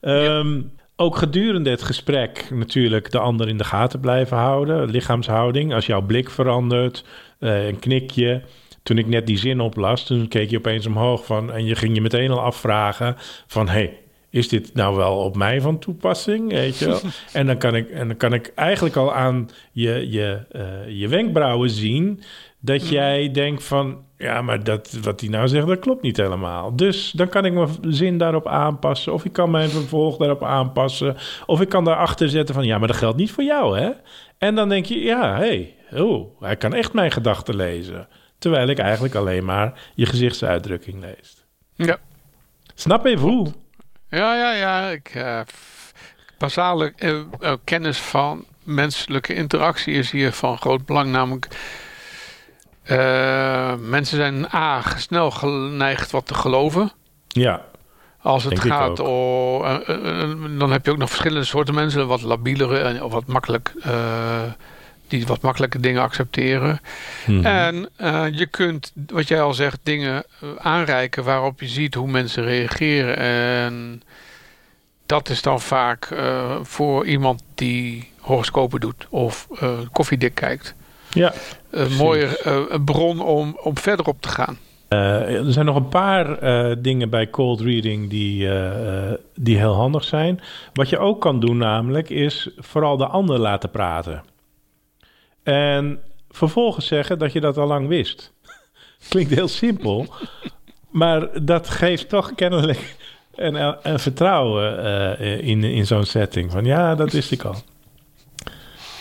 Ehm, 0.00 0.60
Ook 0.96 1.16
gedurende 1.16 1.70
het 1.70 1.82
gesprek 1.82 2.48
natuurlijk 2.52 3.10
de 3.10 3.18
ander 3.18 3.48
in 3.48 3.56
de 3.58 3.64
gaten 3.64 4.00
blijven 4.00 4.36
houden. 4.36 4.90
Lichaamshouding, 4.90 5.74
als 5.74 5.86
jouw 5.86 6.02
blik 6.02 6.30
verandert, 6.30 7.04
eh, 7.38 7.66
een 7.66 7.78
knikje. 7.78 8.42
Toen 8.82 8.98
ik 8.98 9.06
net 9.06 9.26
die 9.26 9.38
zin 9.38 9.60
oplas, 9.60 10.06
toen 10.06 10.28
keek 10.28 10.50
je 10.50 10.56
opeens 10.58 10.86
omhoog 10.86 11.24
van... 11.24 11.52
en 11.52 11.64
je 11.64 11.74
ging 11.74 11.94
je 11.94 12.00
meteen 12.00 12.30
al 12.30 12.40
afvragen 12.40 13.14
van... 13.46 13.68
hey, 13.68 13.98
is 14.30 14.48
dit 14.48 14.74
nou 14.74 14.96
wel 14.96 15.16
op 15.16 15.36
mij 15.36 15.60
van 15.60 15.78
toepassing? 15.78 16.50
Weet 16.50 16.78
je 16.78 16.86
wel? 16.86 17.00
en, 17.32 17.46
dan 17.46 17.58
kan 17.58 17.74
ik, 17.74 17.90
en 17.90 18.08
dan 18.08 18.16
kan 18.16 18.32
ik 18.32 18.52
eigenlijk 18.54 18.96
al 18.96 19.14
aan 19.14 19.48
je, 19.72 20.10
je, 20.10 20.40
eh, 20.50 20.98
je 20.98 21.08
wenkbrauwen 21.08 21.70
zien... 21.70 22.22
dat 22.60 22.88
jij 22.88 23.30
denkt 23.30 23.64
van... 23.64 24.04
ja, 24.18 24.42
maar 24.42 24.64
dat, 24.64 24.98
wat 25.02 25.20
hij 25.20 25.28
nou 25.28 25.48
zegt, 25.48 25.66
dat 25.66 25.78
klopt 25.78 26.02
niet 26.02 26.16
helemaal. 26.16 26.76
Dus 26.76 27.10
dan 27.10 27.28
kan 27.28 27.44
ik 27.44 27.52
mijn 27.52 27.68
zin 27.80 28.18
daarop 28.18 28.46
aanpassen... 28.46 29.12
of 29.12 29.24
ik 29.24 29.32
kan 29.32 29.50
mijn 29.50 29.70
vervolg 29.70 30.16
daarop 30.16 30.42
aanpassen... 30.42 31.16
of 31.46 31.60
ik 31.60 31.68
kan 31.68 31.84
daarachter 31.84 32.28
zetten 32.28 32.54
van... 32.54 32.66
ja, 32.66 32.78
maar 32.78 32.88
dat 32.88 32.96
geldt 32.96 33.16
niet 33.16 33.32
voor 33.32 33.44
jou, 33.44 33.78
hè? 33.78 33.90
En 34.38 34.54
dan 34.54 34.68
denk 34.68 34.84
je, 34.84 34.98
ja, 34.98 35.36
hé, 35.36 35.74
hey, 35.88 36.02
oh, 36.02 36.42
hij 36.42 36.56
kan 36.56 36.74
echt 36.74 36.92
mijn 36.92 37.10
gedachten 37.10 37.56
lezen... 37.56 38.08
Terwijl 38.40 38.68
ik 38.68 38.78
eigenlijk 38.78 39.14
alleen 39.14 39.44
maar 39.44 39.90
je 39.94 40.06
gezichtsuitdrukking 40.06 41.00
leest. 41.00 41.46
Ja. 41.74 41.98
Snap 42.74 43.04
even 43.04 43.28
hoe? 43.28 43.52
Ja, 44.10 44.36
ja, 44.36 44.52
ja. 44.52 44.88
Ik, 44.88 45.10
eh, 45.14 45.40
basale 46.38 46.92
eh, 46.96 47.18
eh, 47.40 47.52
kennis 47.64 47.98
van 47.98 48.44
menselijke 48.62 49.34
interactie 49.34 49.94
is 49.94 50.10
hier 50.10 50.32
van 50.32 50.58
groot 50.58 50.86
belang. 50.86 51.10
Namelijk, 51.10 51.48
mensen 53.80 54.16
zijn 54.16 54.54
A, 54.54 54.82
snel 54.96 55.30
geneigd 55.30 56.10
wat 56.10 56.26
te 56.26 56.34
geloven. 56.34 56.92
Ja, 57.28 57.64
Als 58.22 58.44
het 58.44 58.60
gaat 58.60 58.98
om. 58.98 60.58
dan 60.58 60.72
heb 60.72 60.84
je 60.84 60.90
ook 60.90 60.98
nog 60.98 61.08
verschillende 61.08 61.44
soorten 61.44 61.74
mensen. 61.74 62.06
Wat 62.06 62.22
labielere 62.22 62.78
en 62.78 63.02
of 63.02 63.12
wat 63.12 63.26
makkelijk. 63.26 63.72
Die 65.10 65.26
wat 65.26 65.42
makkelijke 65.42 65.80
dingen 65.80 66.02
accepteren. 66.02 66.80
Mhm. 67.26 67.46
En 67.46 67.88
eh, 67.96 68.24
je 68.32 68.46
kunt, 68.46 68.92
wat 69.06 69.28
jij 69.28 69.42
al 69.42 69.54
zegt, 69.54 69.78
dingen 69.82 70.24
eh, 70.40 70.48
aanreiken 70.58 71.24
waarop 71.24 71.60
je 71.60 71.68
ziet 71.68 71.94
hoe 71.94 72.10
mensen 72.10 72.44
reageren. 72.44 73.16
En 73.16 74.02
dat 75.06 75.28
is 75.28 75.42
dan 75.42 75.60
vaak 75.60 76.04
eh, 76.04 76.56
voor 76.62 77.06
iemand 77.06 77.42
die 77.54 78.10
horoscopen 78.18 78.80
doet 78.80 79.06
of 79.10 79.48
koffiedik 79.92 80.34
kijkt. 80.34 80.74
ja. 81.10 81.32
Een 81.70 81.96
mooie 81.96 82.40
een 82.70 82.84
bron 82.84 83.20
om, 83.20 83.58
om 83.62 83.78
verder 83.78 84.06
op 84.06 84.22
te 84.22 84.28
gaan. 84.28 84.58
Er 84.88 85.52
zijn 85.52 85.66
nog 85.66 85.76
een 85.76 85.88
paar 85.88 86.38
dingen 86.82 87.10
bij 87.10 87.30
cold 87.30 87.60
reading 87.60 88.10
die, 88.10 88.48
die 89.34 89.56
heel 89.56 89.74
handig 89.74 90.04
zijn. 90.04 90.40
Wat 90.72 90.88
je 90.88 90.98
ook 90.98 91.20
kan 91.20 91.40
doen 91.40 91.56
namelijk 91.56 92.10
is 92.10 92.48
vooral 92.56 92.96
de 92.96 93.06
ander 93.06 93.38
laten 93.38 93.70
praten. 93.70 94.22
En 95.42 96.00
vervolgens 96.30 96.86
zeggen 96.86 97.18
dat 97.18 97.32
je 97.32 97.40
dat 97.40 97.56
al 97.56 97.66
lang 97.66 97.88
wist. 97.88 98.32
Klinkt 99.08 99.34
heel 99.34 99.48
simpel, 99.48 100.06
maar 100.90 101.44
dat 101.44 101.68
geeft 101.68 102.08
toch 102.08 102.34
kennelijk 102.34 102.96
een, 103.34 103.76
een 103.82 103.98
vertrouwen 103.98 104.84
eh, 105.18 105.48
in, 105.48 105.64
in 105.64 105.86
zo'n 105.86 106.04
setting. 106.04 106.50
Van 106.50 106.64
ja, 106.64 106.94
dat 106.94 107.12
wist 107.12 107.30
ik 107.30 107.42
al. 107.42 107.56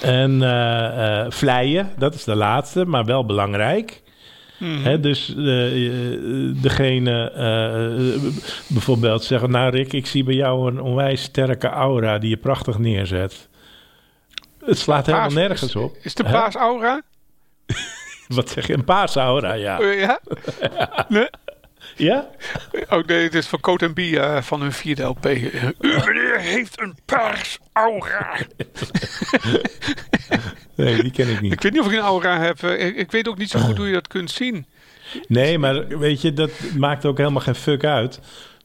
En 0.01 0.41
eh, 0.43 1.25
vleien, 1.29 1.89
dat 1.97 2.13
is 2.13 2.23
de 2.23 2.35
laatste, 2.35 2.85
maar 2.85 3.05
wel 3.05 3.25
belangrijk. 3.25 4.01
Hè, 4.63 4.99
dus 4.99 5.33
degene 6.61 7.31
bijvoorbeeld 8.67 9.23
zeggen... 9.23 9.51
nou 9.51 9.71
Rick, 9.71 9.93
ik 9.93 10.05
zie 10.05 10.23
bij 10.23 10.33
jou 10.33 10.71
een 10.71 10.81
onwijs 10.81 11.21
sterke 11.21 11.67
aura 11.67 12.17
die 12.17 12.29
je 12.29 12.37
prachtig 12.37 12.77
neerzet. 12.77 13.49
Het 14.65 14.77
slaat 14.77 15.05
helemaal 15.05 15.27
Paars- 15.27 15.39
nergens 15.47 15.75
op. 15.75 15.97
Is 16.01 16.13
de 16.15 16.23
Hè? 16.23 16.31
paas 16.31 16.55
aura? 16.55 17.01
Wat 18.27 18.49
zeg 18.49 18.67
je? 18.67 18.73
Een 18.73 18.83
paarse 18.83 19.19
aura, 19.19 19.53
ja. 19.53 19.79
Eh, 19.79 19.99
ja? 19.99 20.19
Nee? 21.07 21.29
Ja? 21.95 22.27
Oh 22.89 23.05
nee, 23.05 23.23
het 23.23 23.33
is 23.35 23.47
van 23.47 23.59
Coat 23.59 23.81
en 23.81 23.93
B 23.93 23.97
eh, 23.99 24.41
van 24.41 24.61
hun 24.61 24.71
vierde 24.71 25.03
LP. 25.03 25.25
U 25.25 25.51
meneer 25.79 26.39
heeft 26.39 26.81
een 26.81 26.97
paars 27.05 27.59
aura. 27.73 28.35
Nee, 30.75 31.01
die 31.01 31.11
ken 31.11 31.29
ik 31.29 31.41
niet. 31.41 31.53
Ik 31.53 31.61
weet 31.61 31.71
niet 31.71 31.81
of 31.81 31.87
ik 31.87 31.93
een 31.97 31.99
aura 32.03 32.39
heb. 32.39 32.63
eh, 32.63 32.85
Ik, 32.87 32.95
ik 32.95 33.11
weet 33.11 33.27
ook 33.27 33.37
niet 33.37 33.49
zo 33.49 33.59
goed 33.59 33.77
hoe 33.77 33.87
je 33.87 33.93
dat 33.93 34.07
kunt 34.07 34.31
zien. 34.31 34.65
Nee, 35.27 35.57
maar 35.57 35.87
weet 35.87 36.21
je, 36.21 36.33
dat 36.33 36.51
maakt 36.77 37.05
ook 37.05 37.17
helemaal 37.17 37.41
geen 37.41 37.55
fuck 37.55 37.83
uit. 37.85 38.19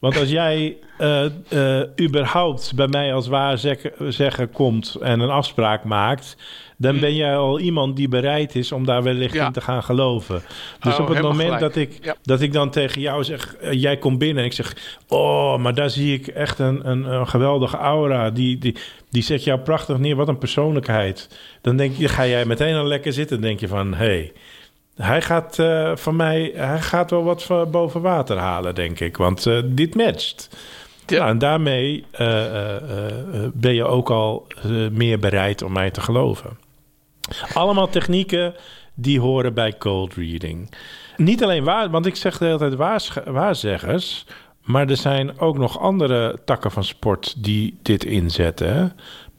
Want 0.05 0.18
als 0.18 0.30
jij 0.30 0.76
eh, 0.98 1.24
eh, 1.24 1.88
überhaupt 2.00 2.72
bij 2.74 2.86
mij 2.86 3.14
als 3.14 3.26
waarzegger 3.26 4.48
komt 4.48 4.96
en 5.00 5.20
een 5.20 5.30
afspraak 5.30 5.84
maakt, 5.84 6.36
dan 6.76 7.00
ben 7.00 7.14
jij 7.14 7.36
al 7.36 7.61
iemand 7.61 7.96
die 7.96 8.09
bereid 8.09 8.55
is 8.55 8.72
om 8.72 8.84
daar 8.84 9.02
wellicht. 9.02 9.34
Ja. 9.34 9.46
in 9.46 9.52
te 9.52 9.61
gaan 9.61 9.82
geloven. 9.82 10.42
Dus 10.80 10.94
Oh, 10.94 11.00
op 11.00 11.09
het 11.09 11.22
moment 11.22 11.42
gelijk. 11.55 11.61
dat 11.61 11.76
ik, 11.76 11.98
Ja. 12.02 12.16
dat 12.22 12.40
ik 12.40 12.52
dan 12.52 12.70
tegen 12.70 13.00
jou 13.00 13.24
zeg, 13.24 13.57
eh, 13.57 13.72
jij 13.72 13.96
komt 13.96 14.18
binnen 14.18 14.38
en 14.38 14.44
ik 14.44 14.52
zeg, 14.55 14.76
oh, 15.09 15.59
maar 15.59 15.74
daar 15.74 15.90
zie 15.90 16.14
ik 16.14 16.26
echt 16.26 16.59
een, 16.59 16.88
een, 16.90 17.05
een 17.05 17.28
geweldige 17.28 17.76
aura. 17.76 18.30
Die, 18.30 18.59
die, 18.59 18.76
die 19.11 19.22
zet 19.22 19.44
jou 19.44 19.61
prachtig 19.61 19.98
neer, 19.98 20.16
wat 20.16 20.28
een 20.28 20.38
persoonlijkheid. 20.38 21.38
Dan 21.61 21.76
denk 21.76 21.96
je, 21.96 22.09
ga 22.09 22.26
jij 22.26 22.44
meteen 22.44 22.74
al 22.74 22.86
lekker 22.86 23.12
zitten. 23.12 23.40
Dan 23.40 23.48
denk 23.48 23.61
je 23.61 23.68
van, 23.68 23.94
hé, 23.94 24.05
hey, 24.07 24.32
hij 24.97 25.22
gaat 25.22 25.59
uh, 25.59 25.97
van 25.97 26.16
mij, 26.16 26.53
hij 26.55 26.80
gaat 26.80 27.11
wel 27.11 27.24
wat 27.24 27.70
boven 27.70 28.01
water 28.01 28.36
halen, 28.36 28.74
denk 28.74 29.01
ik. 29.01 29.16
Want 29.16 29.47
uh, 29.47 29.62
dit 29.64 29.95
matcht. 29.95 30.49
Ja. 31.07 31.18
Nou, 31.18 31.30
en 31.30 31.38
daarmee 31.38 32.05
uh, 32.12 32.28
ben 33.53 33.74
je 33.74 33.84
ook 33.84 34.11
al 34.11 34.47
meer 34.92 35.18
bereid 35.18 35.62
om 35.62 35.72
mij 35.72 35.90
te 35.90 36.01
geloven. 36.01 36.59
Allemaal 37.55 37.88
technieken 37.88 38.55
die 38.95 39.20
horen 39.20 39.55
bij 39.55 39.76
cold 39.78 40.14
reading. 40.14 40.74
Niet 41.16 41.42
alleen 41.42 41.64
waar, 41.64 41.90
want 41.90 42.07
ik 42.07 42.16
zeg 42.16 42.38
de 42.38 42.45
hele 42.45 42.59
tijd 42.59 42.74
waars, 42.74 43.12
waarzeggers. 43.24 44.24
Maar 44.62 44.88
er 44.88 44.97
zijn 44.97 45.38
ook 45.38 45.59
nog 45.59 45.78
andere 45.78 46.38
takken 46.45 46.70
van 46.70 46.84
sport 46.84 47.45
die 47.45 47.78
dit 47.82 48.05
inzetten. 48.05 48.92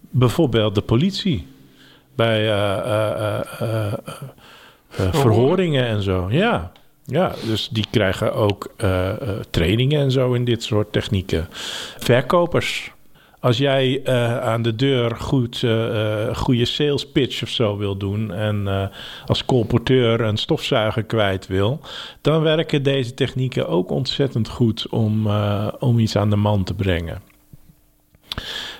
Bijvoorbeeld 0.09 0.75
de 0.75 0.81
politie. 0.81 1.47
Bij 2.15 2.41
uh, 2.41 3.39
uh, 3.61 3.93
verhoringen 5.11 5.85
en 5.85 6.01
zo. 6.01 6.27
Ja. 6.29 6.71
ja, 7.05 7.35
dus 7.45 7.69
die 7.71 7.85
krijgen 7.91 8.33
ook 8.33 8.73
uh, 8.77 8.89
uh, 8.89 9.29
trainingen 9.49 10.01
en 10.01 10.11
zo 10.11 10.33
in 10.33 10.45
dit 10.45 10.63
soort 10.63 10.91
technieken. 10.91 11.47
Verkopers. 11.97 12.93
Als 13.39 13.57
jij 13.57 14.01
uh, 14.03 14.37
aan 14.39 14.61
de 14.61 14.75
deur 14.75 15.15
goed 15.15 15.65
goede 16.33 16.65
sales 16.65 17.11
pitch 17.11 17.43
of 17.43 17.49
zo 17.49 17.77
wil 17.77 17.97
doen 17.97 18.33
en 18.33 18.91
als 19.25 19.45
colporteur 19.45 20.21
een 20.21 20.37
stofzuiger 20.37 21.03
kwijt 21.03 21.47
wil, 21.47 21.79
dan 22.21 22.41
werken 22.41 22.83
deze 22.83 23.13
technieken 23.13 23.67
ook 23.67 23.91
ontzettend 23.91 24.49
goed 24.49 24.89
om, 24.89 25.27
om 25.79 25.99
iets 25.99 26.15
aan 26.15 26.29
de 26.29 26.35
man 26.35 26.63
te 26.63 26.73
brengen. 26.73 27.21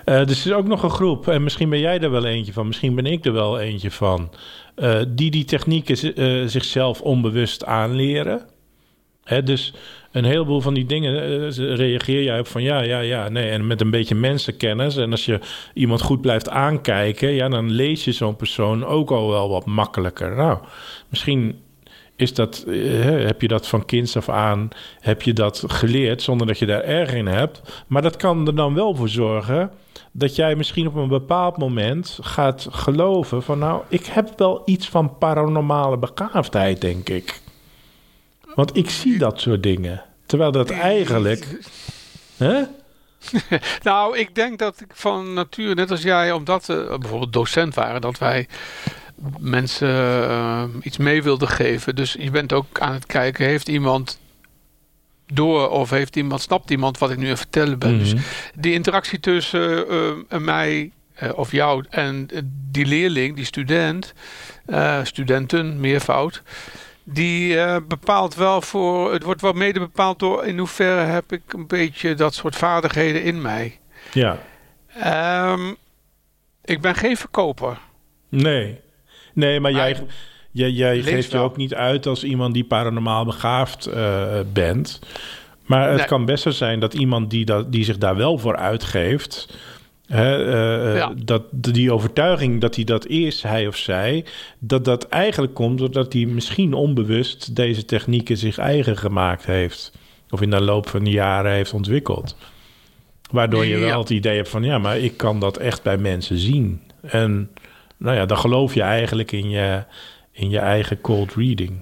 Uh, 0.06 0.26
dus 0.26 0.45
er 0.45 0.51
is 0.51 0.58
ook 0.58 0.68
nog 0.68 0.84
een 0.84 0.89
groep, 0.89 1.28
en 1.28 1.43
misschien 1.43 1.70
ben 1.70 1.80
jij 1.80 1.99
er 1.99 2.12
wel 2.12 2.26
eentje 2.26 2.53
van, 2.53 2.68
misschien 2.68 2.95
ben 2.95 3.06
ik 3.06 3.26
er 3.26 3.34
wel 3.34 3.60
eentje 3.60 3.91
van, 3.91 4.30
uh, 4.76 5.01
die 5.08 5.32
die 5.32 5.45
technieken 5.45 6.22
uh, 6.22 6.47
zichzelf 6.47 7.01
onbewust 7.01 7.66
aanleren. 7.66 8.41
Hè, 9.24 9.43
dus 9.43 9.74
een 10.12 10.24
heleboel 10.24 10.62
van 10.62 10.74
die 10.74 10.86
dingen 10.86 11.49
reageer 11.76 12.24
jij 12.24 12.39
op 12.39 12.47
van 12.47 12.64
ja, 12.64 12.82
ja, 12.82 12.99
ja, 12.99 13.30
nee. 13.30 13.49
En 13.49 13.68
met 13.68 13.82
een 13.82 13.89
beetje 13.89 14.16
mensenkennis. 14.16 14.97
En 14.97 15.12
als 15.12 15.26
je 15.26 15.39
iemand 15.74 16.01
goed 16.01 16.22
blijft 16.22 16.49
aankijken, 16.49 17.32
ja, 17.32 17.49
dan 17.49 17.72
lees 17.72 18.03
je 18.03 18.12
zo'n 18.12 18.36
persoon 18.36 18.86
ook 18.86 19.12
al 19.12 19.30
wel 19.30 19.49
wat 19.49 19.66
makkelijker. 19.66 20.36
Nou, 20.36 20.60
misschien 21.10 21.60
is 22.16 22.34
dat, 22.34 22.63
eh, 22.68 23.03
heb 23.03 23.41
je 23.41 23.47
dat 23.47 23.68
van 23.68 23.86
kinds 23.86 24.18
af 24.18 24.30
aan, 24.30 24.70
heb 24.99 25.22
je 25.22 25.34
dat 25.34 25.63
geleerd 25.68 26.22
zonder 26.22 26.47
dat 26.47 26.59
je 26.59 26.66
daar 26.66 26.84
erg 26.84 27.13
in 27.13 27.28
hebt. 27.28 27.61
Maar 27.88 28.01
dat 28.01 28.18
kan 28.18 28.47
er 28.47 28.55
dan 28.55 28.74
wel 28.74 28.95
voor 28.95 29.09
zorgen 29.09 29.72
dat 30.11 30.36
jij 30.36 30.55
misschien 30.55 30.88
op 30.88 30.95
een 30.95 31.07
bepaald 31.07 31.57
moment 31.57 32.18
gaat 32.22 32.68
geloven 32.70 33.43
van 33.43 33.59
nou, 33.59 33.82
ik 33.89 34.05
heb 34.05 34.34
wel 34.38 34.61
iets 34.66 34.89
van 34.89 35.18
paranormale 35.18 35.97
begaafdheid, 35.97 36.82
denk 36.82 37.09
ik. 37.09 37.41
Want 38.55 38.78
ik 38.78 38.89
zie 38.89 39.18
dat 39.18 39.39
soort 39.39 39.63
dingen. 39.63 40.03
Terwijl 40.26 40.51
dat 40.51 40.70
eigenlijk. 40.70 41.59
Hè? 42.38 42.63
Nou, 43.84 44.18
ik 44.18 44.36
denk 44.36 44.59
dat 44.59 44.82
ik 44.82 44.91
van 44.93 45.34
nature, 45.34 45.74
net 45.74 45.91
als 45.91 46.01
jij, 46.01 46.32
omdat 46.32 46.66
we 46.66 46.95
bijvoorbeeld 46.99 47.34
docent 47.34 47.76
waren, 47.76 48.01
dat 48.01 48.18
wij 48.18 48.47
mensen 49.39 49.89
eh, 50.30 50.63
iets 50.82 50.97
mee 50.97 51.24
wilden 51.24 51.47
geven. 51.47 51.95
Dus 51.95 52.16
je 52.20 52.32
bent 52.32 52.53
ook 52.53 52.80
aan 52.80 52.93
het 52.93 53.05
kijken, 53.05 53.45
heeft 53.45 53.68
iemand 53.68 54.20
door 55.28 55.70
of 55.70 55.89
heeft 55.89 56.16
iemand, 56.16 56.41
snapt 56.41 56.70
iemand 56.72 56.97
wat 56.97 57.11
ik 57.11 57.18
nu 57.18 57.24
aan 57.24 57.30
het 57.30 57.39
vertellen 57.39 57.80
ben. 57.80 57.99
Dus 57.99 58.13
Mhm. 58.13 58.24
die 58.55 58.74
interactie 58.74 59.20
tussen 59.20 59.88
eh, 60.30 60.39
mij 60.39 60.91
eh, 61.13 61.38
of 61.38 61.51
jou 61.51 61.86
en 61.89 62.28
die 62.72 62.86
leerling, 62.86 63.36
die 63.36 63.45
student, 63.45 64.13
studenten, 65.03 65.80
meervoud, 65.80 66.41
die 67.03 67.57
bepaalt 67.82 68.36
wel 68.36 68.61
voor, 68.61 69.13
het 69.13 69.24
wordt 69.24 69.41
wel 69.41 69.53
mede 69.53 69.80
bepaald 69.80 70.20
door 70.20 70.45
in 70.45 70.57
hoeverre 70.57 71.01
heb 71.01 71.32
ik 71.32 71.41
een 71.53 71.68
beetje 71.68 72.13
dat 72.13 72.34
soort 72.34 72.55
vaardigheden 72.55 73.24
in 73.24 73.41
mij. 73.41 73.80
Ja. 74.13 74.38
Ehm, 74.99 75.74
ik 76.63 76.82
ben 76.82 76.95
geen 76.95 77.18
verkoper. 77.18 77.78
Nee. 78.30 78.80
Nee, 79.36 79.59
maar 79.59 79.71
jij, 79.71 79.95
jij, 80.51 80.69
jij 80.71 81.01
geeft 81.01 81.31
je 81.31 81.38
wel. 81.38 81.45
ook 81.45 81.57
niet 81.57 81.73
uit 81.73 82.05
als 82.07 82.23
iemand 82.23 82.53
die 82.53 82.63
paranormaal 82.63 83.25
begaafd 83.25 83.86
eh, 83.86 84.23
bent. 84.53 84.99
Maar 85.65 85.88
het 85.89 85.97
Nee. 85.97 86.05
kan 86.05 86.25
best 86.25 86.43
zo 86.43 86.49
zijn 86.51 86.79
dat 86.79 86.93
iemand 86.93 87.29
die, 87.29 87.45
dat, 87.45 87.71
die 87.71 87.83
zich 87.83 87.97
daar 87.97 88.15
wel 88.15 88.38
voor 88.38 88.55
uitgeeft. 88.55 89.57
Hè, 90.07 90.45
eh, 90.45 90.89
eh, 90.91 90.95
Ja. 90.97 91.13
dat 91.23 91.43
die 91.51 91.91
overtuiging 91.93 92.61
dat 92.61 92.75
hij 92.75 92.83
dat 92.83 93.07
is, 93.07 93.41
hij 93.43 93.67
of 93.67 93.75
zij, 93.77 94.25
dat 94.59 94.86
dat 94.86 95.07
eigenlijk 95.07 95.53
komt 95.53 95.77
doordat 95.77 96.13
hij 96.13 96.25
misschien 96.25 96.73
onbewust 96.73 97.55
deze 97.55 97.86
technieken 97.86 98.38
zich 98.38 98.57
eigen 98.57 98.97
gemaakt 98.97 99.45
heeft. 99.45 99.91
Of 100.29 100.41
in 100.41 100.49
de 100.49 100.61
loop 100.61 100.89
van 100.89 101.03
de 101.03 101.09
jaren 101.09 101.51
heeft 101.51 101.73
ontwikkeld. 101.73 102.36
Waardoor 103.31 103.65
je 103.65 103.77
wel 103.77 103.88
Ja. 103.88 103.99
het 103.99 104.09
idee 104.09 104.36
hebt 104.36 104.49
van 104.49 104.63
ja, 104.63 104.77
maar 104.77 104.97
ik 104.97 105.17
kan 105.17 105.39
dat 105.39 105.57
echt 105.57 105.83
bij 105.83 105.97
mensen 105.97 106.38
zien. 106.38 106.81
En 107.01 107.49
nou 107.98 108.16
ja, 108.16 108.26
dan 108.26 108.38
geloof 108.38 108.74
je 108.74 108.82
eigenlijk 108.82 109.32
in 109.32 109.50
je, 109.50 109.84
in 110.32 110.50
je 110.50 110.60
eigen 110.60 111.02
cold 111.02 111.34
reading. 111.34 111.82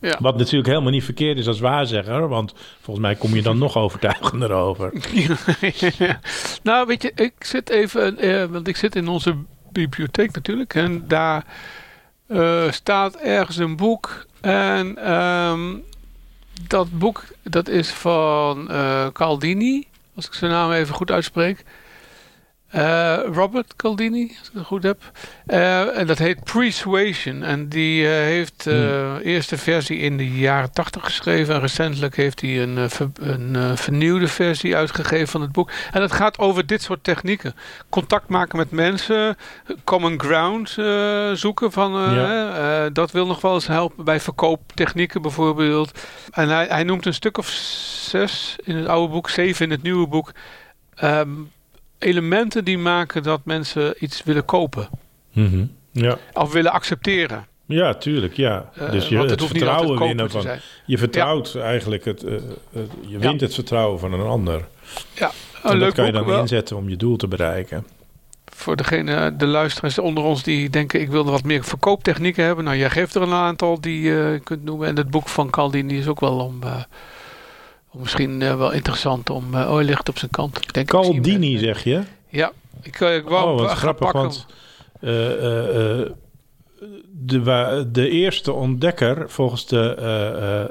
Ja. 0.00 0.16
Wat 0.20 0.36
natuurlijk 0.36 0.68
helemaal 0.68 0.90
niet 0.90 1.04
verkeerd 1.04 1.38
is 1.38 1.46
als 1.46 1.60
waarzegger, 1.60 2.28
want 2.28 2.54
volgens 2.80 3.06
mij 3.06 3.14
kom 3.14 3.34
je 3.34 3.42
dan 3.42 3.58
nog 3.58 3.76
overtuigender 3.76 4.52
over. 4.52 4.92
nou, 6.62 6.86
weet 6.86 7.02
je, 7.02 7.12
ik 7.14 7.32
zit 7.38 7.70
even, 7.70 8.18
eh, 8.18 8.44
want 8.44 8.68
ik 8.68 8.76
zit 8.76 8.96
in 8.96 9.08
onze 9.08 9.36
bibliotheek 9.72 10.34
natuurlijk. 10.34 10.74
En 10.74 11.04
daar 11.08 11.44
eh, 12.26 12.70
staat 12.70 13.16
ergens 13.16 13.56
een 13.56 13.76
boek. 13.76 14.26
En 14.40 14.96
ehm, 14.96 15.76
dat 16.66 16.98
boek, 16.98 17.24
dat 17.42 17.68
is 17.68 17.90
van 17.90 18.70
eh, 18.70 19.06
Caldini, 19.12 19.86
als 20.14 20.26
ik 20.26 20.32
zijn 20.32 20.50
naam 20.50 20.72
even 20.72 20.94
goed 20.94 21.10
uitspreek. 21.10 21.64
Eh, 22.68 23.18
Robert 23.32 23.76
Caldini, 23.76 24.36
als 24.38 24.48
ik 24.48 24.54
het 24.54 24.66
goed 24.66 24.82
heb. 24.82 25.00
Eh, 25.46 25.98
en 25.98 26.06
dat 26.06 26.18
heet 26.18 26.44
Persuasion. 26.52 27.42
En 27.42 27.68
die 27.68 28.04
eh, 28.04 28.10
heeft 28.10 28.64
de 28.64 29.20
eerste 29.22 29.58
versie 29.58 29.98
in 29.98 30.16
de 30.16 30.30
jaren 30.30 30.72
tachtig 30.72 31.04
geschreven. 31.04 31.54
En 31.54 31.60
recentelijk 31.60 32.16
heeft 32.16 32.40
hij 32.40 32.62
een, 32.62 32.90
ver- 32.90 33.10
een 33.20 33.76
vernieuwde 33.76 34.28
versie 34.28 34.76
uitgegeven 34.76 35.28
van 35.28 35.40
het 35.40 35.52
boek. 35.52 35.70
En 35.92 36.02
het 36.02 36.12
gaat 36.12 36.38
over 36.38 36.66
dit 36.66 36.82
soort 36.82 37.04
technieken. 37.04 37.54
Contact 37.88 38.28
maken 38.28 38.56
met 38.58 38.70
mensen. 38.70 39.36
Common 39.84 40.20
ground 40.20 40.70
zoeken. 41.38 41.72
Van, 41.72 41.92
Ja. 42.14 42.88
dat 42.90 43.10
wil 43.10 43.26
nog 43.26 43.40
wel 43.40 43.54
eens 43.54 43.66
helpen 43.66 44.04
bij 44.04 44.20
verkooptechnieken 44.20 45.22
bijvoorbeeld. 45.22 45.98
En 46.30 46.48
hij, 46.48 46.66
hij 46.66 46.84
noemt 46.84 47.06
een 47.06 47.14
stuk 47.14 47.38
of 47.38 47.48
zes 48.08 48.56
in 48.64 48.76
het 48.76 48.86
oude 48.86 49.12
boek. 49.12 49.30
Zeven 49.30 49.64
in 49.64 49.70
het 49.70 49.82
nieuwe 49.82 50.06
boek. 50.06 50.32
Ehm, 50.94 51.28
elementen 51.98 52.64
die 52.64 52.78
maken 52.78 53.22
dat 53.22 53.40
mensen 53.44 53.94
iets 53.98 54.22
willen 54.24 54.44
kopen. 54.44 54.88
Mhm. 55.32 55.64
Ja. 55.92 56.18
Of 56.32 56.52
willen 56.52 56.72
accepteren. 56.72 57.46
ja, 57.66 57.94
tuurlijk, 57.94 58.36
ja. 58.36 58.70
Eh, 58.74 58.90
dus 58.90 59.08
je 59.08 59.18
het 59.18 59.44
vertrouwen 59.44 59.98
winnen 59.98 60.30
van... 60.30 60.46
Je 60.86 60.98
vertrouwt 60.98 61.54
eigenlijk 61.56 62.04
het... 62.04 62.24
eh, 62.24 62.34
je 63.00 63.18
wint 63.18 63.40
het 63.40 63.54
vertrouwen 63.54 63.98
van 63.98 64.12
een 64.12 64.26
ander. 64.26 64.64
Ja, 65.14 65.26
en 65.26 65.32
een 65.62 65.70
dat 65.70 65.74
leuk 65.78 65.94
kan 65.94 66.06
je 66.06 66.12
dan 66.12 66.24
wel. 66.24 66.40
inzetten 66.40 66.76
om 66.76 66.88
je 66.88 66.96
doel 66.96 67.16
te 67.16 67.28
bereiken. 67.28 67.86
Voor 68.44 68.76
degene, 68.76 69.36
de 69.36 69.46
luisteraars 69.46 69.98
onder 69.98 70.24
ons 70.24 70.42
die 70.42 70.70
denken... 70.70 71.00
ik 71.00 71.10
wil 71.10 71.24
wat 71.24 71.44
meer 71.44 71.64
verkooptechnieken 71.64 72.44
hebben. 72.44 72.64
Nou, 72.64 72.76
jij 72.76 72.90
geeft 72.90 73.14
er 73.14 73.22
een 73.22 73.32
aantal 73.32 73.80
die 73.80 74.00
je 74.00 74.32
eh, 74.34 74.44
kunt 74.44 74.64
noemen. 74.64 74.88
En 74.88 74.96
het 74.96 75.10
boek 75.10 75.28
van 75.28 75.50
Caldini 75.50 75.98
is 75.98 76.06
ook 76.06 76.20
wel 76.20 76.38
om... 76.38 76.62
eh, 77.92 78.00
misschien 78.00 78.42
eh, 78.42 78.56
wel 78.56 78.70
interessant 78.72 79.30
om... 79.30 79.54
eh, 79.54 79.70
oh, 79.72 79.82
ligt 79.82 80.08
op 80.08 80.18
zijn 80.18 80.30
kant. 80.30 80.56
Ik 80.62 80.72
denk, 80.74 80.88
Caldini, 80.88 81.52
net. 81.52 81.60
zeg 81.62 81.84
je? 81.84 82.02
Ja, 82.28 82.52
ik, 82.82 83.00
eh, 83.00 83.16
ik 83.16 83.24
wou 83.28 83.52
Oh, 83.52 83.60
wat 83.60 83.70
grappig, 83.70 84.04
pakken. 84.12 84.20
want 84.22 84.46
eh, 85.00 85.32
eh, 85.32 86.00
eh, 86.00 86.06
de, 87.12 87.88
de 87.92 88.08
eerste 88.08 88.52
ontdekker 88.52 89.30
volgens 89.30 89.66
de 89.66 89.94
eh, 89.98 90.28
eh, 90.28 90.62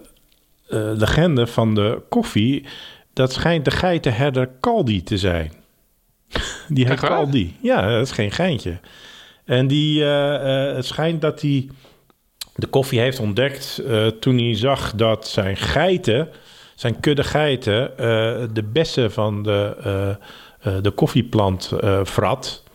eh, 0.69 0.97
legende 0.97 1.47
van 1.47 1.75
de 1.75 2.01
koffie... 2.09 2.65
dat 3.13 3.33
schijnt 3.33 3.65
de 3.65 3.71
geitenherder 3.71 4.49
Caldi 4.59 5.03
te 5.03 5.17
zijn. 5.17 5.51
Die 6.67 6.87
heet? 6.87 6.99
Caldi. 6.99 7.55
Ja, 7.61 7.87
dat 7.87 8.05
is 8.05 8.11
geen 8.11 8.31
geintje. 8.31 8.79
En 9.45 9.67
die, 9.67 10.03
eh, 10.03 10.69
eh, 10.69 10.75
het 10.75 10.85
schijnt 10.85 11.21
dat 11.21 11.41
hij 11.41 11.69
de 12.55 12.67
koffie 12.67 12.99
heeft 12.99 13.19
ontdekt... 13.19 13.81
eh, 13.87 14.07
toen 14.07 14.37
hij 14.37 14.55
zag 14.55 14.93
dat 14.95 15.27
zijn 15.27 15.57
geiten, 15.57 16.29
zijn 16.77 16.99
kudde 16.99 17.23
geiten... 17.23 17.97
eh, 17.97 18.07
de 18.53 18.63
bessen 18.71 19.11
van 19.11 19.43
de, 19.43 19.75
eh, 19.83 20.09
eh, 20.09 20.83
de 20.83 20.91
koffieplant 20.91 21.71
vrat... 22.03 22.65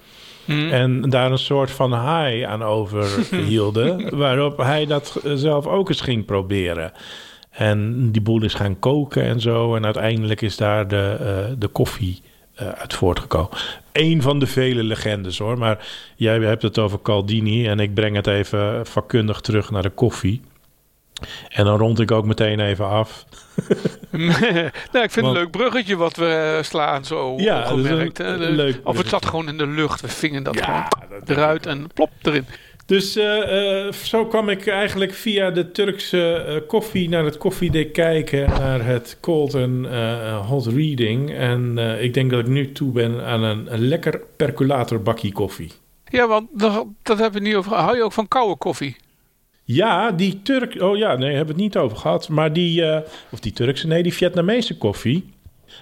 Hm. 0.45 0.69
En 0.69 1.01
daar 1.11 1.31
een 1.31 1.39
soort 1.39 1.71
van 1.71 1.93
high 1.93 2.49
aan 2.49 2.63
overhielden. 2.63 4.09
waarop 4.25 4.59
hij 4.59 4.87
dat 4.87 5.21
zelf 5.35 5.67
ook 5.67 5.89
eens 5.89 6.01
ging 6.01 6.25
proberen. 6.25 6.93
En 7.51 8.11
die 8.13 8.23
boel 8.23 8.43
is 8.43 8.55
gaan 8.55 8.79
koken 8.79 9.23
en 9.23 9.41
zo. 9.41 9.77
En 9.77 9.85
uiteindelijk 9.85 10.41
is 10.41 10.57
daar 10.57 10.89
de, 10.89 11.55
de 11.59 11.69
koffie 11.69 12.23
uit 12.55 12.95
voortgekomen. 12.95 13.51
Eén 13.93 14.23
van 14.23 14.39
de 14.39 14.47
vele 14.47 14.83
legendes 14.83 15.39
hoor. 15.39 15.59
Maar 15.59 15.87
jij 16.17 16.39
hebt 16.39 16.63
het 16.63 16.79
over 16.79 17.03
Caldini. 17.03 17.67
En 17.67 17.81
ik 17.81 17.95
breng 17.95 18.17
het 18.17 18.27
even 18.27 18.87
vakkundig 18.87 19.41
terug 19.41 19.71
naar 19.71 19.83
de 19.83 19.91
koffie. 19.91 20.41
En 21.49 21.64
dan 21.64 21.79
rond 21.79 22.01
ik 22.01 22.11
ook 22.11 22.25
meteen 22.25 22.61
even 22.61 22.89
af. 22.89 23.25
nou, 24.11 24.25
ik 24.66 24.70
vind 24.93 24.93
het 24.93 25.14
Want- 25.14 25.27
een 25.27 25.33
leuk 25.43 25.51
bruggetje 25.51 25.97
wat 25.97 26.16
we 26.16 26.55
eh, 26.57 26.62
slaan 26.62 27.05
zo 27.05 27.35
Ja, 27.37 27.70
een 27.70 27.81
leuk 28.55 28.81
of 28.85 28.99
het 28.99 29.09
zat 29.09 29.27
gewoon 29.27 29.49
in 29.49 29.59
de 29.59 29.66
lucht. 29.66 30.01
We 30.01 30.09
vingen 30.09 30.43
dat 30.43 30.61
gewoon 30.62 30.85
dat- 31.25 31.31
eruit 31.37 31.66
en 31.66 31.87
plop 31.95 32.11
erin. 32.23 32.47
Dus 32.87 33.16
eh, 33.16 33.87
eh, 33.87 33.93
zo 33.93 34.27
kwam 34.27 34.49
ik 34.49 34.66
eigenlijk 34.66 35.14
via 35.14 35.51
de 35.51 35.70
Turkse 35.70 36.64
koffie 36.66 37.09
naar 37.09 37.25
het 37.25 37.39
koffiedek 37.39 37.93
kijken, 37.93 38.49
naar 38.49 38.85
het 38.85 39.16
cold 39.20 39.55
eh, 39.55 40.49
hot 40.49 40.66
reading. 40.66 41.35
En 41.35 41.79
ik 42.01 42.14
denk 42.14 42.31
dat 42.31 42.41
ik 42.41 42.47
nu 42.47 42.73
toe 42.73 42.93
ben 42.93 43.25
aan 43.25 43.43
een, 43.43 43.73
een 43.73 43.89
lekker 43.89 44.20
percolator 44.37 45.03
bakkie 45.03 45.33
koffie. 45.33 45.73
Ja, 46.05 46.27
want 46.29 46.49
dat, 46.53 46.87
dat 47.03 47.18
hebben 47.18 47.43
we 47.43 47.49
niet 47.49 47.57
over. 47.57 47.73
Hou 47.75 47.97
je 47.97 48.03
ook 48.03 48.12
van 48.12 48.29
koude 48.29 48.57
koffie? 48.57 48.97
Ja, 49.65 50.11
die 50.11 50.43
Turk... 50.43 50.83
Oh 50.83 50.97
ja, 50.97 51.17
nee, 51.17 51.35
hebben 51.35 51.57
we 51.57 51.63
het 51.63 51.73
niet 51.73 51.77
over 51.77 51.97
gehad. 51.97 52.29
Maar 52.29 52.53
die... 52.53 52.85
eh, 52.85 53.01
of 53.31 53.41
die 53.41 53.53
Turkse, 53.53 53.87
nee, 53.87 54.03
die 54.03 54.15
Vietnamese 54.15 54.79
koffie... 54.79 55.31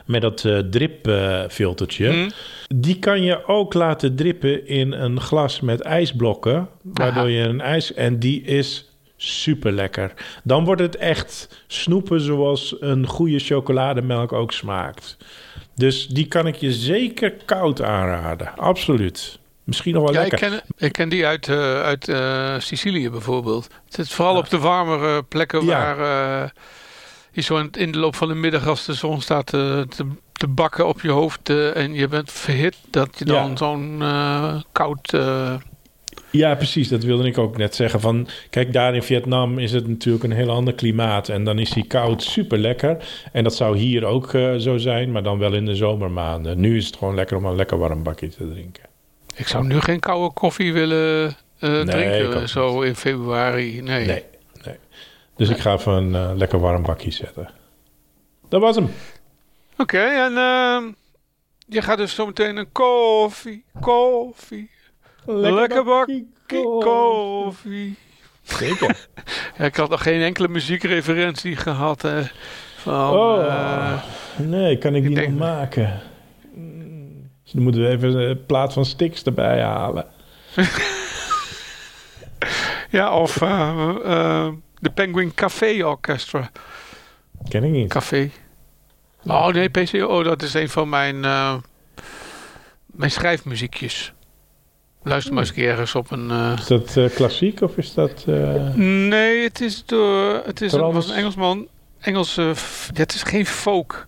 met 0.07 0.23
dat 0.23 0.45
eh 0.45 0.59
dripfiltertje... 0.59 2.11
Hm? 2.11 2.31
Die 2.75 2.99
kan 2.99 3.23
je 3.23 3.47
ook 3.47 3.75
laten 3.75 4.17
drippen 4.17 4.67
in 4.67 4.93
een 4.93 5.21
glas 5.21 5.61
met 5.61 5.81
ijsblokken. 5.81 6.69
Waardoor 6.83 7.23
Aha. 7.23 7.33
je 7.33 7.41
een 7.41 7.61
ijs... 7.61 7.95
En 7.95 8.19
die 8.19 8.43
is 8.43 8.89
super 9.17 9.73
lekker. 9.73 10.13
Dan 10.45 10.65
wordt 10.65 10.81
het 10.81 10.97
echt 10.97 11.63
snoepen 11.67 12.21
zoals 12.21 12.77
een 12.81 13.07
goede 13.07 13.39
chocolademelk 13.39 14.33
ook 14.33 14.53
smaakt. 14.53 15.17
Dus 15.75 16.07
die 16.07 16.27
kan 16.27 16.47
ik 16.47 16.55
je 16.55 16.73
zeker 16.73 17.33
koud 17.45 17.83
aanraden. 17.83 18.57
Absoluut. 18.57 19.39
Misschien 19.71 19.95
nog 19.95 20.03
wel 20.03 20.13
Ja, 20.13 20.21
ik 20.21 20.31
lekker. 20.31 20.51
ken, 20.51 20.87
ik 20.87 20.93
ken 20.93 21.09
die 21.09 21.27
uit, 21.27 21.49
eh, 21.49 21.83
uit 21.83 22.09
eh, 22.09 22.55
Sicilië 22.59 23.11
bijvoorbeeld. 23.11 23.65
Het 23.85 23.95
zit 23.95 24.09
vooral 24.09 24.37
op 24.37 24.49
de 24.49 24.59
warmere 24.59 25.23
plekken 25.23 25.65
Ja. 25.65 25.97
waar 25.97 26.43
eh, 26.43 26.49
je 27.33 27.41
zo 27.41 27.69
in, 27.73 27.93
de 27.93 27.99
loop 27.99 28.15
van 28.17 28.29
de 28.29 28.35
middag 28.35 28.67
als 28.67 28.85
de 28.85 28.95
zon 28.95 29.21
staat 29.21 29.47
te, 29.47 29.87
te 30.33 30.47
bakken 30.47 30.87
op 30.87 31.01
je 31.01 31.11
hoofd 31.11 31.49
en 31.75 31.95
je 31.95 32.09
bent 32.09 32.33
verhit, 32.33 32.77
dat 32.91 33.09
je 33.19 33.25
dan 33.25 33.57
zo'n 33.57 34.03
koud 34.73 35.17
Ja, 36.31 36.55
precies. 36.55 36.89
Dat 36.89 37.03
wilde 37.03 37.27
ik 37.29 37.39
ook 37.39 37.57
net 37.57 37.75
zeggen. 37.75 38.01
Van, 38.01 38.29
kijk, 38.51 38.73
daar 38.73 38.95
in 38.95 39.03
Vietnam 39.03 39.59
is 39.59 39.73
het 39.73 39.89
natuurlijk 39.89 40.25
een 40.25 40.33
heel 40.33 40.51
ander 40.51 40.75
klimaat. 40.75 41.29
En 41.29 41.45
dan 41.45 41.59
is 41.59 41.71
die 41.71 41.87
koud 41.87 42.23
super 42.23 42.59
lekker. 42.59 42.97
En 43.33 43.45
dat 43.45 43.55
zou 43.55 43.77
hier 43.77 44.05
ook 44.05 44.31
zo 44.59 44.77
zijn, 44.77 45.13
maar 45.13 45.23
dan 45.23 45.39
wel 45.39 45.55
in 45.55 45.65
de 45.65 45.75
zomermaanden. 45.75 46.61
Nu 46.61 46.77
is 46.77 46.87
het 46.87 46.97
gewoon 46.97 47.15
lekker 47.15 47.37
om 47.37 47.45
een 47.45 47.57
lekker 47.57 47.79
warm 47.79 48.03
bakje 48.03 48.29
te 48.29 48.49
drinken. 48.53 48.90
Ik 49.41 49.49
zou 49.49 49.67
nu 49.67 49.81
geen 49.81 50.01
koude 50.01 50.35
koffie 50.35 50.73
willen 50.73 51.37
eh, 51.59 51.81
drinken 51.81 52.49
zo 52.49 52.81
in 52.81 52.95
februari. 52.97 53.81
Nee. 53.83 54.07
Nee, 54.07 54.25
nee. 54.65 54.77
Dus 55.37 55.49
ik 55.49 55.59
ga 55.59 55.73
even 55.73 55.93
een 55.93 56.15
eh, 56.15 56.37
lekker 56.37 56.59
warm 56.61 56.83
bakje 56.83 57.11
zetten. 57.11 57.51
Dat 58.49 58.61
was 58.61 58.77
hem. 58.77 58.91
Oké, 59.77 59.99
en 60.01 60.37
ehm, 60.37 60.85
je 61.67 61.83
gaat 61.83 61.99
dus 61.99 62.15
zometeen 62.15 62.57
een 62.57 62.73
koffie, 62.73 63.65
koffie, 63.81 64.71
lekker, 65.27 65.85
bakje 65.85 66.25
koffie. 66.79 67.97
Zeker. 68.43 68.97
Ja, 69.59 69.65
ik 69.65 69.77
had 69.77 69.91
nog 69.91 70.03
geen 70.03 70.21
enkele 70.23 70.49
muziekreferentie 70.49 71.57
gehad. 71.57 72.01
van, 72.77 73.11
Oh. 73.11 73.45
eh, 73.47 73.99
nee, 74.37 74.79
kan 74.79 74.95
ik 74.95 75.03
die 75.07 75.15
denk- 75.15 75.29
nog 75.29 75.39
maken? 75.39 76.01
Dus 77.51 77.59
dan 77.59 77.71
moeten 77.71 77.83
we 77.83 77.97
even 77.97 78.31
een 78.31 78.47
plaat 78.47 78.73
van 78.73 78.85
Stix 78.85 79.23
erbij 79.23 79.63
halen. 79.63 80.07
ja, 82.91 83.19
of 83.19 83.43
eh, 83.43 83.95
eh, 84.05 84.53
de 84.79 84.91
Penguin 84.91 85.35
Café 85.35 85.85
Orchestra. 85.85 86.51
Ken 87.49 87.65
ik 87.65 87.71
niet. 87.71 87.89
Café. 87.89 88.31
Oh 89.27 89.47
nee, 89.47 89.69
PCO, 89.69 90.23
dat 90.23 90.43
is 90.43 90.55
een 90.55 90.69
van 90.69 90.89
mijn, 90.89 91.25
eh, 91.25 91.55
mijn 92.87 93.11
schrijfmuziekjes. 93.11 94.13
Luister 95.03 95.33
maar 95.33 95.43
eens 95.43 95.51
een 95.51 95.57
keer 95.57 95.71
ergens 95.71 95.95
op 95.95 96.11
een... 96.11 96.31
Is 96.59 96.67
dat 96.67 97.15
klassiek 97.15 97.61
of 97.61 97.77
is 97.77 97.95
dat... 97.95 98.27
Nee, 98.75 99.43
het 99.43 99.61
is 99.61 99.85
door. 99.85 100.43
Het 100.45 100.61
is 100.61 100.73
een, 100.73 100.93
was 100.93 101.09
een 101.09 101.17
Engelsman. 101.17 101.69
Engelse. 102.01 102.43
Ja, 102.43 103.01
het 103.01 103.15
is 103.15 103.23
geen 103.23 103.47
folk. 103.47 104.07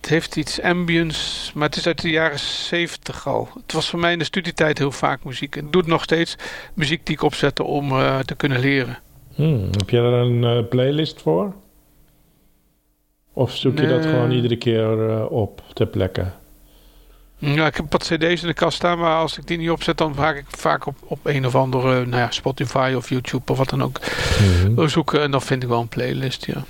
Het 0.00 0.08
heeft 0.10 0.36
iets 0.36 0.60
ambience, 0.60 1.50
maar 1.54 1.66
het 1.68 1.76
is 1.76 1.86
uit 1.86 2.00
de 2.02 2.10
jaren 2.10 2.38
70 2.38 3.26
al. 3.28 3.48
Het 3.62 3.72
was 3.72 3.88
voor 3.90 3.98
mij 3.98 4.12
in 4.12 4.18
de 4.18 4.24
studietijd 4.24 4.78
heel 4.78 4.92
vaak 4.92 5.24
muziek. 5.24 5.56
En 5.56 5.64
ik 5.66 5.72
doe 5.72 5.80
het 5.80 5.90
nog 5.90 6.02
steeds. 6.02 6.36
Muziek 6.74 7.06
die 7.06 7.14
ik 7.14 7.22
opzette 7.22 7.62
om 7.62 7.90
eh, 7.90 8.18
te 8.18 8.34
kunnen 8.34 8.60
leren. 8.60 8.98
hmm, 9.34 9.68
heb 9.76 9.90
je 9.90 9.96
er 9.96 10.04
een 10.12 10.44
eh, 10.44 10.68
playlist 10.68 11.22
voor? 11.22 11.54
Of 13.32 13.56
zoek 13.56 13.78
je 13.78 13.86
dat 13.86 14.04
gewoon 14.04 14.30
iedere 14.30 14.56
keer 14.56 15.10
eh, 15.10 15.30
op 15.32 15.62
ter 15.72 15.86
plekke? 15.86 16.26
Ja, 17.38 17.66
ik 17.66 17.76
heb 17.76 17.92
wat 17.92 18.02
cd's 18.02 18.40
in 18.42 18.46
de 18.48 18.54
kast 18.54 18.76
staan, 18.76 18.98
maar 18.98 19.16
als 19.16 19.38
ik 19.38 19.46
die 19.46 19.58
niet 19.58 19.70
opzet, 19.70 19.98
dan 19.98 20.14
vaak 20.14 20.36
ik 20.36 20.44
vaak 20.48 20.86
op, 20.86 20.96
op 21.04 21.18
een 21.22 21.46
of 21.46 21.54
andere, 21.54 22.06
nou 22.06 22.22
ja, 22.22 22.30
Spotify 22.30 22.92
of 22.96 23.08
YouTube 23.08 23.52
of 23.52 23.58
wat 23.58 23.68
dan 23.68 23.82
ook 23.82 24.00
Mhm. 24.40 24.88
zoeken. 24.88 25.22
En 25.22 25.30
dan 25.30 25.42
vind 25.42 25.62
ik 25.62 25.68
wel 25.68 25.80
een 25.80 25.88
playlist, 25.88 26.46
ja. 26.46 26.64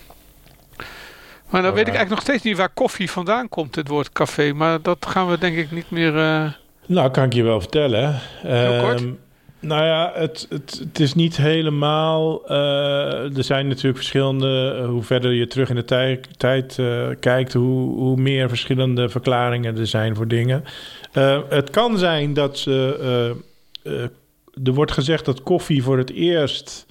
Maar 1.51 1.63
dan 1.63 1.73
weet 1.75 1.89
ik 1.89 1.95
eigenlijk 1.95 2.11
nog 2.11 2.21
steeds 2.21 2.43
niet 2.43 2.57
waar 2.57 2.69
koffie 2.75 3.11
vandaan 3.11 3.49
komt, 3.49 3.75
het 3.75 3.89
woord 3.89 4.13
café. 4.13 4.53
Maar 4.53 4.83
dat 4.83 5.07
gaan 5.07 5.29
we 5.31 5.39
denk 5.39 5.57
ik 5.57 5.71
niet 5.71 5.91
meer... 5.91 6.17
eh, 6.19 6.53
Nou, 6.87 7.11
kan 7.11 7.25
ik 7.25 7.33
je 7.33 7.43
wel 7.43 7.61
vertellen. 7.61 8.15
Heel 8.43 8.81
kort. 8.83 9.01
Ehm, 9.01 9.11
nou 9.61 9.85
ja, 9.85 10.11
het, 10.15 10.47
het, 10.51 10.81
het 10.89 11.01
is 11.01 11.15
niet 11.15 11.37
helemaal. 11.37 12.47
eh, 12.49 13.37
er 13.37 13.45
zijn 13.45 13.69
natuurlijk 13.69 13.97
verschillende. 13.97 14.77
eh, 14.83 14.89
hoe 14.89 15.03
verder 15.03 15.33
je 15.33 15.47
terug 15.47 15.69
in 15.69 15.75
de 15.75 15.85
tij- 15.85 16.21
tijd 16.37 16.79
kijkt, 17.21 17.53
hoe, 17.53 17.95
hoe 17.99 18.17
meer 18.17 18.49
verschillende 18.49 19.09
verklaringen 19.09 19.79
er 19.79 19.87
zijn 19.87 20.15
voor 20.17 20.29
dingen. 20.29 20.65
Het 21.49 21.71
kan 21.71 21.99
zijn 21.99 22.35
dat 22.35 22.59
ze. 22.59 23.35
er 24.65 24.73
wordt 24.75 24.93
gezegd 24.93 25.25
dat 25.25 25.43
koffie 25.43 25.83
voor 25.83 25.99
het 25.99 26.11
eerst 26.13 26.87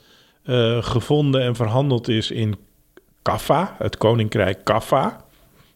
gevonden 0.79 1.41
en 1.41 1.55
verhandeld 1.55 2.07
is 2.07 2.31
in 2.31 2.55
Kaffa, 3.21 3.75
het 3.77 3.97
koninkrijk 3.97 4.63
Kaffa. 4.63 5.25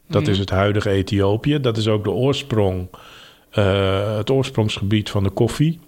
Dat 0.07 0.21
Mhm. 0.21 0.31
is 0.31 0.39
het 0.39 0.49
huidige 0.49 0.89
Ethiopië. 0.89 1.59
Dat 1.59 1.77
is 1.77 1.87
ook 1.87 2.03
de 2.03 2.11
oorsprong, 2.11 2.87
eh, 3.49 4.15
het 4.17 4.29
oorsprongsgebied 4.29 5.09
van 5.09 5.23
de 5.23 5.29
koffie. 5.29 5.79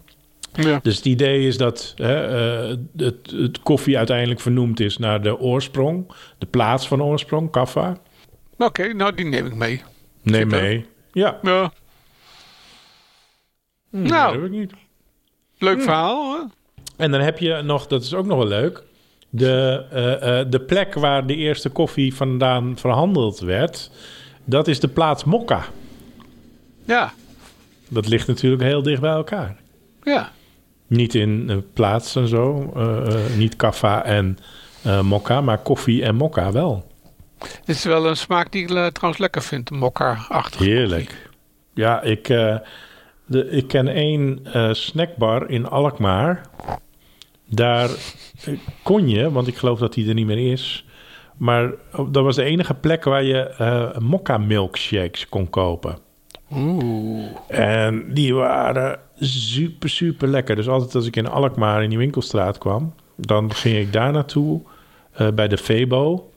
ja. 0.53 0.79
Dus 0.83 0.95
het 0.95 1.05
idee 1.05 1.47
is 1.47 1.57
dat 1.57 1.93
hè, 1.95 2.25
eh, 2.69 2.77
het, 2.97 3.31
het 3.31 3.59
koffie 3.59 3.97
uiteindelijk 3.97 4.39
vernoemd 4.39 4.79
is 4.79 4.97
naar 4.97 5.21
de 5.21 5.39
oorsprong, 5.39 6.11
de 6.37 6.45
plaats 6.45 6.87
van 6.87 7.03
oorsprong, 7.03 7.51
Kaffa. 7.51 7.97
Oké, 8.57 8.93
nou 8.93 9.15
die 9.15 9.25
neem 9.25 9.45
ik 9.45 9.55
mee. 9.55 9.83
Neem 10.21 10.47
mee. 10.47 10.85
Ja, 11.11 11.39
Ja, 11.41 11.71
Hm, 13.89 14.01
Nou. 14.01 14.33
dat 14.33 14.41
heb 14.41 14.51
ik 14.51 14.57
niet. 14.59 14.71
leuk 15.57 15.81
verhaal. 15.81 16.33
Hè? 16.35 16.43
En 17.03 17.11
dan 17.11 17.21
heb 17.21 17.39
je 17.39 17.61
nog, 17.61 17.87
dat 17.87 18.03
is 18.03 18.13
ook 18.13 18.25
nog 18.25 18.37
wel 18.37 18.47
leuk, 18.47 18.83
de, 19.35 19.85
eh, 19.91 20.39
eh, 20.39 20.45
de 20.49 20.59
plek 20.59 20.93
waar 20.93 21.27
de 21.27 21.35
eerste 21.35 21.69
koffie 21.69 22.15
vandaan 22.15 22.77
verhandeld 22.77 23.39
werd. 23.39 23.91
Dat 24.43 24.67
is 24.67 24.79
de 24.79 24.87
plaats 24.87 25.23
Mokka. 25.23 25.63
Ja, 26.85 27.13
Dat 27.87 28.07
ligt 28.07 28.27
natuurlijk 28.27 28.63
heel 28.63 28.83
dicht 28.83 29.01
bij 29.01 29.11
elkaar. 29.11 29.55
ja. 30.03 30.31
Niet 30.87 31.15
in 31.15 31.45
eh, 31.49 31.57
plaats 31.73 32.15
en 32.15 32.27
zo. 32.27 32.73
niet 33.37 33.55
kaffa 33.55 34.03
en 34.03 34.37
mokka, 35.01 35.41
maar 35.41 35.57
koffie 35.57 36.03
en 36.03 36.15
mokka 36.15 36.51
wel. 36.51 36.87
Dit 37.39 37.75
is 37.75 37.83
wel 37.83 38.07
een 38.07 38.17
smaak 38.17 38.51
die 38.51 38.61
ik 38.61 38.67
trouwens 38.67 39.17
lekker 39.17 39.41
vind. 39.41 39.69
Mokka-achtig. 39.69 40.59
Heerlijk. 40.59 41.29
Ja, 41.73 42.01
ik, 42.01 42.27
de, 43.25 43.49
ik 43.49 43.67
ken 43.67 43.87
één 43.87 44.39
snackbar 44.75 45.49
in 45.49 45.67
Alkmaar. 45.67 46.41
Daar 47.45 47.89
kon 48.83 49.09
je, 49.09 49.31
want 49.31 49.47
ik 49.47 49.55
geloof 49.55 49.79
dat 49.79 49.93
die 49.93 50.07
er 50.07 50.13
niet 50.13 50.25
meer 50.25 50.51
is. 50.51 50.85
Maar 51.37 51.71
dat 51.93 52.23
was 52.23 52.35
de 52.35 52.43
enige 52.43 52.73
plek 52.73 53.03
waar 53.03 53.23
je 53.23 53.39
eh 53.39 53.97
mokka 53.97 54.37
milkshakes 54.37 55.29
kon 55.29 55.49
kopen. 55.49 55.97
Oeh. 56.51 57.25
En 57.47 58.13
die 58.13 58.33
waren 58.33 58.99
super, 59.19 59.89
super 59.89 60.27
lekker. 60.27 60.55
Dus 60.55 60.67
altijd 60.67 60.95
als 60.95 61.05
ik 61.05 61.15
in 61.15 61.27
Alkmaar 61.27 61.83
in 61.83 61.89
die 61.89 61.97
winkelstraat 61.97 62.57
kwam, 62.57 62.93
dan 63.15 63.53
ging 63.53 63.77
ik 63.77 63.93
daar 63.93 64.11
naartoe 64.11 64.61
eh, 65.11 65.27
bij 65.31 65.47
de 65.47 65.57
Febo. 65.57 66.29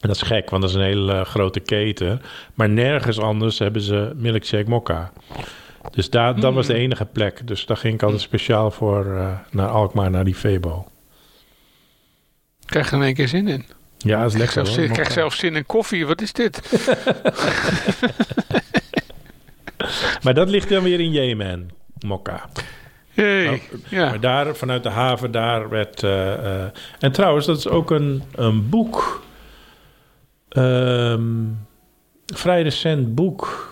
En 0.00 0.08
dat 0.08 0.16
is 0.16 0.22
gek, 0.22 0.50
want 0.50 0.62
dat 0.62 0.70
is 0.70 0.76
een 0.76 0.82
hele 0.82 1.12
eh, 1.12 1.24
grote 1.24 1.60
keten. 1.60 2.20
Maar 2.54 2.68
nergens 2.68 3.18
anders 3.18 3.58
hebben 3.58 3.82
ze 3.82 4.12
milkshake 4.16 4.68
mokka. 4.68 5.12
Dus 5.90 6.10
daar, 6.10 6.40
dat 6.40 6.54
was 6.54 6.66
de 6.66 6.74
enige 6.74 7.04
plek. 7.04 7.46
Dus 7.46 7.66
daar 7.66 7.76
ging 7.76 7.94
ik 7.94 8.02
altijd 8.02 8.20
speciaal 8.20 8.70
voor 8.70 9.16
eh, 9.16 9.38
naar 9.50 9.68
Alkmaar, 9.68 10.10
naar 10.10 10.24
die 10.24 10.34
Febo. 10.34 10.86
Krijg 12.66 12.90
er 12.90 12.96
in 12.96 13.02
één 13.02 13.14
keer 13.14 13.28
zin 13.28 13.48
in. 13.48 13.64
Ja, 13.98 14.24
is 14.24 14.32
Ik 14.32 14.38
lekker 14.38 14.66
zin- 14.66 14.82
ik 14.84 14.90
krijg 14.90 14.98
mokka. 14.98 15.12
zelfs 15.12 15.38
zin 15.38 15.56
in 15.56 15.66
koffie. 15.66 16.06
Wat 16.06 16.20
is 16.20 16.32
dit? 16.32 16.60
Maar 20.22 20.34
dat 20.34 20.48
ligt 20.48 20.68
dan 20.68 20.82
weer 20.82 21.00
in 21.00 21.10
Jemen, 21.12 21.70
mokka. 22.06 22.48
Hey. 23.12 23.44
Nou, 23.44 23.58
ja. 23.88 24.08
Maar 24.08 24.20
daar, 24.20 24.56
vanuit 24.56 24.82
de 24.82 24.88
haven, 24.88 25.30
daar 25.30 25.68
werd... 25.68 26.02
eh, 26.02 26.62
eh, 26.64 26.70
en 26.98 27.12
trouwens, 27.12 27.46
dat 27.46 27.58
is 27.58 27.68
ook 27.68 27.90
een, 27.90 28.22
een 28.34 28.68
boek. 28.68 29.22
Ehm, 30.48 31.22
vrij 32.26 32.62
recent 32.62 33.14
boek. 33.14 33.70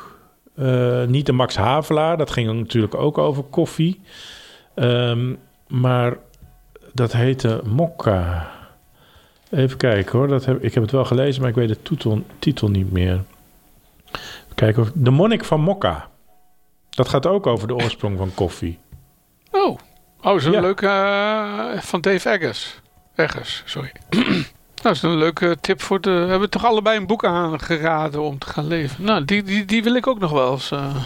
Eh, 0.61 1.05
niet 1.05 1.27
de 1.27 1.33
Max 1.33 1.57
Havelaar. 1.57 2.17
Dat 2.17 2.31
ging 2.31 2.53
natuurlijk 2.53 2.95
ook 2.95 3.19
over 3.19 3.43
koffie. 3.43 4.01
Ehm, 4.75 5.35
maar 5.69 6.17
dat 6.93 7.13
heette 7.13 7.61
Mokka. 7.65 8.51
Even 9.51 9.77
kijken 9.77 10.19
hoor. 10.19 10.29
Dat 10.29 10.45
heb, 10.45 10.63
ik 10.63 10.75
heb 10.75 10.83
het 10.83 10.93
wel 10.93 11.05
gelezen, 11.05 11.41
maar 11.41 11.51
ik 11.51 11.57
weet 11.57 11.69
de 11.69 11.83
titel, 11.83 12.25
titel 12.39 12.69
niet 12.69 12.93
meer. 12.93 13.21
Even 14.13 14.55
kijken 14.55 14.83
of... 14.83 14.91
De 14.95 15.11
Monnik 15.11 15.45
van 15.45 15.61
Mokka. 15.61 16.09
Dat 16.91 17.09
gaat 17.09 17.27
ook 17.27 17.47
over 17.47 17.69
de 17.69 17.75
oorsprong 17.75 18.19
van 18.19 18.35
koffie. 18.35 18.79
Oh. 19.51 19.79
Oh, 20.23 20.43
een 20.43 20.53
Ja. 20.53 20.61
leuke... 20.61 20.87
eh, 20.87 21.81
van 21.83 22.01
Dave 22.01 22.31
Eggers. 22.31 22.81
Eggers, 23.15 23.63
sorry. 23.67 23.93
Nou, 24.83 24.95
dat 24.95 24.95
is 24.95 25.03
een 25.03 25.19
leuke 25.19 25.57
tip 25.61 25.83
voor 25.83 26.01
de... 26.01 26.11
We 26.11 26.31
hebben 26.31 26.51
toch 26.51 26.65
allebei 26.65 26.97
een 26.97 27.07
boek 27.07 27.25
aangeraden 27.25 28.23
om 28.23 28.39
te 28.39 28.47
gaan 28.47 28.67
leven. 28.67 29.05
Nou, 29.05 29.25
die, 29.25 29.43
die, 29.43 29.65
die 29.65 29.83
wil 29.83 29.95
ik 29.95 30.07
ook 30.07 30.19
nog 30.19 30.31
wel 30.31 30.53
eens... 30.53 30.71
eh, 30.71 30.97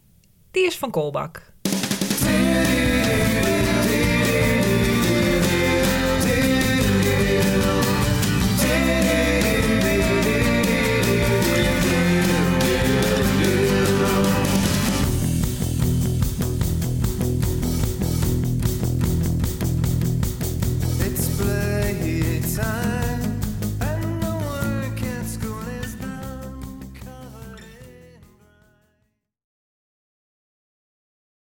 die 0.50 0.66
is 0.66 0.78
van 0.78 0.90
Kolbak. 0.90 1.52